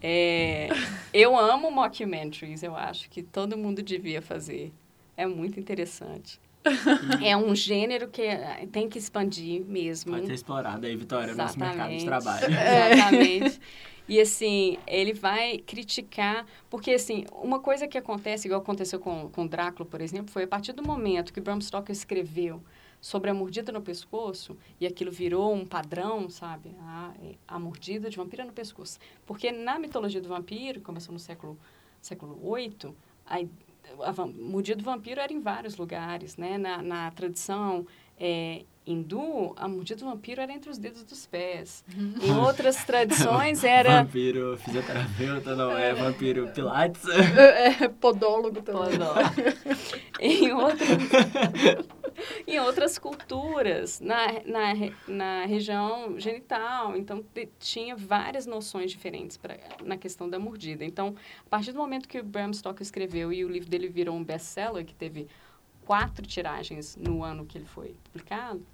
é, 0.02 0.68
eu 1.12 1.38
amo 1.38 1.70
mockumentaries. 1.70 2.64
Eu 2.64 2.74
acho 2.74 3.08
que 3.10 3.22
todo 3.22 3.56
mundo 3.56 3.80
devia 3.80 4.20
fazer. 4.20 4.72
É 5.16 5.24
muito 5.24 5.60
interessante. 5.60 6.40
É 7.22 7.36
um 7.36 7.54
gênero 7.54 8.08
que 8.08 8.22
eh, 8.22 8.66
tem 8.72 8.88
que 8.88 8.98
expandir 8.98 9.64
mesmo. 9.64 10.12
Pode 10.12 10.26
ser 10.26 10.34
explorado 10.34 10.86
aí, 10.86 10.96
Vitória, 10.96 11.34
nosso 11.34 11.58
mercado 11.58 11.96
de 11.96 12.04
trabalho. 12.04 12.46
Exatamente. 12.50 13.60
E 14.06 14.20
assim, 14.20 14.76
ele 14.86 15.14
vai 15.14 15.58
criticar, 15.58 16.44
porque 16.68 16.92
assim, 16.92 17.24
uma 17.32 17.60
coisa 17.60 17.88
que 17.88 17.96
acontece, 17.96 18.46
igual 18.46 18.60
aconteceu 18.60 19.00
com, 19.00 19.30
com 19.30 19.46
Drácula, 19.46 19.88
por 19.88 20.00
exemplo, 20.00 20.30
foi 20.30 20.44
a 20.44 20.46
partir 20.46 20.72
do 20.72 20.82
momento 20.82 21.32
que 21.32 21.40
Bram 21.40 21.60
Stoker 21.60 21.92
escreveu 21.92 22.62
sobre 23.00 23.28
a 23.28 23.34
mordida 23.34 23.70
no 23.70 23.82
pescoço, 23.82 24.56
e 24.80 24.86
aquilo 24.86 25.10
virou 25.10 25.54
um 25.54 25.66
padrão, 25.66 26.30
sabe? 26.30 26.74
A, 26.80 27.12
a 27.48 27.58
mordida 27.58 28.08
de 28.08 28.16
vampiro 28.16 28.40
é 28.40 28.44
no 28.46 28.52
pescoço. 28.52 28.98
Porque 29.26 29.52
na 29.52 29.78
mitologia 29.78 30.22
do 30.22 30.28
vampiro, 30.30 30.80
começou 30.80 31.12
no 31.12 31.18
século, 31.18 31.58
século 32.00 32.34
VIII, 32.34 32.94
a, 33.26 33.40
a 34.02 34.26
mordida 34.26 34.78
do 34.78 34.84
vampiro 34.84 35.20
era 35.20 35.32
em 35.32 35.40
vários 35.40 35.76
lugares, 35.76 36.36
né? 36.36 36.58
Na, 36.58 36.82
na 36.82 37.10
tradição 37.10 37.86
é, 38.18 38.62
hindu, 38.86 39.54
a 39.56 39.66
mordida 39.66 40.00
do 40.00 40.06
vampiro 40.06 40.40
era 40.40 40.52
entre 40.52 40.70
os 40.70 40.78
dedos 40.78 41.02
dos 41.04 41.26
pés. 41.26 41.84
Em 42.22 42.36
outras 42.36 42.84
tradições 42.84 43.64
era... 43.64 44.02
Vampiro 44.02 44.56
fisioterapeuta, 44.58 45.56
não 45.56 45.76
é 45.76 45.94
vampiro 45.94 46.48
pilates. 46.48 47.02
É, 47.08 47.88
podólogo 47.88 48.60
também. 48.62 48.98
Podó. 48.98 49.14
em, 50.20 50.52
outras, 50.52 50.88
em 52.46 52.58
outras 52.60 52.98
culturas, 52.98 54.00
na, 54.00 54.26
na, 54.44 54.72
na 55.06 55.44
região 55.46 56.18
genital. 56.18 56.96
Então, 56.96 57.22
te, 57.22 57.48
tinha 57.58 57.96
várias 57.96 58.46
noções 58.46 58.90
diferentes 58.90 59.36
pra, 59.36 59.56
na 59.82 59.96
questão 59.96 60.28
da 60.28 60.38
mordida. 60.38 60.84
Então, 60.84 61.14
a 61.46 61.48
partir 61.48 61.72
do 61.72 61.78
momento 61.78 62.08
que 62.08 62.18
o 62.18 62.24
Bram 62.24 62.52
Stoker 62.52 62.82
escreveu 62.82 63.32
e 63.32 63.44
o 63.44 63.48
livro 63.48 63.68
dele 63.68 63.88
virou 63.88 64.16
um 64.16 64.24
best-seller, 64.24 64.84
que 64.84 64.94
teve 64.94 65.28
quatro 65.84 66.26
tiragens 66.26 66.96
no 66.96 67.22
ano 67.22 67.44
que 67.44 67.58
ele 67.58 67.66
foi 67.66 67.94
publicado, 68.04 68.64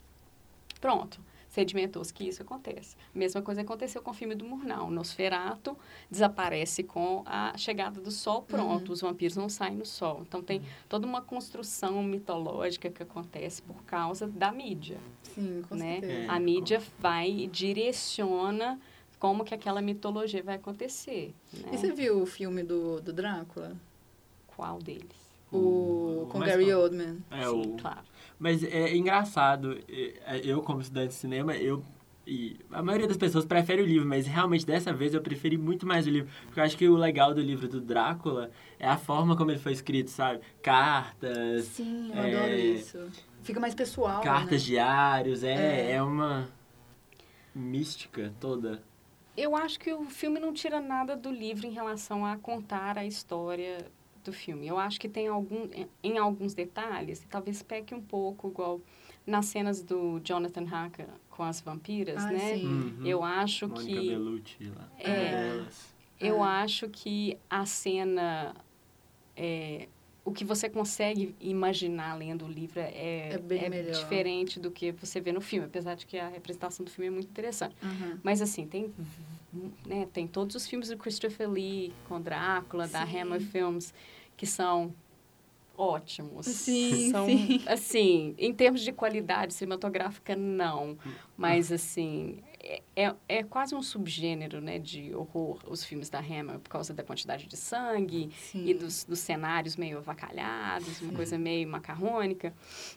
pronto 0.81 1.21
sedimentou-se 1.51 2.15
que 2.15 2.27
isso 2.27 2.43
acontece. 2.43 2.97
Mesma 3.15 3.43
coisa 3.43 3.61
aconteceu 3.61 4.01
com 4.01 4.13
o 4.13 4.15
filme 4.15 4.35
do 4.35 4.45
Murnau. 4.45 4.87
O 4.87 4.91
Nosferato 4.91 5.77
desaparece 6.11 6.83
com 6.83 7.23
a 7.27 7.57
chegada 7.59 8.01
do 8.01 8.11
sol, 8.11 8.43
pronto, 8.43 8.89
uhum. 8.89 8.93
os 8.95 9.01
vampiros 9.01 9.37
não 9.37 9.49
saem 9.49 9.77
no 9.77 9.85
sol. 9.85 10.23
Então 10.27 10.41
tem 10.43 10.63
toda 10.89 11.07
uma 11.07 11.21
construção 11.21 12.03
mitológica 12.03 12.89
que 12.89 13.03
acontece 13.03 13.61
por 13.63 13.83
causa 13.83 14.29
da 14.29 14.53
mídia. 14.53 14.99
Sim, 15.23 15.63
com 15.69 15.75
né? 15.75 16.01
certeza. 16.01 16.33
A 16.33 16.41
mídia 16.41 16.83
vai 16.99 17.29
e 17.29 17.47
direciona 17.49 18.81
como 19.19 19.45
que 19.45 19.53
aquela 19.53 19.83
mitologia 19.83 20.43
vai 20.43 20.55
acontecer. 20.55 21.35
Né? 21.53 21.71
E 21.73 21.79
você 21.79 21.93
viu 21.93 22.23
o 22.23 22.27
filme 22.27 22.63
do, 22.63 23.01
do 23.01 23.13
Drácula? 23.13 23.77
Qual 24.47 24.79
deles? 24.79 25.31
O, 25.53 26.29
com 26.31 26.39
Gary 26.39 26.73
Oldman. 26.73 27.19
É, 27.31 27.45
Sim, 27.45 27.75
o... 27.75 27.77
claro. 27.77 28.10
Mas 28.41 28.65
é 28.65 28.97
engraçado, 28.97 29.79
é, 29.87 30.41
eu 30.43 30.63
como 30.63 30.81
estudante 30.81 31.09
de 31.09 31.15
cinema, 31.15 31.55
eu 31.55 31.85
e 32.27 32.59
a 32.71 32.83
maioria 32.83 33.07
das 33.07 33.17
pessoas 33.19 33.45
prefere 33.45 33.83
o 33.83 33.85
livro, 33.85 34.09
mas 34.09 34.27
realmente 34.27 34.65
dessa 34.65 34.93
vez 34.95 35.13
eu 35.13 35.21
preferi 35.21 35.59
muito 35.59 35.87
mais 35.87 36.07
o 36.07 36.11
livro, 36.11 36.31
porque 36.47 36.59
eu 36.59 36.65
acho 36.65 36.77
que 36.77 36.89
o 36.89 36.97
legal 36.97 37.35
do 37.35 37.41
livro 37.41 37.69
do 37.69 37.81
Drácula 37.81 38.51
é 38.79 38.89
a 38.89 38.97
forma 38.97 39.37
como 39.37 39.51
ele 39.51 39.59
foi 39.59 39.73
escrito, 39.73 40.11
sabe? 40.11 40.41
Cartas. 40.63 41.67
Sim, 41.67 42.13
eu 42.15 42.23
é, 42.23 42.35
adoro 42.35 42.55
isso. 42.55 42.99
Fica 43.43 43.61
mais 43.61 43.75
pessoal. 43.75 44.23
Cartas 44.23 44.63
né? 44.63 44.69
diários, 44.69 45.45
é, 45.45 45.91
é, 45.91 45.93
é 45.93 46.03
uma 46.03 46.49
mística 47.55 48.33
toda. 48.41 48.83
Eu 49.37 49.55
acho 49.55 49.79
que 49.79 49.93
o 49.93 50.05
filme 50.07 50.41
não 50.41 50.53
tira 50.55 50.81
nada 50.81 51.17
do 51.17 51.31
livro 51.31 51.67
em 51.67 51.73
relação 51.73 52.25
a 52.25 52.39
contar 52.39 52.97
a 52.97 53.05
história 53.05 53.79
do 54.25 54.33
filme. 54.33 54.67
Eu 54.67 54.79
acho 54.79 55.01
que 55.01 55.09
tem 55.09 55.29
algum, 55.29 55.69
em 56.03 56.19
alguns 56.19 56.55
detalhes, 56.55 57.25
talvez 57.29 57.63
peque 57.63 57.95
um 57.95 58.01
pouco, 58.01 58.49
igual 58.49 58.81
nas 59.27 59.47
cenas 59.47 59.83
do 59.83 60.21
Jonathan 60.25 60.67
Harker 60.71 61.07
com 61.31 61.43
as 61.43 61.61
vampiras, 61.61 62.25
ah, 62.25 62.33
né? 62.33 62.55
Uhum. 62.57 63.07
Eu 63.07 63.23
acho 63.23 63.69
Mônica 63.69 64.01
que 64.01 64.09
Bellucci, 64.09 64.73
lá. 64.77 64.89
É, 64.99 65.65
eu 66.19 66.45
é. 66.45 66.49
acho 66.49 66.89
que 66.89 67.39
a 67.49 67.65
cena 67.65 68.55
é, 69.37 69.89
o 70.25 70.33
que 70.33 70.45
você 70.45 70.69
consegue 70.69 71.35
imaginar 71.41 72.15
lendo 72.15 72.45
o 72.45 72.49
livro 72.49 72.79
é, 72.79 72.91
é, 73.31 73.41
é 73.51 73.83
diferente 73.91 74.61
do 74.61 74.71
que 74.71 74.93
você 74.93 75.21
vê 75.21 75.33
no 75.33 75.41
filme, 75.41 75.67
apesar 75.67 75.95
de 75.95 76.07
que 76.07 76.19
a 76.19 76.29
representação 76.29 76.85
do 76.85 76.91
filme 76.91 77.09
é 77.09 77.11
muito 77.11 77.29
interessante. 77.29 77.75
Uhum. 77.83 78.19
Mas, 78.23 78.43
assim, 78.43 78.67
tem, 78.67 78.93
né, 79.87 80.07
tem 80.13 80.27
todos 80.27 80.55
os 80.55 80.67
filmes 80.67 80.89
do 80.89 80.97
Christopher 80.97 81.51
Lee, 81.51 81.93
com 82.09 82.21
Drácula, 82.21 82.87
Sim. 82.87 82.93
da 82.93 83.03
Hammer 83.03 83.41
Films, 83.41 83.93
que 84.37 84.47
são 84.47 84.95
ótimos. 85.77 86.47
Sim, 86.47 87.11
são, 87.11 87.27
sim. 87.27 87.63
Assim, 87.67 88.35
em 88.39 88.53
termos 88.53 88.83
de 88.83 88.93
qualidade 88.93 89.55
cinematográfica, 89.55 90.37
não. 90.37 90.99
Mas, 91.37 91.73
assim, 91.73 92.39
é, 92.63 92.83
é, 92.95 93.15
é 93.27 93.43
quase 93.43 93.75
um 93.75 93.83
subgênero, 93.83 94.61
né, 94.61 94.79
de 94.79 95.15
horror, 95.15 95.59
os 95.67 95.83
filmes 95.83 96.11
da 96.11 96.19
Hammer, 96.19 96.59
por 96.59 96.69
causa 96.69 96.93
da 96.93 97.03
quantidade 97.03 97.47
de 97.47 97.57
sangue 97.57 98.31
sim. 98.37 98.67
e 98.67 98.75
dos, 98.75 99.05
dos 99.05 99.19
cenários 99.19 99.77
meio 99.77 99.99
avacalhados, 99.99 101.01
uma 101.01 101.15
coisa 101.15 101.39
meio 101.39 101.69
macarrônica. 101.69 102.53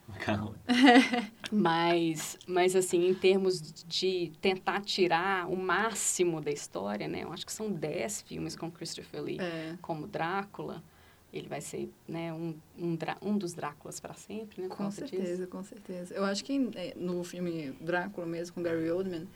Macarrônica. 0.07 0.59
mas, 1.51 2.37
mas, 2.45 2.75
assim, 2.75 3.07
em 3.07 3.13
termos 3.13 3.61
de 3.87 4.33
tentar 4.41 4.81
tirar 4.81 5.47
o 5.49 5.55
máximo 5.55 6.41
da 6.41 6.51
história, 6.51 7.07
né, 7.07 7.23
eu 7.23 7.31
acho 7.31 7.45
que 7.45 7.53
são 7.53 7.71
dez 7.71 8.21
filmes 8.21 8.55
com 8.55 8.69
Christopher 8.69 9.21
Lee, 9.21 9.39
é. 9.39 9.77
como 9.81 10.07
Drácula, 10.07 10.83
ele 11.31 11.47
vai 11.47 11.61
ser 11.61 11.89
né, 12.07 12.31
um, 12.31 12.53
um, 12.77 12.97
um 13.21 13.37
dos 13.37 13.53
Dráculas 13.53 13.99
para 13.99 14.13
sempre, 14.13 14.61
né? 14.61 14.67
Com 14.67 14.91
certeza, 14.91 15.37
disso. 15.37 15.47
com 15.47 15.63
certeza. 15.63 16.13
Eu 16.13 16.23
acho 16.25 16.45
que 16.45 16.69
é, 16.75 16.93
no 16.95 17.23
filme 17.23 17.71
Drácula 17.81 18.27
mesmo, 18.27 18.53
com 18.53 18.61
Gary 18.61 18.91
Oldman, 18.91 19.27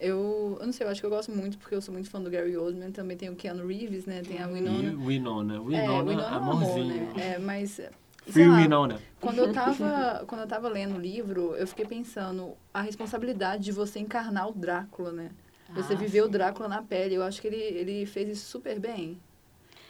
eu, 0.00 0.56
eu 0.58 0.66
não 0.66 0.72
sei, 0.72 0.86
eu 0.86 0.90
acho 0.90 1.00
que 1.00 1.06
eu 1.06 1.10
gosto 1.10 1.30
muito 1.30 1.58
porque 1.58 1.74
eu 1.74 1.82
sou 1.82 1.92
muito 1.92 2.08
fã 2.08 2.20
do 2.20 2.30
Gary 2.30 2.56
Oldman. 2.56 2.90
Também 2.90 3.16
tem 3.16 3.28
o 3.28 3.36
Keanu 3.36 3.66
Reeves, 3.66 4.06
né? 4.06 4.22
Tem 4.22 4.42
a 4.42 4.46
Winona. 4.46 4.96
Winona. 4.96 5.60
Winona, 5.60 5.76
é, 5.76 6.02
Winona 6.02 6.28
amorzinho. 6.28 7.02
Amor, 7.02 7.16
né? 7.16 7.34
É, 7.34 7.38
mas... 7.38 7.80
Free 8.26 8.48
lá, 8.48 8.56
Winona. 8.56 9.00
Quando 9.20 9.38
eu, 9.38 9.52
tava, 9.52 10.24
quando 10.28 10.40
eu 10.40 10.46
tava 10.46 10.68
lendo 10.68 10.96
o 10.96 11.00
livro, 11.00 11.54
eu 11.54 11.66
fiquei 11.66 11.84
pensando 11.84 12.54
a 12.72 12.80
responsabilidade 12.80 13.64
de 13.64 13.72
você 13.72 13.98
encarnar 13.98 14.48
o 14.48 14.52
Drácula, 14.52 15.12
né? 15.12 15.30
Você 15.74 15.92
ah, 15.92 15.96
viver 15.96 16.22
sim. 16.22 16.26
o 16.26 16.28
Drácula 16.28 16.68
na 16.68 16.82
pele. 16.82 17.14
Eu 17.14 17.22
acho 17.22 17.40
que 17.40 17.46
ele, 17.46 17.56
ele 17.56 18.06
fez 18.06 18.28
isso 18.28 18.46
super 18.46 18.78
bem. 18.80 19.20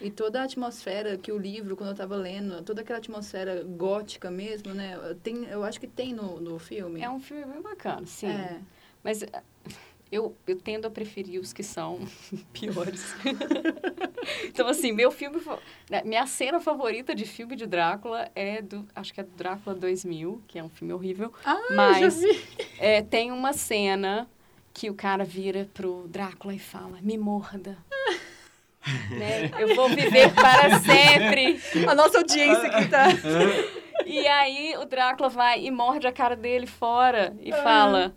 E 0.01 0.11
toda 0.11 0.41
a 0.41 0.45
atmosfera 0.45 1.17
que 1.19 1.31
o 1.31 1.39
livro, 1.39 1.77
quando 1.77 1.91
eu 1.91 1.95
estava 1.95 2.17
lendo, 2.17 2.63
toda 2.63 2.81
aquela 2.81 2.99
atmosfera 2.99 3.63
gótica 3.63 4.31
mesmo, 4.31 4.73
né? 4.73 4.99
Tem, 5.23 5.45
eu 5.45 5.63
acho 5.63 5.79
que 5.79 5.87
tem 5.87 6.15
no, 6.15 6.41
no 6.41 6.59
filme. 6.59 7.03
É 7.03 7.11
um 7.11 7.21
filme 7.21 7.45
bem 7.45 7.61
bacana, 7.61 8.07
sim. 8.07 8.29
É. 8.29 8.61
Mas 9.05 9.25
eu, 10.11 10.37
eu 10.47 10.57
tendo 10.57 10.87
a 10.87 10.91
preferir 10.91 11.41
os 11.41 11.53
que 11.53 11.63
são 11.63 12.01
piores. 12.53 13.15
então, 14.47 14.67
assim, 14.69 14.93
meu 14.93 15.11
filme... 15.11 15.41
Né, 15.89 16.03
minha 16.05 16.27
cena 16.27 16.61
favorita 16.61 17.15
de 17.15 17.25
filme 17.25 17.57
de 17.57 17.67
Drácula 17.67 18.31
é 18.35 18.61
do... 18.61 18.87
Acho 18.95 19.15
que 19.15 19.21
é 19.21 19.25
do 19.25 19.31
Drácula 19.31 19.75
2000, 19.77 20.43
que 20.47 20.59
é 20.59 20.65
um 20.65 20.69
filme 20.69 20.93
horrível. 20.93 21.33
Ah, 21.45 21.61
mas. 21.71 22.21
É, 22.79 23.03
tem 23.03 23.31
uma 23.31 23.53
cena 23.53 24.29
que 24.73 24.91
o 24.91 24.95
cara 24.95 25.25
vira 25.25 25.69
pro 25.75 26.07
Drácula 26.09 26.55
e 26.55 26.59
fala, 26.59 26.99
me 27.01 27.17
morda. 27.17 27.77
né? 29.11 29.51
Eu 29.59 29.75
vou 29.75 29.89
viver 29.89 30.33
para 30.33 30.79
sempre. 30.81 31.61
A 31.89 31.95
nossa 31.95 32.19
audiência 32.19 32.69
aqui 32.69 32.89
tá. 32.89 33.07
E 34.07 34.27
aí 34.27 34.75
o 34.79 34.85
Drácula 34.85 35.29
vai 35.29 35.65
e 35.65 35.71
morde 35.71 36.07
a 36.07 36.13
cara 36.13 36.35
dele 36.35 36.67
fora 36.67 37.37
e 37.41 37.53
fala: 37.53 38.15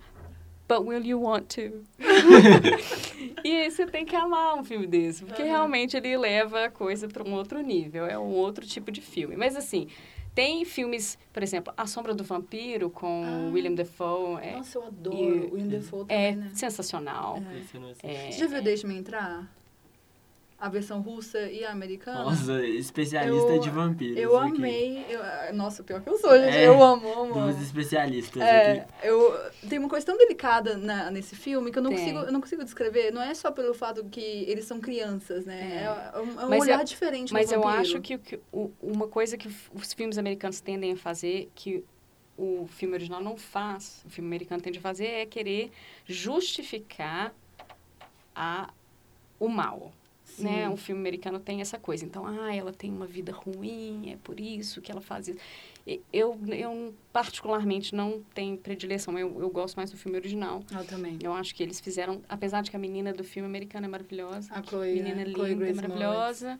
But 0.73 0.87
will 0.87 1.05
you 1.05 1.21
want 1.21 1.49
to? 1.55 1.83
e 3.43 3.51
aí 3.51 3.69
você 3.69 3.85
tem 3.85 4.05
que 4.05 4.15
amar 4.15 4.55
um 4.55 4.63
filme 4.63 4.87
desse, 4.87 5.23
porque 5.23 5.43
realmente 5.43 5.95
ele 5.95 6.17
leva 6.17 6.65
a 6.65 6.69
coisa 6.69 7.07
para 7.07 7.23
um 7.23 7.33
outro 7.33 7.61
nível, 7.61 8.07
é 8.07 8.17
um 8.17 8.31
outro 8.31 8.65
tipo 8.65 8.91
de 8.91 8.99
filme. 8.99 9.35
Mas 9.35 9.55
assim, 9.55 9.87
tem 10.33 10.65
filmes, 10.65 11.19
por 11.31 11.43
exemplo, 11.43 11.71
A 11.77 11.85
Sombra 11.85 12.15
do 12.15 12.23
Vampiro 12.23 12.89
com 12.89 13.23
ah, 13.23 13.51
William 13.53 13.73
Dafoe. 13.75 14.41
É, 14.41 14.53
Nossa, 14.53 14.79
eu 14.79 14.83
adoro 14.87 15.15
e, 15.15 15.51
William 15.51 15.67
Dafoe 15.67 15.99
também, 16.05 16.25
É 16.25 16.35
né? 16.35 16.51
sensacional. 16.55 17.37
É. 18.01 18.27
É, 18.27 18.31
Você 18.31 18.39
já 18.39 18.47
viu 18.47 18.63
Deixe-me 18.63 18.97
Entrar? 18.97 19.47
A 20.63 20.69
versão 20.69 21.01
russa 21.01 21.39
e 21.51 21.65
a 21.65 21.73
americana. 21.73 22.23
Nossa, 22.23 22.65
especialista 22.65 23.51
eu, 23.51 23.59
de 23.59 23.69
vampiros. 23.69 24.17
Eu 24.17 24.37
aqui. 24.37 24.55
amei. 24.55 25.05
Eu, 25.09 25.53
nossa, 25.53 25.83
pior 25.83 25.99
que 25.99 26.09
eu 26.09 26.17
sou, 26.17 26.31
gente. 26.39 26.55
É, 26.55 26.67
eu 26.69 26.81
amo, 26.81 27.05
amo. 27.19 27.33
Duas 27.33 27.61
especialistas 27.61 28.41
é, 28.41 28.71
aqui. 28.71 28.93
Eu, 29.03 29.37
tem 29.67 29.77
uma 29.77 29.89
coisa 29.89 30.05
tão 30.05 30.17
delicada 30.17 30.77
na, 30.77 31.11
nesse 31.11 31.35
filme 31.35 31.69
que 31.69 31.77
eu 31.77 31.83
não, 31.83 31.91
consigo, 31.91 32.19
eu 32.19 32.31
não 32.31 32.39
consigo 32.39 32.63
descrever. 32.63 33.11
Não 33.11 33.21
é 33.21 33.33
só 33.33 33.51
pelo 33.51 33.73
fato 33.73 34.05
que 34.05 34.21
eles 34.21 34.63
são 34.63 34.79
crianças, 34.79 35.45
né? 35.45 35.83
É, 35.83 36.17
é 36.17 36.21
um, 36.21 36.39
é 36.39 36.45
um 36.45 36.59
olhar 36.61 36.79
eu, 36.79 36.85
diferente 36.85 37.33
Mas 37.33 37.51
eu 37.51 37.67
acho 37.67 37.99
que, 37.99 38.17
que 38.17 38.39
o, 38.49 38.71
uma 38.81 39.09
coisa 39.09 39.37
que 39.37 39.53
os 39.73 39.91
filmes 39.91 40.17
americanos 40.17 40.61
tendem 40.61 40.93
a 40.93 40.97
fazer, 40.97 41.51
que 41.53 41.83
o 42.37 42.69
filme 42.69 42.93
original 42.93 43.21
não 43.21 43.35
faz, 43.35 44.01
o 44.05 44.09
filme 44.09 44.29
americano 44.29 44.61
tende 44.61 44.79
a 44.79 44.81
fazer, 44.81 45.07
é 45.07 45.25
querer 45.25 45.71
justificar 46.05 47.33
a, 48.33 48.73
o 49.37 49.49
mal. 49.49 49.91
Né? 50.39 50.69
O 50.69 50.77
filme 50.77 50.99
americano 50.99 51.39
tem 51.39 51.61
essa 51.61 51.77
coisa. 51.77 52.05
Então, 52.05 52.25
ah, 52.25 52.55
ela 52.55 52.73
tem 52.73 52.91
uma 52.91 53.05
vida 53.05 53.31
ruim, 53.31 54.11
é 54.11 54.17
por 54.23 54.39
isso 54.39 54.81
que 54.81 54.91
ela 54.91 55.01
faz 55.01 55.27
isso. 55.27 55.39
Eu, 56.11 56.39
eu 56.47 56.93
particularmente, 57.11 57.93
não 57.93 58.21
tenho 58.33 58.57
predileção. 58.57 59.17
Eu, 59.19 59.41
eu 59.41 59.49
gosto 59.49 59.75
mais 59.75 59.91
do 59.91 59.97
filme 59.97 60.17
original. 60.17 60.63
Eu 60.71 60.85
também. 60.85 61.19
Eu 61.21 61.33
acho 61.33 61.53
que 61.53 61.61
eles 61.61 61.79
fizeram... 61.79 62.21
Apesar 62.29 62.61
de 62.61 62.71
que 62.71 62.75
a 62.75 62.79
menina 62.79 63.11
do 63.13 63.23
filme 63.23 63.47
americano 63.47 63.85
é 63.85 63.89
maravilhosa. 63.89 64.53
A 64.53 64.63
Chloe, 64.63 64.93
menina 64.93 65.21
é. 65.21 65.25
linda, 65.25 65.37
Chloe 65.37 65.69
é 65.69 65.73
maravilhosa. 65.73 66.59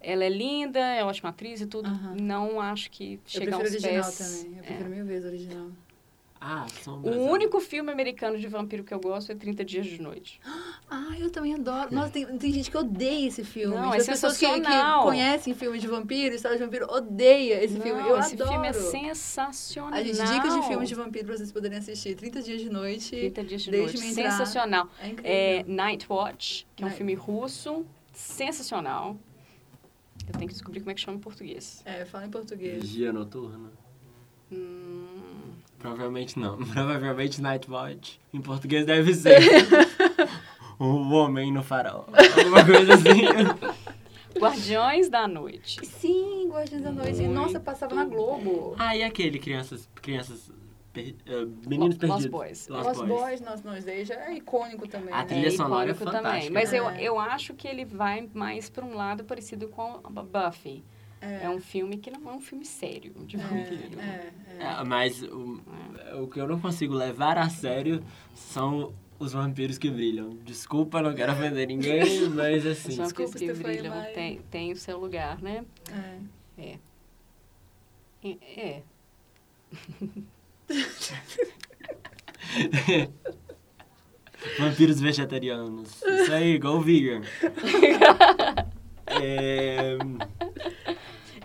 Ela 0.00 0.24
é 0.24 0.28
linda, 0.28 0.78
é 0.78 1.02
ótima 1.02 1.30
atriz 1.30 1.60
e 1.60 1.66
tudo. 1.66 1.88
Uh 1.88 1.92
-huh. 1.92 2.20
Não 2.20 2.60
acho 2.60 2.90
que 2.90 3.18
chega 3.26 3.56
aos 3.56 3.62
pés... 3.62 3.74
Eu 3.74 3.80
prefiro 3.80 4.04
original 4.04 4.12
também. 4.12 4.58
Eu 4.58 4.64
prefiro 4.64 4.92
é. 4.92 4.94
mil 4.94 5.06
vezes 5.06 5.26
original. 5.26 5.70
Ah, 6.40 6.66
O 6.86 7.30
único 7.30 7.60
filme 7.60 7.90
americano 7.90 8.38
de 8.38 8.46
vampiro 8.46 8.84
que 8.84 8.94
eu 8.94 9.00
gosto 9.00 9.32
é 9.32 9.34
30 9.34 9.64
Dias 9.64 9.86
de 9.86 10.00
Noite. 10.00 10.40
Ah, 10.88 11.16
eu 11.18 11.30
também 11.30 11.54
adoro. 11.54 11.92
Nossa, 11.92 12.10
tem, 12.10 12.24
tem 12.38 12.52
gente 12.52 12.70
que 12.70 12.76
odeia 12.76 13.26
esse 13.26 13.42
filme. 13.42 13.74
Não, 13.74 13.92
As 13.92 14.06
é 14.06 14.12
pessoas 14.12 14.36
que, 14.38 14.46
que, 14.46 15.02
conhecem 15.02 15.52
filmes 15.54 15.80
de 15.80 15.88
vampiro, 15.88 16.34
história 16.34 16.56
de 16.56 16.62
vampiro, 16.62 16.86
odeia 16.90 17.62
esse 17.62 17.74
Não, 17.74 17.82
filme. 17.82 18.00
Eu 18.02 18.18
esse 18.18 18.34
adoro. 18.34 18.50
filme 18.52 18.68
é 18.68 18.72
sensacional. 18.72 19.98
A 19.98 20.02
gente 20.02 20.16
dica 20.16 20.48
de 20.48 20.66
filmes 20.68 20.88
de 20.88 20.94
vampiro 20.94 21.26
pra 21.26 21.36
vocês 21.36 21.50
poderem 21.50 21.78
assistir. 21.78 22.14
30 22.14 22.42
Dias 22.42 22.60
de 22.60 22.70
Noite. 22.70 23.10
30 23.10 23.44
Dias 23.44 23.62
de 23.62 23.70
Noite. 23.72 23.98
Sensacional. 23.98 24.88
É 25.00 25.08
incrível. 25.08 25.30
É 25.30 25.64
Night 25.66 26.06
Watch, 26.08 26.66
que 26.76 26.84
é 26.84 26.86
um 26.86 26.90
filme 26.90 27.14
russo. 27.14 27.84
Sensacional. 28.12 29.16
Eu 30.26 30.32
tenho 30.32 30.46
que 30.48 30.54
descobrir 30.54 30.80
como 30.80 30.90
é 30.90 30.94
que 30.94 31.00
chama 31.00 31.16
em 31.16 31.20
português. 31.20 31.82
É, 31.84 32.04
fala 32.04 32.26
em 32.26 32.30
português. 32.30 32.82
Vigia 32.82 33.12
Noturna. 33.12 33.70
Hum, 34.52 35.17
Provavelmente 35.78 36.38
não. 36.38 36.56
Provavelmente 36.66 37.40
Nightwatch. 37.40 38.20
Em 38.32 38.40
português 38.40 38.84
deve 38.84 39.14
ser. 39.14 39.38
o 40.78 41.10
Homem 41.10 41.52
no 41.52 41.62
Farol. 41.62 42.06
Alguma 42.36 42.64
coisa 42.64 42.94
assim. 42.94 43.22
Guardiões 44.38 45.08
da 45.08 45.26
Noite. 45.26 45.84
Sim, 45.84 46.48
Guardiões 46.50 46.82
da 46.84 46.92
Noite. 46.92 47.18
Muito 47.20 47.32
Nossa, 47.32 47.58
passava 47.60 47.94
na 47.94 48.04
Globo. 48.04 48.76
Ah, 48.78 48.96
e 48.96 49.02
aquele 49.02 49.38
Crianças... 49.38 49.88
crianças 50.00 50.52
per- 50.92 51.16
eh, 51.26 51.46
meninos 51.66 51.94
Lo- 51.94 52.00
perdidos. 52.00 52.08
Lost 52.08 52.28
Boys. 52.28 52.68
Lost, 52.68 52.84
Lost 52.86 53.00
Boys. 53.00 53.08
Boys, 53.08 53.40
nossa, 53.40 53.62
não, 53.68 53.80
já 53.80 54.14
é 54.26 54.34
icônico 54.34 54.86
também. 54.86 55.12
A 55.12 55.18
né? 55.18 55.24
trilha 55.24 55.50
sonora 55.50 55.90
é 55.90 55.92
icônico 55.92 56.04
também. 56.04 56.22
fantástica. 56.22 56.54
Mas 56.54 56.72
eu, 56.72 56.88
É. 56.88 57.02
eu 57.02 57.18
acho 57.18 57.54
que 57.54 57.66
ele 57.66 57.84
vai 57.84 58.28
mais 58.32 58.68
para 58.70 58.84
um 58.84 58.94
lado 58.94 59.24
parecido 59.24 59.68
com 59.68 60.00
a 60.04 60.08
Buffy. 60.22 60.84
É, 61.20 61.44
É 61.44 61.50
um 61.50 61.60
filme 61.60 61.96
que 61.98 62.10
não 62.10 62.30
é 62.30 62.34
um 62.34 62.40
filme 62.40 62.64
sério 62.64 63.12
de 63.26 63.36
vampiro. 63.36 64.00
é, 64.00 64.32
é. 64.58 64.62
É, 64.62 64.84
mas 64.84 65.22
o, 65.22 65.60
o 66.22 66.26
que 66.28 66.40
eu 66.40 66.46
não 66.46 66.60
consigo 66.60 66.94
levar 66.94 67.38
a 67.38 67.48
sério 67.48 68.02
são 68.34 68.92
os 69.18 69.32
vampiros 69.32 69.78
que 69.78 69.90
brilham. 69.90 70.30
Desculpa, 70.44 71.02
não 71.02 71.14
quero 71.14 71.32
ofender 71.32 71.66
ninguém, 71.66 72.28
mas 72.30 72.64
Os 72.64 72.72
assim... 72.72 72.96
vampiros 72.96 73.32
Desculpa, 73.32 73.38
que 73.38 73.52
brilham 73.52 73.92
tem, 74.14 74.40
tem 74.50 74.72
o 74.72 74.76
seu 74.76 74.98
lugar, 74.98 75.40
né? 75.42 75.64
É. 76.58 76.58
É. 76.58 76.78
é. 78.56 78.82
Vampiros 84.58 85.00
vegetarianos. 85.00 86.02
Isso 86.02 86.32
aí, 86.32 86.58
go 86.58 86.80
vegan. 86.80 87.22
É, 89.10 89.96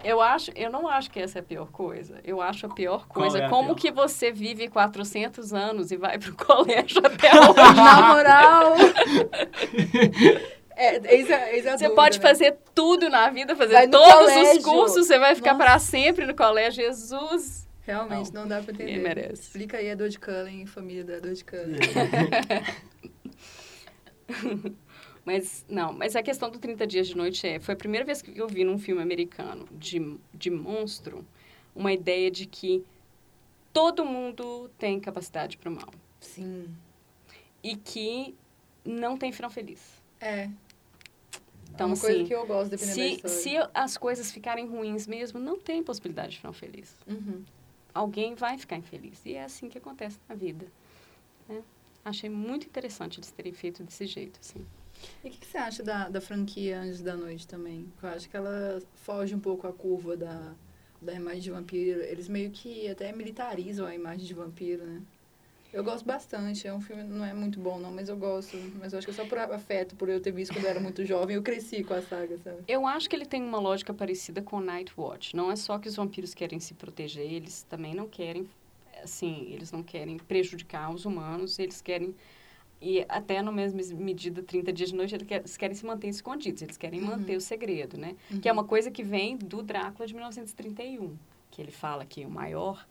Eu 0.04 0.22
acho, 0.22 0.52
eu 0.56 0.70
não 0.70 0.88
acho 0.88 1.10
que 1.10 1.20
essa 1.20 1.40
é 1.40 1.42
a 1.42 1.44
pior 1.44 1.72
coisa. 1.72 2.20
Eu 2.24 2.42
acho 2.42 2.66
a 2.66 2.70
pior 2.70 3.08
coisa 3.08 3.40
é 3.40 3.46
a 3.46 3.50
como 3.50 3.70
pior? 3.70 3.76
que 3.76 3.92
você 3.92 4.32
vive 4.32 4.68
400 4.68 5.54
anos 5.54 5.92
e 5.92 5.98
vai 5.98 6.18
pro 6.20 6.36
colégio 6.46 7.02
até 7.06 7.30
hoje. 7.40 7.76
Na 7.76 8.02
moral... 8.14 8.74
é, 10.76 11.16
eis 11.16 11.32
a, 11.32 11.52
eis 11.54 11.66
a 11.68 11.78
Você 11.78 11.86
dúvida, 11.86 11.96
pode 11.96 12.20
né? 12.20 12.28
fazer 12.28 12.58
tudo 12.76 13.10
na 13.10 13.30
vida, 13.30 13.56
fazer 13.56 13.88
todos 13.90 14.14
colégio. 14.14 14.58
os 14.60 14.64
cursos, 14.66 15.08
você 15.08 15.18
vai 15.18 15.36
ficar 15.36 15.56
para 15.56 15.80
sempre 15.80 16.26
no 16.26 16.36
colégio. 16.36 16.84
Jesus, 16.84 17.64
Realmente, 17.86 18.34
não, 18.34 18.48
dá 18.48 18.62
pra 18.62 18.74
entender. 18.74 18.92
ele 18.94 19.02
merece. 19.04 19.42
Explica 19.44 19.78
aí 19.78 19.92
a 19.92 19.96
dor 19.96 20.10
de 20.10 20.18
Cullen, 20.20 20.66
família 20.66 21.04
da 21.04 21.20
dor 21.20 21.34
de 21.34 21.44
Cullen. 21.46 21.80
Mas, 25.26 25.66
não, 25.70 25.94
mas 25.94 26.16
a 26.16 26.24
questão 26.24 26.50
do 26.50 26.60
30 26.60 26.86
Dias 26.86 27.08
de 27.08 27.16
Noite 27.16 27.48
é... 27.48 27.60
Foi 27.60 27.74
a 27.74 27.78
primeira 27.78 28.06
vez 28.06 28.22
que 28.22 28.38
eu 28.38 28.48
vi 28.48 28.64
num 28.64 28.78
filme 28.78 29.02
americano 29.02 29.66
de, 29.72 30.18
de 30.34 30.50
monstro 30.50 31.26
uma 31.76 31.94
ideia 31.94 32.30
de 32.30 32.46
que 32.46 32.84
todo 33.72 34.06
mundo 34.06 34.70
tem 34.78 35.00
capacidade 35.00 35.58
para 35.58 35.70
o 35.70 35.76
mal. 35.76 35.90
Sim. 36.20 36.68
E 37.64 37.76
que 37.76 38.36
não 38.86 39.18
tem 39.18 39.32
final 39.32 39.50
feliz. 39.50 40.02
É. 40.20 40.50
Então, 41.74 41.88
uma 41.88 41.98
coisa 41.98 42.18
assim, 42.18 42.28
que 42.28 42.36
eu 42.36 42.46
gosto, 42.46 42.70
dependendo 42.70 43.28
Se, 43.28 43.42
se 43.42 43.70
as 43.74 43.98
coisas 43.98 44.32
ficarem 44.32 44.68
ruins 44.68 45.08
mesmo, 45.08 45.40
não 45.40 45.58
tem 45.58 45.82
possibilidade 45.82 46.34
de 46.34 46.38
final 46.38 46.54
feliz. 46.54 46.96
Uhum. 47.08 47.44
Alguém 47.94 48.36
vai 48.36 48.58
ficar 48.58 48.78
infeliz. 48.78 49.26
E 49.26 49.34
é 49.34 49.44
assim 49.44 49.70
que 49.70 49.78
acontece 49.78 50.20
na 50.30 50.36
vida. 50.36 50.68
né? 51.50 51.64
Achei 52.06 52.30
muito 52.30 52.68
interessante 52.68 53.20
eles 53.20 53.32
terem 53.32 53.54
feito 53.54 53.84
desse 53.84 54.06
jeito, 54.06 54.40
assim. 54.40 54.64
E 55.24 55.28
o 55.28 55.32
que, 55.32 55.38
que 55.38 55.48
você 55.48 55.58
acha 55.58 55.84
da, 55.84 56.10
da 56.10 56.22
franquia 56.22 56.80
Anjos 56.80 57.02
da 57.02 57.16
Noite 57.16 57.48
também? 57.48 57.92
Eu 58.02 58.10
acho 58.10 58.30
que 58.30 58.36
ela 58.36 58.82
foge 58.96 59.34
um 59.36 59.40
pouco 59.40 59.68
a 59.68 59.74
curva 59.74 60.16
da, 60.18 60.54
da 61.02 61.14
imagem 61.14 61.42
de 61.42 61.52
vampiro. 61.52 62.02
Eles 62.02 62.28
meio 62.28 62.52
que 62.52 62.88
até 62.90 63.12
militarizam 63.12 63.86
a 63.86 63.96
imagem 63.96 64.26
de 64.26 64.34
vampiro, 64.34 64.86
né? 64.86 65.02
Eu 65.74 65.84
gosto 65.84 66.06
bastante. 66.06 66.68
É 66.68 66.74
um 66.74 66.80
filme, 66.80 67.04
não 67.04 67.26
é 67.26 67.34
muito 67.34 67.60
bom, 67.60 67.80
não, 67.80 67.92
mas 67.92 68.08
eu 68.08 68.16
gosto. 68.16 68.56
Mas 68.80 68.94
eu 68.94 69.00
acho 69.00 69.08
que 69.08 69.12
é 69.12 69.16
só 69.16 69.26
por 69.26 69.40
afeto, 69.40 69.96
por 69.96 70.08
eu 70.08 70.22
ter 70.22 70.32
visto 70.32 70.54
quando 70.54 70.66
eu 70.66 70.70
era 70.70 70.80
muito 70.80 71.04
jovem. 71.06 71.36
Eu 71.36 71.42
cresci 71.42 71.84
com 71.84 71.96
a 71.96 72.02
saga, 72.02 72.38
sabe? 72.38 72.64
Eu 72.68 72.86
acho 72.86 73.10
que 73.10 73.16
ele 73.16 73.26
tem 73.26 73.42
uma 73.42 73.60
lógica 73.60 73.92
parecida 73.92 74.42
com 74.42 74.60
Night 74.60 74.94
Watch. 74.96 75.36
Não 75.36 75.52
é 75.52 75.56
só 75.56 75.80
que 75.80 75.90
os 75.90 75.96
vampiros 75.96 76.36
querem 76.36 76.60
se 76.60 76.76
proteger, 76.76 77.26
eles 77.32 77.64
também 77.64 77.96
não 77.96 78.08
querem, 78.08 78.48
assim, 79.04 79.48
eles 79.52 79.72
não 79.72 79.82
querem 79.82 80.18
prejudicar 80.18 80.94
os 80.94 81.06
humanos, 81.06 81.58
eles 81.58 81.82
querem 81.82 82.14
e 82.84 83.06
até 83.08 83.42
no 83.42 83.52
mesmo 83.54 83.80
medida 83.96 84.44
30 84.44 84.74
dias 84.74 84.90
de 84.90 84.96
noite 84.96 85.16
eles 85.16 85.26
quer- 85.26 85.40
eles 85.40 85.56
querem 85.58 85.76
se 85.76 85.86
manter 85.86 86.10
escondidos, 86.10 86.62
eles 86.62 86.76
querem 86.78 87.00
Uhum. 87.02 87.08
manter 87.08 87.38
o 87.38 87.42
segredo, 87.42 87.98
né? 87.98 88.16
Que 88.42 88.50
é 88.50 88.52
uma 88.52 88.66
coisa 88.66 88.92
que 88.92 89.02
vem 89.02 89.38
do 89.38 89.64
Drácula 89.64 90.06
de 90.06 90.14
1931, 90.14 91.16
que 91.50 91.62
ele 91.62 91.72
fala 91.72 92.06
que 92.06 92.26
o 92.26 92.30
maior 92.30 92.86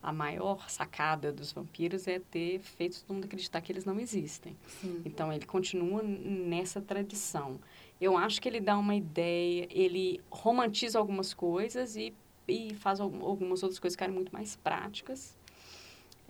a 0.00 0.12
maior 0.12 0.70
sacada 0.70 1.32
dos 1.32 1.50
vampiros 1.50 2.06
é 2.06 2.20
ter 2.20 2.60
feito 2.60 3.00
todo 3.02 3.14
mundo 3.16 3.24
acreditar 3.24 3.60
que 3.60 3.72
eles 3.72 3.84
não 3.84 3.98
existem. 3.98 4.56
Sim. 4.68 5.02
Então, 5.04 5.32
ele 5.32 5.44
continua 5.44 6.04
nessa 6.04 6.80
tradição. 6.80 7.58
Eu 8.00 8.16
acho 8.16 8.40
que 8.40 8.48
ele 8.48 8.60
dá 8.60 8.78
uma 8.78 8.94
ideia, 8.94 9.66
ele 9.72 10.20
romantiza 10.30 11.00
algumas 11.00 11.34
coisas 11.34 11.96
e, 11.96 12.14
e 12.46 12.74
faz 12.74 13.00
al- 13.00 13.12
algumas 13.22 13.64
outras 13.64 13.80
coisas 13.80 13.96
ficarem 13.96 14.14
muito 14.14 14.32
mais 14.32 14.54
práticas. 14.54 15.36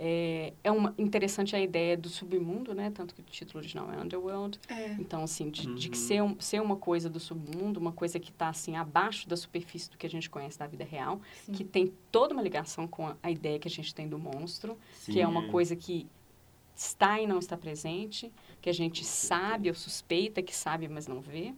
É, 0.00 0.52
é 0.62 0.70
uma, 0.70 0.94
interessante 0.96 1.56
a 1.56 1.60
ideia 1.60 1.96
do 1.96 2.08
submundo, 2.08 2.72
né? 2.72 2.90
Tanto 2.94 3.14
que 3.14 3.20
o 3.20 3.24
título 3.24 3.58
original 3.58 3.90
é 3.92 4.00
Underworld. 4.00 4.60
É. 4.68 4.92
Então, 4.92 5.24
assim, 5.24 5.50
de, 5.50 5.74
de 5.74 5.88
Uhum. 5.88 5.94
ser, 5.94 6.22
um, 6.22 6.40
ser 6.40 6.62
uma 6.62 6.76
coisa 6.76 7.10
do 7.10 7.18
submundo, 7.18 7.80
uma 7.80 7.90
coisa 7.92 8.20
que 8.20 8.30
está, 8.30 8.48
assim, 8.48 8.76
abaixo 8.76 9.28
da 9.28 9.36
superfície 9.36 9.90
do 9.90 9.98
que 9.98 10.06
a 10.06 10.10
gente 10.10 10.30
conhece 10.30 10.56
da 10.56 10.68
vida 10.68 10.84
real, 10.84 11.20
Sim. 11.44 11.52
que 11.52 11.64
tem 11.64 11.92
toda 12.12 12.32
uma 12.32 12.42
ligação 12.42 12.86
com 12.86 13.08
a, 13.08 13.16
a 13.22 13.30
ideia 13.30 13.58
que 13.58 13.66
a 13.66 13.70
gente 13.70 13.92
tem 13.92 14.08
do 14.08 14.18
monstro, 14.20 14.78
que 15.04 15.12
Sim. 15.14 15.20
é 15.20 15.26
uma 15.26 15.42
coisa 15.48 15.74
que 15.74 16.06
está 16.76 17.20
e 17.20 17.26
não 17.26 17.40
está 17.40 17.56
presente, 17.56 18.32
que 18.62 18.70
a 18.70 18.74
gente 18.74 19.04
sabe 19.04 19.68
ou 19.68 19.74
suspeita 19.74 20.40
que 20.40 20.54
sabe, 20.54 20.86
mas 20.86 21.08
não 21.08 21.20
vê. 21.20 21.52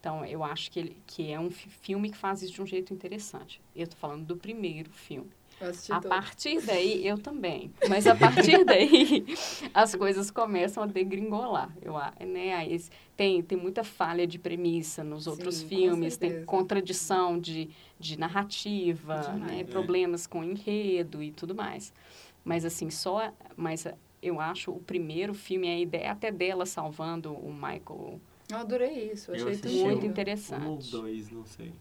Então, 0.00 0.24
eu 0.24 0.42
acho 0.42 0.70
que, 0.72 0.78
ele, 0.80 0.96
que 1.06 1.30
é 1.30 1.38
um 1.38 1.50
fi- 1.50 1.68
filme 1.70 2.10
que 2.10 2.16
faz 2.16 2.42
isso 2.42 2.52
de 2.54 2.62
um 2.62 2.66
jeito 2.66 2.92
interessante. 2.92 3.60
Eu 3.74 3.84
estou 3.84 3.98
falando 3.98 4.24
do 4.24 4.36
primeiro 4.36 4.90
filme. 4.90 5.30
Eu 5.58 5.70
A 5.70 6.00
todo. 6.00 6.08
partir 6.10 6.60
daí, 6.60 7.06
eu 7.06 7.16
também. 7.16 7.72
Mas 7.88 8.06
a 8.06 8.14
partir 8.14 8.62
daí, 8.66 9.24
as 9.72 9.94
coisas 9.94 10.30
começam 10.30 10.82
a 10.82 10.86
degringolar. 10.86 11.74
Eu, 11.80 11.94
né? 12.26 12.54
Aí 12.54 12.78
tem, 13.16 13.42
tem 13.42 13.56
muita 13.56 13.82
falha 13.82 14.26
de 14.26 14.38
premissa 14.38 15.02
nos 15.02 15.26
outros 15.26 15.56
Sim, 15.56 15.68
filmes, 15.68 16.16
tem 16.18 16.44
contradição 16.44 17.38
de, 17.38 17.70
de 17.98 18.18
narrativa, 18.18 19.18
Demais. 19.20 19.52
né? 19.52 19.60
É. 19.60 19.64
problemas 19.64 20.26
com 20.26 20.44
enredo 20.44 21.22
e 21.22 21.32
tudo 21.32 21.54
mais. 21.54 21.92
Mas 22.44 22.64
assim, 22.64 22.90
só... 22.90 23.32
Mas 23.56 23.86
eu 24.22 24.40
acho 24.40 24.70
o 24.72 24.80
primeiro 24.80 25.32
filme, 25.32 25.68
a 25.68 25.78
ideia 25.78 26.12
até 26.12 26.30
dela 26.30 26.66
salvando 26.66 27.32
o 27.32 27.52
Michael, 27.52 28.20
Eu 28.50 28.58
adorei 28.58 29.10
isso. 29.12 29.30
Eu 29.30 29.36
Eu 29.36 29.48
achei 29.48 29.60
assisti 29.60 29.84
muito 29.84 30.04
interessante. 30.06 30.64
Um 30.66 30.70
ou 30.72 30.78
dois, 30.78 31.30
não 31.30 31.44
sei. 31.46 31.72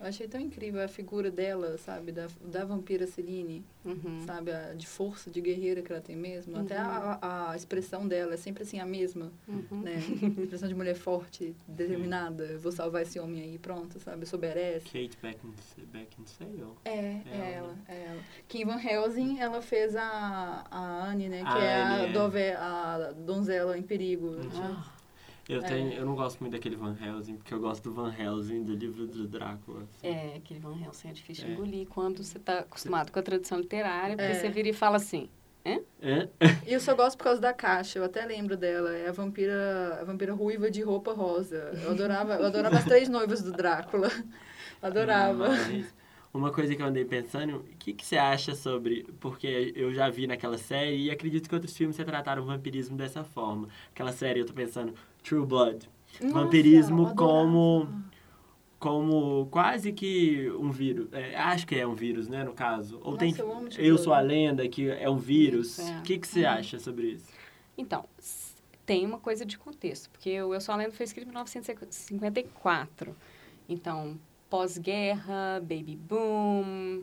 Eu 0.00 0.06
achei 0.06 0.26
tão 0.26 0.40
incrível 0.40 0.82
a 0.82 0.88
figura 0.88 1.30
dela, 1.30 1.76
sabe? 1.76 2.10
Da, 2.10 2.26
da 2.42 2.64
vampira 2.64 3.06
Celine, 3.06 3.62
Uhum. 3.84 4.22
sabe? 4.26 4.50
A, 4.50 4.72
de 4.74 4.86
força, 4.86 5.30
de 5.30 5.40
guerreira 5.40 5.82
que 5.82 5.92
ela 5.92 6.00
tem 6.00 6.16
mesmo. 6.16 6.56
Até 6.58 6.76
a, 6.76 7.18
a, 7.20 7.50
a 7.52 7.56
expressão 7.56 8.08
dela 8.08 8.32
é 8.34 8.36
sempre 8.38 8.62
assim, 8.62 8.78
a 8.80 8.86
mesma, 8.86 9.30
Uhum. 9.46 9.80
né? 9.82 9.96
expressão 10.42 10.68
de 10.68 10.74
mulher 10.74 10.94
forte, 10.94 11.54
determinada. 11.68 12.44
Eu 12.44 12.58
Vou 12.58 12.72
salvar 12.72 13.02
esse 13.02 13.18
homem 13.20 13.42
aí, 13.42 13.58
pronto, 13.58 13.98
sabe? 14.00 14.22
Eu 14.22 14.26
sou 14.26 14.38
badass. 14.38 14.84
Kate 14.84 15.18
Beckinsale. 15.20 15.86
Beckinsale? 15.92 16.64
É, 16.84 16.90
é 16.90 17.22
Ela. 17.26 17.44
ela, 17.46 17.76
é 17.88 18.04
ela. 18.06 18.20
Kim 18.48 18.64
Van 18.64 18.80
Helsing, 18.82 19.38
ela 19.38 19.60
fez 19.60 19.94
a, 19.96 20.64
a 20.70 21.10
Anne, 21.10 21.28
né? 21.28 21.40
Que 21.42 21.46
A 21.48 21.58
é 21.58 21.82
Anne, 21.82 21.94
a, 22.04 22.08
é. 22.08 22.12
dove, 22.12 22.50
a 22.52 23.12
donzela 23.18 23.76
em 23.76 23.82
perigo. 23.82 24.28
Uhum. 24.28 24.50
Ah, 24.54 24.92
Eu, 25.48 25.60
É. 25.60 25.62
tenho, 25.62 25.92
eu 25.92 26.06
não 26.06 26.14
gosto 26.14 26.38
muito 26.40 26.52
daquele 26.52 26.76
Van 26.76 26.96
Helsing, 27.00 27.36
porque 27.36 27.52
eu 27.52 27.58
gosto 27.60 27.82
do 27.84 27.92
Van 27.92 28.14
Helsing 28.16 28.62
do 28.62 28.74
livro 28.74 29.06
do 29.06 29.26
Drácula. 29.26 29.82
assim. 29.82 30.06
É, 30.06 30.36
aquele 30.36 30.60
Van 30.60 30.76
Helsing 30.80 31.08
é 31.08 31.12
difícil 31.12 31.44
de 31.46 31.50
É. 31.50 31.54
engolir 31.54 31.86
quando 31.88 32.22
você 32.22 32.38
está 32.38 32.60
acostumado 32.60 33.10
com 33.10 33.18
a 33.18 33.22
tradição 33.22 33.58
literária, 33.58 34.16
porque 34.16 34.30
É. 34.30 34.34
você 34.34 34.48
vira 34.48 34.68
e 34.68 34.72
fala 34.72 34.96
assim, 34.96 35.28
É? 35.62 35.78
E 36.66 36.72
eu 36.72 36.80
só 36.80 36.94
gosto 36.94 37.18
por 37.18 37.24
causa 37.24 37.38
da 37.40 37.52
caixa, 37.52 37.98
eu 37.98 38.04
até 38.04 38.24
lembro 38.24 38.56
dela. 38.56 38.96
É 38.96 39.08
a 39.08 39.12
vampira, 39.12 39.98
a 40.00 40.04
vampira 40.04 40.32
ruiva 40.32 40.70
de 40.70 40.80
roupa 40.80 41.12
rosa. 41.12 41.72
Eu 41.82 41.90
adorava, 41.90 42.34
eu 42.36 42.46
adorava 42.46 42.78
as 42.78 42.84
três 42.86 43.10
noivas 43.10 43.42
do 43.42 43.52
Drácula. 43.52 44.08
Adorava. 44.80 45.48
Mas 45.48 45.94
uma 46.32 46.50
coisa 46.50 46.74
que 46.74 46.80
eu 46.80 46.86
andei 46.86 47.04
pensando, 47.04 47.56
o 47.58 47.64
que, 47.78 47.92
que 47.92 48.06
você 48.06 48.16
acha 48.16 48.54
sobre... 48.54 49.04
Porque 49.20 49.72
eu 49.76 49.92
já 49.92 50.08
vi 50.08 50.26
naquela 50.26 50.56
série 50.56 50.96
e 50.96 51.10
acredito 51.10 51.48
que 51.48 51.54
outros 51.54 51.76
filmes 51.76 51.96
retrataram 51.98 52.42
o 52.42 52.46
vampirismo 52.46 52.96
dessa 52.96 53.22
forma. 53.24 53.68
Aquela 53.92 54.12
série, 54.12 54.40
eu 54.40 54.46
tô 54.46 54.52
pensando, 54.54 54.94
True 55.22 55.46
Blood. 55.46 55.88
Nossa, 56.20 56.34
Vampirismo 56.34 57.08
eu 57.08 57.14
como- 57.14 57.88
Como 58.78 59.46
quase 59.50 59.92
que 59.92 60.50
um 60.58 60.70
vírus. 60.70 61.08
É, 61.12 61.36
acho 61.36 61.66
que 61.66 61.74
é 61.74 61.86
um 61.86 61.94
vírus, 61.94 62.28
né, 62.28 62.44
no 62.44 62.54
caso. 62.54 62.98
Ou 63.04 63.14
tem... 63.16 63.30
Nossa, 63.30 63.42
eu 63.42 63.48
True 63.68 63.86
Eu 63.86 63.94
Blood. 63.94 64.02
Sou 64.04 64.14
a 64.14 64.20
Lenda, 64.20 64.66
que 64.68 64.88
é 64.88 65.08
um 65.10 65.18
vírus. 65.18 65.78
Isso, 65.78 65.82
é. 65.90 65.98
O 65.98 66.02
que, 66.02 66.18
que 66.18 66.26
você 66.26 66.46
acha 66.46 66.78
sobre 66.78 67.08
isso? 67.12 67.26
Então, 67.76 68.06
tem 68.86 69.04
uma 69.04 69.18
coisa 69.18 69.44
de 69.44 69.58
contexto, 69.58 70.08
porque 70.10 70.40
o 70.42 70.54
Eu 70.54 70.60
Sou 70.62 70.72
a 70.74 70.76
Lenda 70.78 70.92
foi 70.92 71.04
escrito 71.04 71.26
em 71.28 71.30
1954. 71.30 73.14
Então, 73.68 74.18
pós-guerra, 74.48 75.60
baby 75.60 75.96
boom, 75.96 77.02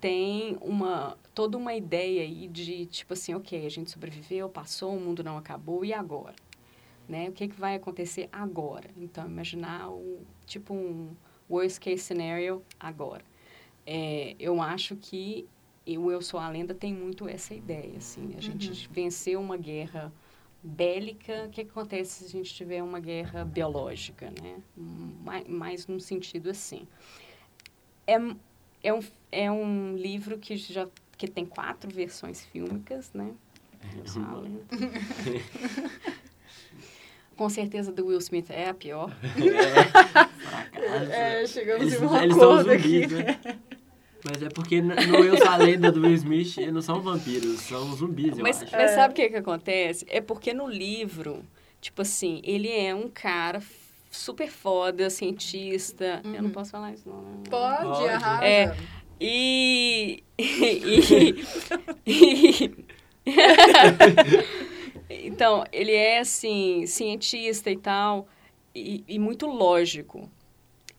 tem 0.00 0.56
uma 0.60 1.16
toda 1.34 1.58
uma 1.58 1.74
ideia 1.74 2.22
aí 2.22 2.48
de 2.48 2.86
tipo 2.86 3.12
assim, 3.12 3.34
ok, 3.34 3.66
a 3.66 3.68
gente 3.68 3.90
sobreviveu, 3.90 4.48
passou, 4.48 4.96
o 4.96 5.00
mundo 5.00 5.22
não 5.22 5.36
acabou 5.36 5.84
e 5.84 5.92
agora, 5.92 6.34
né? 7.08 7.28
O 7.28 7.32
que, 7.32 7.48
que 7.48 7.58
vai 7.58 7.76
acontecer 7.76 8.28
agora? 8.32 8.90
Então 8.96 9.26
imaginar 9.26 9.90
o 9.90 10.20
tipo 10.46 10.74
um 10.74 11.14
worst 11.48 11.78
case 11.80 12.02
scenario 12.02 12.62
agora. 12.78 13.24
É, 13.86 14.34
eu 14.38 14.60
acho 14.60 14.96
que 14.96 15.48
o 15.86 16.10
Eu 16.10 16.20
Sou 16.20 16.40
a 16.40 16.48
Lenda 16.48 16.74
tem 16.74 16.92
muito 16.92 17.28
essa 17.28 17.54
ideia, 17.54 17.98
assim, 17.98 18.34
a 18.36 18.40
gente 18.40 18.68
uhum. 18.70 18.92
venceu 18.92 19.40
uma 19.40 19.56
guerra 19.56 20.12
bélica, 20.60 21.44
o 21.46 21.50
que 21.50 21.60
acontece 21.60 22.24
se 22.24 22.24
a 22.24 22.28
gente 22.28 22.52
tiver 22.52 22.82
uma 22.82 22.98
guerra 22.98 23.44
biológica, 23.44 24.32
né? 24.42 24.60
Mais, 24.76 25.46
mais 25.46 25.86
num 25.86 26.00
sentido 26.00 26.50
assim. 26.50 26.88
É, 28.04 28.16
é, 28.82 28.92
um, 28.92 29.00
é 29.30 29.50
um 29.50 29.94
livro 29.96 30.38
que 30.38 30.56
já 30.56 30.88
que 31.16 31.28
tem 31.28 31.46
quatro 31.46 31.90
versões 31.90 32.44
fílmicas, 32.44 33.12
né? 33.12 33.32
Com 37.36 37.48
certeza 37.50 37.92
do 37.92 38.06
Will 38.06 38.18
Smith 38.18 38.50
é 38.50 38.68
a 38.68 38.74
pior. 38.74 39.14
É, 41.10 41.42
é 41.42 41.46
chegamos 41.46 41.92
em 41.92 41.98
um 41.98 42.14
acordo 42.14 42.70
aqui. 42.70 43.06
Né? 43.06 43.38
Mas 44.24 44.42
é 44.42 44.48
porque 44.48 44.80
no 44.80 44.94
Eu 44.94 45.36
Sou 45.36 45.48
a 45.48 45.56
Lenda 45.56 45.92
do 45.92 46.00
Will 46.00 46.14
Smith 46.14 46.56
não 46.72 46.82
são 46.82 47.00
vampiros, 47.00 47.60
são 47.60 47.94
zumbis, 47.94 48.36
eu 48.36 48.42
mas, 48.42 48.62
acho. 48.62 48.72
Mas 48.72 48.90
sabe 48.92 49.12
o 49.12 49.14
que, 49.14 49.28
que 49.28 49.36
acontece? 49.36 50.06
É 50.08 50.20
porque 50.20 50.52
no 50.52 50.68
livro, 50.68 51.44
tipo 51.80 52.02
assim, 52.02 52.40
ele 52.42 52.70
é 52.70 52.94
um 52.94 53.08
cara 53.08 53.62
super 54.10 54.48
foda, 54.48 55.10
cientista. 55.10 56.22
Uhum. 56.24 56.34
Eu 56.34 56.42
não 56.42 56.48
uhum. 56.48 56.54
posso 56.54 56.70
falar 56.72 56.92
isso, 56.92 57.08
não. 57.08 57.22
Né? 57.22 57.42
Pode, 57.48 57.82
Pode. 57.82 58.08
arrasa. 58.08 58.44
É, 58.44 58.76
e... 59.20 60.24
e, 60.38 61.44
e 63.26 64.75
então, 65.08 65.64
ele 65.72 65.92
é, 65.92 66.18
assim, 66.18 66.86
cientista 66.86 67.70
e 67.70 67.76
tal, 67.76 68.28
e, 68.74 69.04
e 69.06 69.18
muito 69.18 69.46
lógico. 69.46 70.30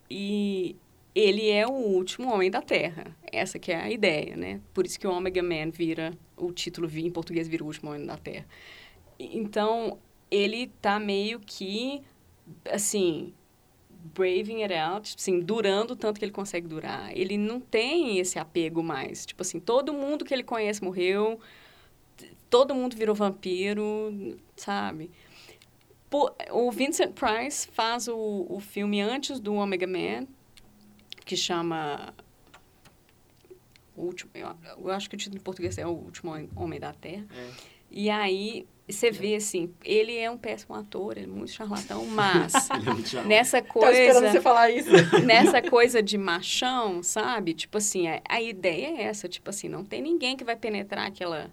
E 0.09 0.75
ele 1.13 1.49
é 1.49 1.65
o 1.67 1.71
último 1.71 2.31
homem 2.31 2.49
da 2.49 2.61
Terra. 2.61 3.15
Essa 3.31 3.59
que 3.59 3.71
é 3.71 3.75
a 3.75 3.91
ideia, 3.91 4.37
né? 4.37 4.61
Por 4.73 4.85
isso 4.85 4.99
que 4.99 5.07
o 5.07 5.11
Omega 5.11 5.43
Man 5.43 5.69
vira, 5.71 6.13
o 6.35 6.51
título 6.51 6.89
em 6.89 7.09
português 7.09 7.47
vira 7.47 7.63
o 7.63 7.67
último 7.67 7.89
homem 7.91 8.05
da 8.05 8.17
Terra. 8.17 8.45
Então, 9.19 9.97
ele 10.29 10.67
tá 10.81 10.99
meio 10.99 11.39
que, 11.39 12.01
assim, 12.71 13.33
braving 14.13 14.63
it 14.63 14.73
out, 14.73 15.09
tipo 15.09 15.21
assim, 15.21 15.39
durando 15.39 15.91
o 15.91 15.95
tanto 15.95 16.19
que 16.19 16.25
ele 16.25 16.31
consegue 16.31 16.67
durar. 16.67 17.15
Ele 17.17 17.37
não 17.37 17.59
tem 17.59 18.19
esse 18.19 18.39
apego 18.39 18.83
mais. 18.83 19.25
Tipo 19.25 19.41
assim, 19.41 19.59
todo 19.59 19.93
mundo 19.93 20.23
que 20.23 20.33
ele 20.33 20.43
conhece 20.43 20.83
morreu, 20.83 21.39
todo 22.49 22.73
mundo 22.75 22.95
virou 22.95 23.15
vampiro, 23.15 24.37
sabe? 24.55 25.11
o 26.51 26.71
Vincent 26.71 27.13
Price 27.13 27.67
faz 27.67 28.07
o, 28.07 28.45
o 28.49 28.59
filme 28.59 29.01
antes 29.01 29.39
do 29.39 29.53
Omega 29.55 29.85
Man, 29.85 30.25
que 31.25 31.35
chama. 31.35 32.13
O 33.95 34.03
último, 34.03 34.31
eu, 34.33 34.49
eu, 34.77 34.91
acho 34.91 35.09
que 35.09 35.15
o 35.15 35.17
título 35.17 35.37
em 35.39 35.43
português 35.43 35.77
é 35.77 35.85
O 35.85 35.89
Último 35.89 36.31
Homem 36.55 36.79
da 36.79 36.93
Terra. 36.93 37.25
É. 37.35 37.49
E 37.89 38.09
aí 38.09 38.67
você 38.87 39.11
vê 39.11 39.35
assim, 39.35 39.73
ele 39.83 40.15
é 40.15 40.29
um 40.29 40.37
péssimo 40.37 40.75
ator, 40.75 41.17
ele 41.17 41.25
é 41.25 41.33
muito 41.33 41.51
charlatão, 41.51 42.05
mas 42.05 42.53
é 43.15 43.23
nessa 43.25 43.61
coisa. 43.61 43.99
esperando 43.99 44.31
você 44.31 44.41
falar 44.41 44.69
isso. 44.69 44.89
nessa 45.25 45.61
coisa 45.61 46.01
de 46.01 46.17
machão, 46.17 47.01
sabe? 47.01 47.53
Tipo 47.53 47.79
assim, 47.79 48.07
a, 48.07 48.21
a 48.29 48.41
ideia 48.41 49.01
é 49.01 49.03
essa, 49.03 49.27
tipo 49.27 49.49
assim, 49.49 49.67
não 49.67 49.83
tem 49.83 50.01
ninguém 50.01 50.37
que 50.37 50.43
vai 50.43 50.55
penetrar 50.55 51.07
aquela 51.07 51.51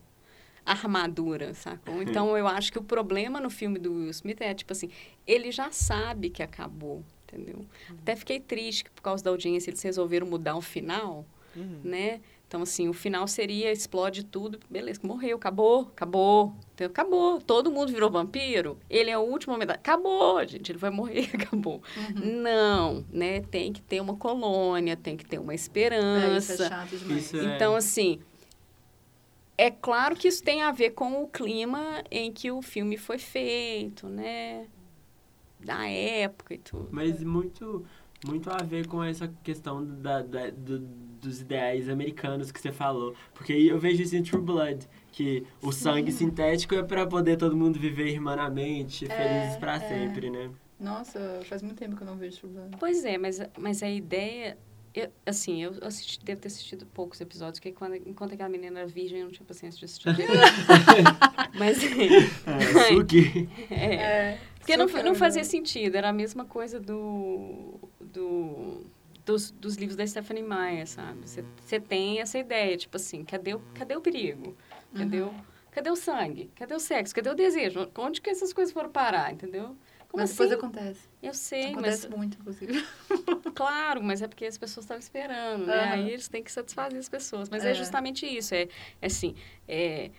armadura, 0.64 1.54
sacou? 1.54 2.02
Então 2.02 2.36
eu 2.36 2.46
acho 2.46 2.72
que 2.72 2.78
o 2.78 2.82
problema 2.82 3.40
no 3.40 3.50
filme 3.50 3.78
do 3.78 3.94
Will 3.94 4.10
Smith 4.10 4.40
é 4.40 4.54
tipo 4.54 4.72
assim, 4.72 4.90
ele 5.26 5.50
já 5.50 5.70
sabe 5.70 6.30
que 6.30 6.42
acabou 6.42 7.04
entendeu? 7.34 7.66
Uhum. 7.90 7.96
Até 8.00 8.16
fiquei 8.16 8.40
triste 8.40 8.84
que 8.84 8.90
por 8.90 9.02
causa 9.02 9.22
da 9.22 9.30
audiência 9.30 9.70
eles 9.70 9.82
resolveram 9.82 10.26
mudar 10.26 10.56
o 10.56 10.60
final, 10.60 11.26
uhum. 11.56 11.80
né? 11.82 12.20
Então, 12.46 12.62
assim, 12.62 12.88
o 12.88 12.92
final 12.92 13.26
seria 13.26 13.72
explode 13.72 14.22
tudo, 14.24 14.60
beleza, 14.70 15.00
morreu, 15.02 15.36
acabou, 15.36 15.88
acabou, 15.92 16.54
então, 16.72 16.86
acabou. 16.86 17.40
Todo 17.40 17.68
mundo 17.68 17.90
virou 17.90 18.08
vampiro, 18.08 18.78
ele 18.88 19.10
é 19.10 19.18
o 19.18 19.22
último 19.22 19.54
homem 19.54 19.66
da... 19.66 19.74
Acabou, 19.74 20.46
gente, 20.46 20.70
ele 20.70 20.78
vai 20.78 20.90
morrer, 20.90 21.30
acabou. 21.34 21.82
Uhum. 21.96 22.42
Não, 22.42 23.04
né? 23.10 23.40
Tem 23.40 23.72
que 23.72 23.82
ter 23.82 24.00
uma 24.00 24.14
colônia, 24.14 24.96
tem 24.96 25.16
que 25.16 25.26
ter 25.26 25.40
uma 25.40 25.54
esperança. 25.54 26.52
É, 26.52 26.54
isso 26.54 26.62
é 26.62 26.68
chato 26.68 26.96
demais. 26.96 27.34
É 27.34 27.56
então, 27.56 27.74
assim, 27.74 28.20
é 29.56 29.70
claro 29.70 30.16
que 30.16 30.28
isso 30.28 30.42
tem 30.42 30.62
a 30.62 30.72
ver 30.72 30.90
com 30.90 31.22
o 31.22 31.28
clima 31.28 32.02
em 32.10 32.32
que 32.32 32.50
o 32.50 32.60
filme 32.62 32.96
foi 32.96 33.18
feito, 33.18 34.08
né? 34.08 34.66
da 35.64 35.88
época 35.88 36.54
e 36.54 36.58
tudo. 36.58 36.88
Mas 36.92 37.22
muito, 37.22 37.84
muito 38.26 38.50
a 38.50 38.58
ver 38.58 38.86
com 38.86 39.02
essa 39.02 39.28
questão 39.42 39.84
da, 39.84 40.22
da 40.22 40.50
do, 40.50 40.78
dos 40.78 41.40
ideais 41.40 41.88
americanos 41.88 42.52
que 42.52 42.60
você 42.60 42.70
falou. 42.70 43.14
Porque 43.32 43.52
eu 43.52 43.78
vejo 43.78 44.02
isso 44.02 44.14
em 44.14 44.22
True 44.22 44.42
Blood, 44.42 44.86
que 45.10 45.44
o 45.62 45.72
Sim. 45.72 45.80
sangue 45.80 46.12
sintético 46.12 46.74
é 46.74 46.82
para 46.82 47.06
poder 47.06 47.36
todo 47.36 47.56
mundo 47.56 47.78
viver 47.78 48.08
irmanamente, 48.08 49.06
é, 49.06 49.08
felizes 49.08 49.56
para 49.56 49.76
é. 49.76 49.80
sempre, 49.80 50.30
né? 50.30 50.50
Nossa, 50.78 51.40
faz 51.44 51.62
muito 51.62 51.78
tempo 51.78 51.96
que 51.96 52.02
eu 52.02 52.06
não 52.06 52.16
vejo 52.16 52.38
True 52.38 52.52
Blood. 52.52 52.76
Pois 52.78 53.04
é, 53.04 53.18
mas, 53.18 53.40
mas 53.58 53.82
a 53.82 53.88
ideia... 53.88 54.58
Eu, 54.94 55.10
assim, 55.26 55.60
eu 55.60 55.74
assisti, 55.82 56.24
devo 56.24 56.40
ter 56.40 56.46
assistido 56.46 56.86
poucos 56.86 57.20
episódios, 57.20 57.58
porque 57.58 57.72
quando, 57.72 57.96
enquanto 57.96 58.34
aquela 58.34 58.48
menina 58.48 58.78
era 58.80 58.88
virgem, 58.88 59.18
eu 59.18 59.24
não 59.24 59.32
tinha 59.32 59.44
paciência 59.44 59.78
de 59.78 59.86
assistir. 59.86 60.14
mas... 61.58 61.82
É, 63.70 63.74
é, 63.74 63.94
é. 63.94 64.40
Porque 64.58 64.76
não, 64.76 64.86
não 64.86 65.14
fazia 65.16 65.42
sentido, 65.42 65.96
era 65.96 66.10
a 66.10 66.12
mesma 66.12 66.44
coisa 66.44 66.78
do, 66.78 67.74
do, 68.00 68.86
dos, 69.26 69.50
dos 69.50 69.74
livros 69.74 69.96
da 69.96 70.06
Stephanie 70.06 70.44
Meyer, 70.44 70.86
sabe? 70.86 71.20
Você 71.26 71.80
tem 71.80 72.20
essa 72.20 72.38
ideia, 72.38 72.76
tipo 72.76 72.96
assim, 72.96 73.24
cadê 73.24 73.54
o, 73.54 73.60
cadê 73.74 73.96
o 73.96 74.00
perigo? 74.00 74.56
Cadê, 74.96 75.22
uhum. 75.22 75.28
o, 75.28 75.34
cadê 75.72 75.90
o 75.90 75.96
sangue? 75.96 76.50
Cadê 76.54 76.72
o 76.72 76.78
sexo? 76.78 77.14
Cadê 77.14 77.30
o 77.30 77.34
desejo? 77.34 77.90
Onde 77.98 78.20
que 78.20 78.30
essas 78.30 78.52
coisas 78.52 78.72
foram 78.72 78.90
parar, 78.90 79.32
entendeu? 79.32 79.76
Como 80.14 80.22
mas 80.22 80.30
assim? 80.30 80.48
depois 80.48 80.52
acontece. 80.52 81.00
Eu 81.20 81.34
sei, 81.34 81.72
acontece 81.72 82.08
mas... 82.08 82.16
muito, 82.16 82.38
inclusive. 82.38 82.86
claro, 83.52 84.00
mas 84.00 84.22
é 84.22 84.28
porque 84.28 84.46
as 84.46 84.56
pessoas 84.56 84.84
estavam 84.84 85.00
esperando, 85.00 85.66
né? 85.66 85.86
Uhum. 85.86 85.92
Aí 85.92 86.10
eles 86.10 86.28
têm 86.28 86.40
que 86.40 86.52
satisfazer 86.52 87.00
as 87.00 87.08
pessoas. 87.08 87.48
Mas 87.48 87.64
é, 87.64 87.72
é 87.72 87.74
justamente 87.74 88.24
isso. 88.24 88.54
É, 88.54 88.68
é 89.02 89.06
assim, 89.06 89.34
é, 89.66 90.12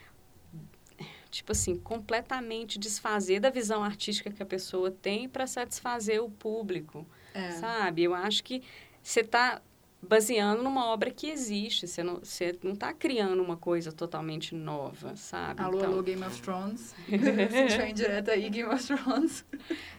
tipo 1.31 1.53
assim, 1.53 1.77
completamente 1.77 2.77
desfazer 2.77 3.39
da 3.39 3.49
visão 3.49 3.85
artística 3.85 4.29
que 4.29 4.43
a 4.43 4.45
pessoa 4.45 4.91
tem 4.91 5.29
para 5.29 5.47
satisfazer 5.47 6.21
o 6.21 6.29
público, 6.29 7.07
é. 7.33 7.51
sabe? 7.51 8.03
Eu 8.03 8.13
acho 8.13 8.43
que 8.43 8.61
você 9.01 9.21
está 9.21 9.61
baseando 10.07 10.63
numa 10.63 10.85
obra 10.87 11.11
que 11.11 11.29
existe, 11.29 11.87
você 11.87 12.03
não 12.03 12.19
você 12.19 12.57
não 12.63 12.73
está 12.73 12.93
criando 12.93 13.41
uma 13.41 13.57
coisa 13.57 13.91
totalmente 13.91 14.55
nova, 14.55 15.15
sabe? 15.15 15.61
Alô, 15.61 15.77
então... 15.77 15.91
alô, 15.93 16.03
Game 16.03 16.23
of 16.23 16.41
Thrones. 16.41 16.95
Se 17.07 17.77
vem 17.77 17.93
direto 17.93 18.31
aí, 18.31 18.49
Game 18.49 18.71
of 18.73 18.85
Thrones. 18.85 19.45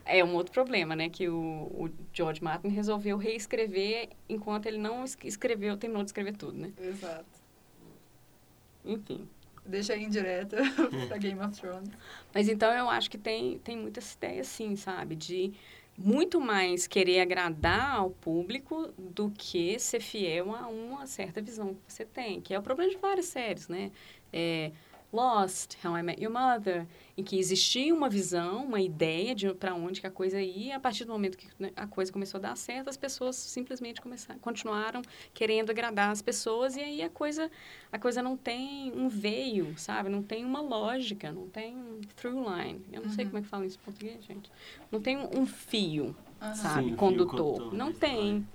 É 0.05 0.23
um 0.23 0.33
outro 0.33 0.53
problema, 0.53 0.95
né? 0.95 1.09
Que 1.09 1.29
o, 1.29 1.37
o 1.37 1.89
George 2.13 2.43
Martin 2.43 2.69
resolveu 2.69 3.17
reescrever 3.17 4.09
enquanto 4.27 4.65
ele 4.65 4.77
não 4.77 5.03
escreveu, 5.23 5.77
terminou 5.77 6.03
de 6.03 6.09
escrever 6.09 6.35
tudo, 6.35 6.57
né? 6.57 6.71
Exato. 6.79 7.25
Enfim 8.85 9.27
deixa 9.67 9.93
aí 9.93 10.03
indireta 10.03 10.57
pra 11.07 11.17
Game 11.17 11.39
of 11.41 11.59
Thrones. 11.59 11.89
Mas 12.33 12.47
então 12.47 12.71
eu 12.71 12.89
acho 12.89 13.09
que 13.09 13.17
tem, 13.17 13.59
tem 13.59 13.77
muita 13.77 13.99
ideia, 13.99 14.41
assim, 14.41 14.75
sabe? 14.75 15.15
De 15.15 15.53
muito 15.97 16.39
mais 16.39 16.85
querer 16.85 17.21
agradar 17.21 17.95
ao 17.95 18.11
público 18.11 18.93
do 18.97 19.31
que 19.31 19.79
ser 19.79 19.99
fiel 19.99 20.55
a 20.55 20.67
uma 20.67 21.07
certa 21.07 21.41
visão 21.41 21.73
que 21.73 21.91
você 21.91 22.05
tem, 22.05 22.39
que 22.39 22.53
é 22.53 22.59
o 22.59 22.61
problema 22.61 22.91
de 22.91 22.97
várias 22.97 23.25
séries, 23.25 23.67
né? 23.67 23.91
É, 24.31 24.71
Lost, 25.11 25.77
How 25.83 25.97
I 25.97 26.03
Met 26.03 26.21
Your 26.21 26.33
Mother, 26.33 26.85
em 27.17 27.23
que 27.23 27.39
existia 27.39 27.93
uma 27.93 28.09
visão, 28.09 28.65
uma 28.65 28.81
ideia 28.81 29.33
de 29.33 29.53
para 29.53 29.73
onde 29.73 30.01
que 30.01 30.07
a 30.07 30.11
coisa 30.11 30.41
ia, 30.41 30.67
e 30.67 30.71
a 30.71 30.79
partir 30.79 31.05
do 31.05 31.11
momento 31.13 31.37
que 31.37 31.47
né, 31.57 31.71
a 31.75 31.87
coisa 31.87 32.11
começou 32.11 32.39
a 32.39 32.41
dar 32.41 32.57
certo, 32.57 32.89
as 32.89 32.97
pessoas 32.97 33.35
simplesmente 33.35 34.01
começaram, 34.01 34.39
continuaram 34.39 35.01
querendo 35.33 35.69
agradar 35.69 36.11
as 36.11 36.21
pessoas 36.21 36.75
e 36.75 36.81
aí 36.81 37.01
a 37.01 37.09
coisa 37.09 37.49
a 37.91 37.97
coisa 37.97 38.21
não 38.21 38.35
tem 38.35 38.91
um 38.93 39.07
veio, 39.07 39.77
sabe? 39.77 40.09
Não 40.09 40.21
tem 40.21 40.43
uma 40.43 40.61
lógica, 40.61 41.31
não 41.31 41.47
tem 41.47 41.75
um 41.75 42.01
through 42.15 42.43
line. 42.49 42.81
Eu 42.91 43.01
não 43.01 43.09
uhum. 43.09 43.15
sei 43.15 43.25
como 43.25 43.37
é 43.37 43.41
que 43.41 43.47
fala 43.47 43.65
isso 43.65 43.77
em 43.81 43.85
português, 43.85 44.25
gente. 44.25 44.51
Não 44.91 45.01
tem 45.01 45.17
um, 45.17 45.41
um 45.41 45.45
fio, 45.45 46.15
uhum. 46.41 46.55
sabe? 46.55 46.89
Sim, 46.89 46.95
Condutor. 46.95 47.69
Fio, 47.69 47.73
não 47.73 47.93
tem. 47.93 48.47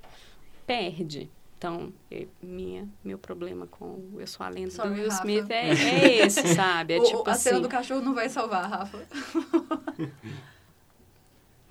Perde. 0.67 1.31
Então, 1.63 1.93
eu, 2.11 2.29
minha, 2.43 2.89
meu 3.05 3.17
problema 3.17 3.69
com 3.69 4.17
Eu 4.19 4.27
Sou 4.27 4.45
a 4.45 4.49
Lenda 4.49 4.73
Sorry, 4.73 4.89
do 4.89 4.95
Will 4.97 5.09
Rafa. 5.09 5.21
Smith 5.21 5.49
é, 5.49 5.69
é 5.71 6.27
esse, 6.27 6.55
sabe? 6.57 6.95
É 6.95 6.99
o, 6.99 7.05
tipo 7.05 7.29
a 7.29 7.35
assim... 7.35 7.51
cena 7.51 7.61
do 7.61 7.69
cachorro 7.69 8.01
não 8.01 8.13
vai 8.13 8.29
salvar, 8.29 8.69
Rafa. 8.69 9.07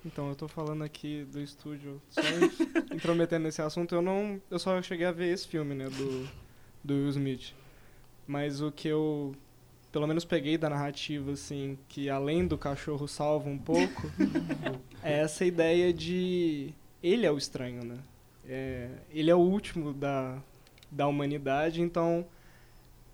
Então, 0.04 0.28
eu 0.30 0.34
tô 0.34 0.48
falando 0.48 0.82
aqui 0.82 1.24
do 1.30 1.40
estúdio, 1.40 2.02
só 2.10 2.20
intrometendo 2.92 3.44
nesse 3.44 3.62
assunto, 3.62 3.94
eu 3.94 4.02
não... 4.02 4.42
Eu 4.50 4.58
só 4.58 4.82
cheguei 4.82 5.06
a 5.06 5.12
ver 5.12 5.32
esse 5.32 5.46
filme, 5.46 5.76
né, 5.76 5.88
do, 5.88 6.28
do 6.82 6.94
Will 6.94 7.08
Smith. 7.10 7.54
Mas 8.26 8.60
o 8.60 8.72
que 8.72 8.88
eu, 8.88 9.32
pelo 9.92 10.08
menos, 10.08 10.24
peguei 10.24 10.58
da 10.58 10.68
narrativa, 10.68 11.30
assim, 11.30 11.78
que 11.88 12.10
além 12.10 12.48
do 12.48 12.58
cachorro 12.58 13.06
salva 13.06 13.48
um 13.48 13.56
pouco, 13.56 14.10
é 15.04 15.20
essa 15.20 15.44
ideia 15.44 15.92
de. 15.92 16.74
Ele 17.00 17.24
é 17.24 17.30
o 17.30 17.38
estranho, 17.38 17.84
né? 17.84 17.98
É, 18.46 18.88
ele 19.10 19.30
é 19.30 19.34
o 19.34 19.38
último 19.38 19.92
da, 19.92 20.42
da 20.90 21.06
humanidade, 21.06 21.80
então 21.80 22.26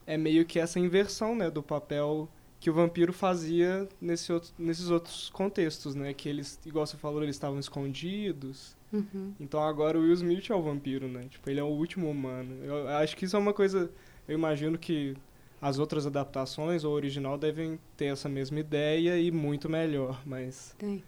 é 0.06 0.16
meio 0.16 0.44
que 0.44 0.58
essa 0.58 0.78
inversão, 0.80 1.34
né, 1.34 1.50
do 1.50 1.62
papel 1.62 2.28
que 2.60 2.70
o 2.70 2.72
vampiro 2.72 3.12
fazia 3.12 3.88
nesse 4.00 4.32
outro, 4.32 4.50
nesses 4.58 4.90
outros 4.90 5.30
contextos, 5.30 5.94
né? 5.94 6.12
Que 6.12 6.28
eles, 6.28 6.58
igual 6.66 6.86
você 6.86 6.96
falou, 6.96 7.22
eles 7.22 7.36
estavam 7.36 7.58
escondidos. 7.58 8.76
Uhum. 8.92 9.32
Então 9.38 9.62
agora 9.62 9.98
o 9.98 10.02
Will 10.02 10.14
Smith 10.14 10.50
é 10.50 10.54
o 10.54 10.62
vampiro, 10.62 11.06
né? 11.06 11.26
Tipo, 11.30 11.48
ele 11.50 11.60
é 11.60 11.62
o 11.62 11.68
último 11.68 12.10
humano. 12.10 12.64
Eu 12.64 12.88
acho 12.88 13.16
que 13.16 13.24
isso 13.24 13.36
é 13.36 13.38
uma 13.38 13.52
coisa. 13.52 13.90
Eu 14.26 14.34
imagino 14.34 14.76
que 14.76 15.16
as 15.60 15.78
outras 15.78 16.06
adaptações 16.06 16.84
ou 16.84 16.94
original 16.94 17.38
devem 17.38 17.78
ter 17.96 18.06
essa 18.06 18.28
mesma 18.28 18.58
ideia 18.58 19.20
e 19.20 19.30
muito 19.30 19.68
melhor, 19.68 20.20
mas. 20.26 20.74
Tem. 20.78 21.04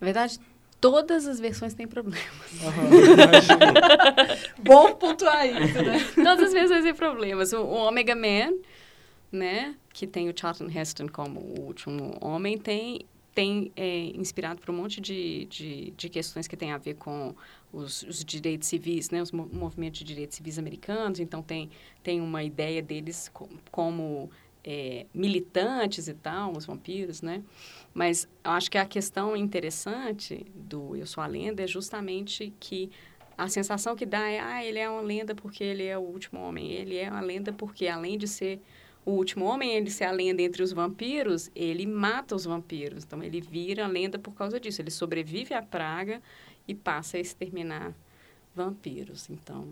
Na 0.00 0.04
verdade, 0.06 0.40
todas 0.90 1.26
as 1.26 1.40
versões 1.40 1.74
têm 1.74 1.86
problemas. 1.86 2.20
Imagino. 2.62 4.46
Bom 4.62 4.94
pontuar 4.94 5.46
isso, 5.46 5.82
né? 5.82 5.98
Todas 6.14 6.40
as 6.48 6.52
versões 6.52 6.84
têm 6.84 6.94
problemas. 6.94 7.52
O, 7.52 7.60
o 7.62 7.74
Omega 7.88 8.14
Man, 8.14 8.54
né, 9.30 9.74
que 9.92 10.06
tem 10.06 10.28
o 10.28 10.34
Charlton 10.38 10.68
Heston 10.72 11.08
como 11.08 11.40
o 11.40 11.60
último 11.66 12.16
homem, 12.20 12.56
tem, 12.58 13.00
tem 13.34 13.72
é, 13.76 13.98
inspirado 14.14 14.60
por 14.60 14.70
um 14.70 14.76
monte 14.76 15.00
de, 15.00 15.46
de, 15.46 15.90
de 15.96 16.08
questões 16.08 16.46
que 16.46 16.56
tem 16.56 16.72
a 16.72 16.78
ver 16.78 16.94
com 16.94 17.34
os, 17.72 18.02
os 18.04 18.24
direitos 18.24 18.68
civis, 18.68 19.10
né, 19.10 19.20
os 19.20 19.32
mo- 19.32 19.48
movimentos 19.52 19.98
de 19.98 20.04
direitos 20.04 20.36
civis 20.36 20.58
americanos. 20.58 21.18
Então, 21.20 21.42
tem, 21.42 21.68
tem 22.02 22.20
uma 22.20 22.42
ideia 22.42 22.80
deles 22.80 23.28
co- 23.32 23.48
como 23.70 24.30
é, 24.66 25.06
militantes 25.14 26.08
e 26.08 26.14
tal, 26.14 26.56
os 26.56 26.66
vampiros, 26.66 27.22
né? 27.22 27.42
Mas 27.94 28.28
eu 28.44 28.50
acho 28.50 28.68
que 28.68 28.76
a 28.76 28.84
questão 28.84 29.36
interessante 29.36 30.44
do 30.54 30.96
Eu 30.96 31.06
Sou 31.06 31.22
a 31.22 31.26
Lenda 31.26 31.62
é 31.62 31.66
justamente 31.68 32.52
que 32.58 32.90
a 33.38 33.48
sensação 33.48 33.94
que 33.94 34.04
dá 34.04 34.28
é, 34.28 34.40
ah, 34.40 34.64
ele 34.64 34.78
é 34.78 34.90
uma 34.90 35.02
lenda 35.02 35.34
porque 35.34 35.62
ele 35.62 35.84
é 35.84 35.96
o 35.96 36.00
último 36.00 36.40
homem. 36.40 36.72
Ele 36.72 36.96
é 36.96 37.08
uma 37.08 37.20
lenda 37.20 37.52
porque, 37.52 37.86
além 37.86 38.18
de 38.18 38.26
ser 38.26 38.60
o 39.04 39.12
último 39.12 39.44
homem, 39.44 39.76
ele 39.76 39.90
ser 39.90 40.04
a 40.04 40.10
lenda 40.10 40.42
entre 40.42 40.62
os 40.62 40.72
vampiros, 40.72 41.50
ele 41.54 41.86
mata 41.86 42.34
os 42.34 42.44
vampiros. 42.44 43.04
Então, 43.04 43.22
ele 43.22 43.40
vira 43.40 43.84
a 43.84 43.88
lenda 43.88 44.18
por 44.18 44.34
causa 44.34 44.58
disso. 44.58 44.80
Ele 44.80 44.90
sobrevive 44.90 45.54
à 45.54 45.62
praga 45.62 46.20
e 46.66 46.74
passa 46.74 47.18
a 47.18 47.20
exterminar 47.20 47.94
vampiros. 48.54 49.28
Então, 49.28 49.68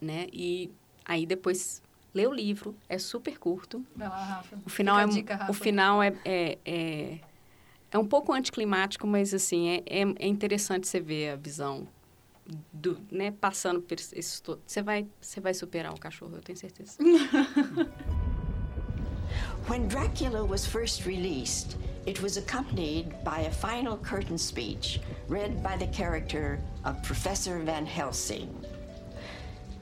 né? 0.00 0.28
E 0.32 0.70
aí 1.04 1.26
depois 1.26 1.82
lê 2.14 2.26
o 2.26 2.32
livro, 2.32 2.74
é 2.88 2.96
super 2.98 3.38
curto. 3.38 3.84
Vai 3.96 4.08
lá, 4.08 4.16
Rafa. 4.16 4.56
O 4.64 4.70
final, 4.70 4.96
Fica 4.98 5.10
é, 5.10 5.14
dica, 5.14 5.36
Rafa. 5.36 5.50
o 5.50 5.54
final 5.54 6.02
é, 6.02 6.14
é, 6.24 6.58
é, 6.64 7.18
é 7.90 7.98
um 7.98 8.06
pouco 8.06 8.32
anticlimático, 8.32 9.06
mas 9.06 9.34
assim, 9.34 9.68
é, 9.68 9.82
é, 9.86 10.02
é 10.18 10.26
interessante 10.26 10.86
você 10.86 11.00
ver 11.00 11.30
a 11.30 11.36
visão 11.36 11.88
do, 12.72 12.98
né, 13.10 13.32
passando 13.32 13.80
por 13.80 13.98
isso 13.98 14.42
todo. 14.42 14.60
Você 14.66 14.82
vai, 14.82 15.06
você 15.20 15.40
vai 15.40 15.54
superar 15.54 15.92
o 15.92 15.98
cachorro, 15.98 16.36
eu 16.36 16.42
tenho 16.42 16.58
certeza. 16.58 16.98
When 19.68 19.88
Dracula 19.88 20.44
was 20.44 20.66
first 20.66 21.06
released, 21.06 21.76
it 22.06 22.20
was 22.22 22.36
accompanied 22.36 23.14
by 23.24 23.40
a 23.40 23.50
final 23.50 23.96
curtain 23.96 24.38
speech 24.38 25.00
read 25.26 25.62
by 25.62 25.76
the 25.76 25.86
character 25.86 26.60
of 26.84 27.02
Professor 27.02 27.58
Van 27.60 27.86
Helsing. 27.86 28.48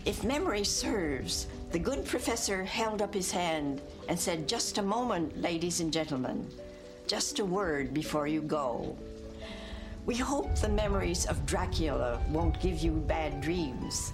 If 0.04 0.24
memory 0.24 0.64
serves, 0.64 1.48
the 1.72 1.78
good 1.78 2.04
professor 2.04 2.64
held 2.64 3.00
up 3.00 3.14
his 3.14 3.30
hand 3.30 3.80
and 4.08 4.20
said, 4.20 4.46
Just 4.46 4.76
a 4.76 4.82
moment, 4.82 5.40
ladies 5.40 5.80
and 5.80 5.90
gentlemen. 5.90 6.46
Just 7.06 7.38
a 7.38 7.44
word 7.44 7.94
before 7.94 8.26
you 8.26 8.42
go. 8.42 8.94
We 10.04 10.14
hope 10.14 10.54
the 10.56 10.68
memories 10.68 11.24
of 11.24 11.46
Dracula 11.46 12.20
won't 12.28 12.60
give 12.60 12.80
you 12.80 12.92
bad 12.92 13.40
dreams. 13.40 14.12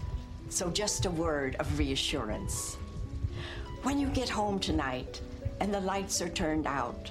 So, 0.50 0.70
just 0.70 1.04
a 1.04 1.10
word 1.10 1.56
of 1.56 1.78
reassurance. 1.78 2.76
When 3.82 3.98
you 3.98 4.06
get 4.08 4.28
home 4.28 4.60
tonight 4.60 5.20
and 5.60 5.74
the 5.74 5.80
lights 5.80 6.22
are 6.22 6.28
turned 6.28 6.66
out, 6.66 7.10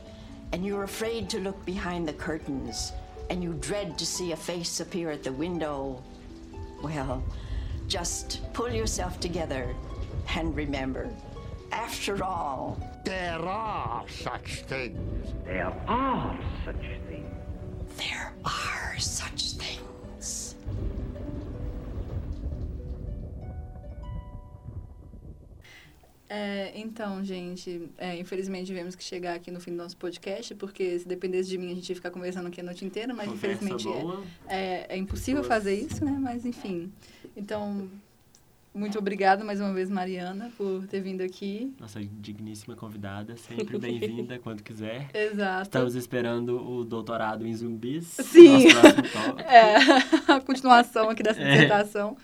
and 0.54 0.66
you're 0.66 0.84
afraid 0.84 1.30
to 1.32 1.39
look 1.39 1.64
behind 1.66 2.08
the 2.08 2.14
curtains, 2.14 2.93
and 3.30 3.43
you 3.43 3.52
dread 3.60 3.98
to 3.98 4.06
see 4.06 4.32
a 4.32 4.38
face 4.38 4.80
appear 4.80 5.12
at 5.12 5.24
the 5.24 5.32
window, 5.34 6.02
well, 6.82 7.22
just 7.89 8.41
pull 8.54 8.72
yourself 8.72 9.20
together 9.20 9.76
and 10.36 10.55
remember, 10.55 11.09
after 11.71 12.23
all, 12.23 12.78
There 13.03 13.39
are 13.39 14.03
such 14.09 14.63
things. 14.63 15.34
There 15.45 15.73
are 15.88 16.38
such 16.65 16.75
things. 17.07 17.97
there 17.97 18.34
are 18.43 18.95
such 18.99 19.53
things. 19.57 20.55
É, 26.30 26.73
então, 26.75 27.23
gente, 27.23 27.89
é, 27.97 28.19
infelizmente 28.19 28.65
tivemos 28.65 28.95
que 28.95 29.03
chegar 29.03 29.34
aqui 29.36 29.49
no 29.49 29.61
fim 29.61 29.71
do 29.71 29.78
nosso 29.78 29.95
podcast, 29.95 30.53
porque 30.55 30.99
se 30.99 31.07
dependesse 31.07 31.47
de 31.47 31.57
mim 31.57 31.71
a 31.71 31.75
gente 31.75 31.88
ia 31.88 31.95
ficar 31.95 32.11
conversando 32.11 32.47
aqui 32.47 32.59
a 32.59 32.63
noite 32.63 32.84
inteira, 32.84 33.13
mas 33.13 33.30
Conversa 33.30 33.63
infelizmente 33.63 33.88
é- 34.49 34.53
é, 34.53 34.86
é 34.89 34.97
impossível 34.97 35.41
fazer 35.41 35.75
isso, 35.75 36.03
né? 36.03 36.11
Mas 36.19 36.45
enfim. 36.45 36.91
Então, 37.36 37.89
muito 38.74 38.99
obrigada 38.99 39.43
mais 39.43 39.59
uma 39.59 39.74
vez, 39.74 39.89
Mariana, 39.89 40.51
por 40.57 40.86
ter 40.88 41.01
vindo 41.01 41.22
aqui. 41.22 41.74
Nossa 41.80 41.99
digníssima 42.03 42.76
convidada, 42.76 43.36
sempre 43.38 43.78
bem-vinda 43.80 44.38
quando 44.43 44.61
quiser. 44.61 45.07
Exato. 45.13 45.63
Estamos 45.63 45.95
esperando 45.95 46.57
o 46.59 46.84
doutorado 46.86 47.45
em 47.45 47.53
zumbis. 47.55 48.05
Sim. 48.05 48.65
É, 49.47 49.76
a 50.32 50.39
continuação 50.41 51.09
aqui 51.09 51.24
dessa 51.24 51.41
É. 51.41 51.51
dissertação. 51.51 52.15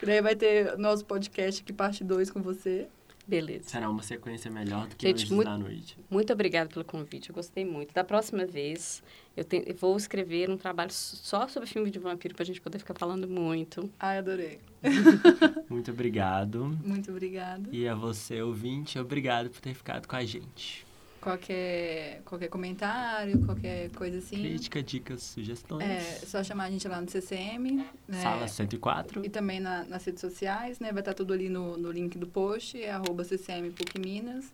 Que 0.00 0.06
daí 0.06 0.20
vai 0.20 0.34
ter 0.34 0.76
nosso 0.78 1.04
podcast 1.04 1.62
aqui, 1.62 1.72
parte 1.72 2.02
2 2.02 2.30
com 2.30 2.42
você. 2.42 2.88
Beleza. 3.26 3.68
Será 3.70 3.88
uma 3.88 4.02
sequência 4.02 4.50
melhor 4.50 4.86
do 4.88 4.96
que 4.96 5.06
Gente, 5.06 5.18
Anjos 5.24 5.30
muito- 5.30 5.48
da 5.48 5.56
Noite. 5.58 5.96
Muito 6.10 6.32
obrigada 6.32 6.68
pelo 6.68 6.84
convite, 6.84 7.30
eu 7.30 7.34
gostei 7.34 7.64
muito. 7.64 7.94
Da 7.94 8.02
próxima 8.04 8.44
vez, 8.44 9.02
eu, 9.36 9.44
te- 9.44 9.62
eu 9.66 9.74
vou 9.76 9.96
escrever 9.96 10.50
um 10.50 10.56
trabalho 10.56 10.90
só 10.92 11.46
sobre 11.48 11.68
filme 11.68 11.90
de 11.90 11.98
vampiro 11.98 12.34
pra 12.34 12.44
gente 12.44 12.60
poder 12.60 12.78
ficar 12.78 12.94
falando 12.94 13.28
muito. 13.28 13.88
Ai, 13.98 14.18
adorei. 14.18 14.58
Muito 15.70 15.90
obrigado. 15.90 16.76
Muito 16.84 17.10
obrigada. 17.10 17.68
E 17.72 17.86
a 17.86 17.94
você, 17.94 18.42
ouvinte, 18.42 18.98
obrigado 18.98 19.48
por 19.50 19.60
ter 19.60 19.74
ficado 19.74 20.06
com 20.08 20.16
a 20.16 20.24
gente. 20.24 20.84
Qualquer, 21.22 22.20
qualquer 22.24 22.48
comentário, 22.48 23.38
qualquer 23.46 23.90
coisa 23.90 24.18
assim. 24.18 24.42
Crítica, 24.42 24.82
dicas, 24.82 25.22
sugestões. 25.22 25.88
É 25.88 26.00
só 26.26 26.42
chamar 26.42 26.64
a 26.64 26.70
gente 26.70 26.86
lá 26.88 27.00
no 27.00 27.08
CCM. 27.08 27.86
Né? 28.08 28.22
Sala 28.22 28.48
104. 28.48 29.24
E 29.24 29.28
também 29.28 29.60
na- 29.60 29.84
nas 29.84 30.04
redes 30.04 30.20
sociais, 30.20 30.80
né? 30.80 30.90
Vai 30.90 31.00
estar 31.00 31.14
tudo 31.14 31.32
ali 31.32 31.48
no, 31.48 31.76
no 31.76 31.92
link 31.92 32.18
do 32.18 32.26
post, 32.26 32.82
é 32.82 32.90
arroba 32.90 33.22
CCM 33.22 33.70
PUC 33.70 34.00
Minas. 34.00 34.52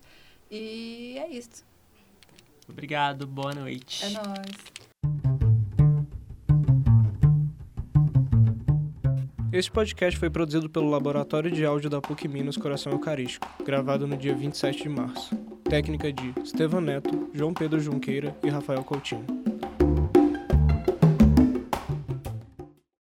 E 0.51 1.17
é 1.17 1.27
isso. 1.29 1.65
Obrigado, 2.67 3.25
boa 3.25 3.53
noite. 3.55 4.05
É 4.05 4.09
nóis. 4.11 4.88
Este 9.51 9.71
podcast 9.71 10.19
foi 10.19 10.29
produzido 10.29 10.69
pelo 10.69 10.89
Laboratório 10.89 11.49
de 11.49 11.65
Áudio 11.65 11.89
da 11.89 11.99
PUC 11.99 12.27
Minas 12.27 12.55
Coração 12.55 12.91
Eucarístico, 12.91 13.47
gravado 13.65 14.05
no 14.05 14.15
dia 14.15 14.35
27 14.35 14.83
de 14.83 14.89
março. 14.89 15.35
Técnica 15.63 16.13
de 16.13 16.33
Estevam 16.43 16.79
Neto, 16.79 17.29
João 17.33 17.51
Pedro 17.51 17.79
Junqueira 17.79 18.35
e 18.43 18.49
Rafael 18.49 18.83
Coutinho. 18.83 19.25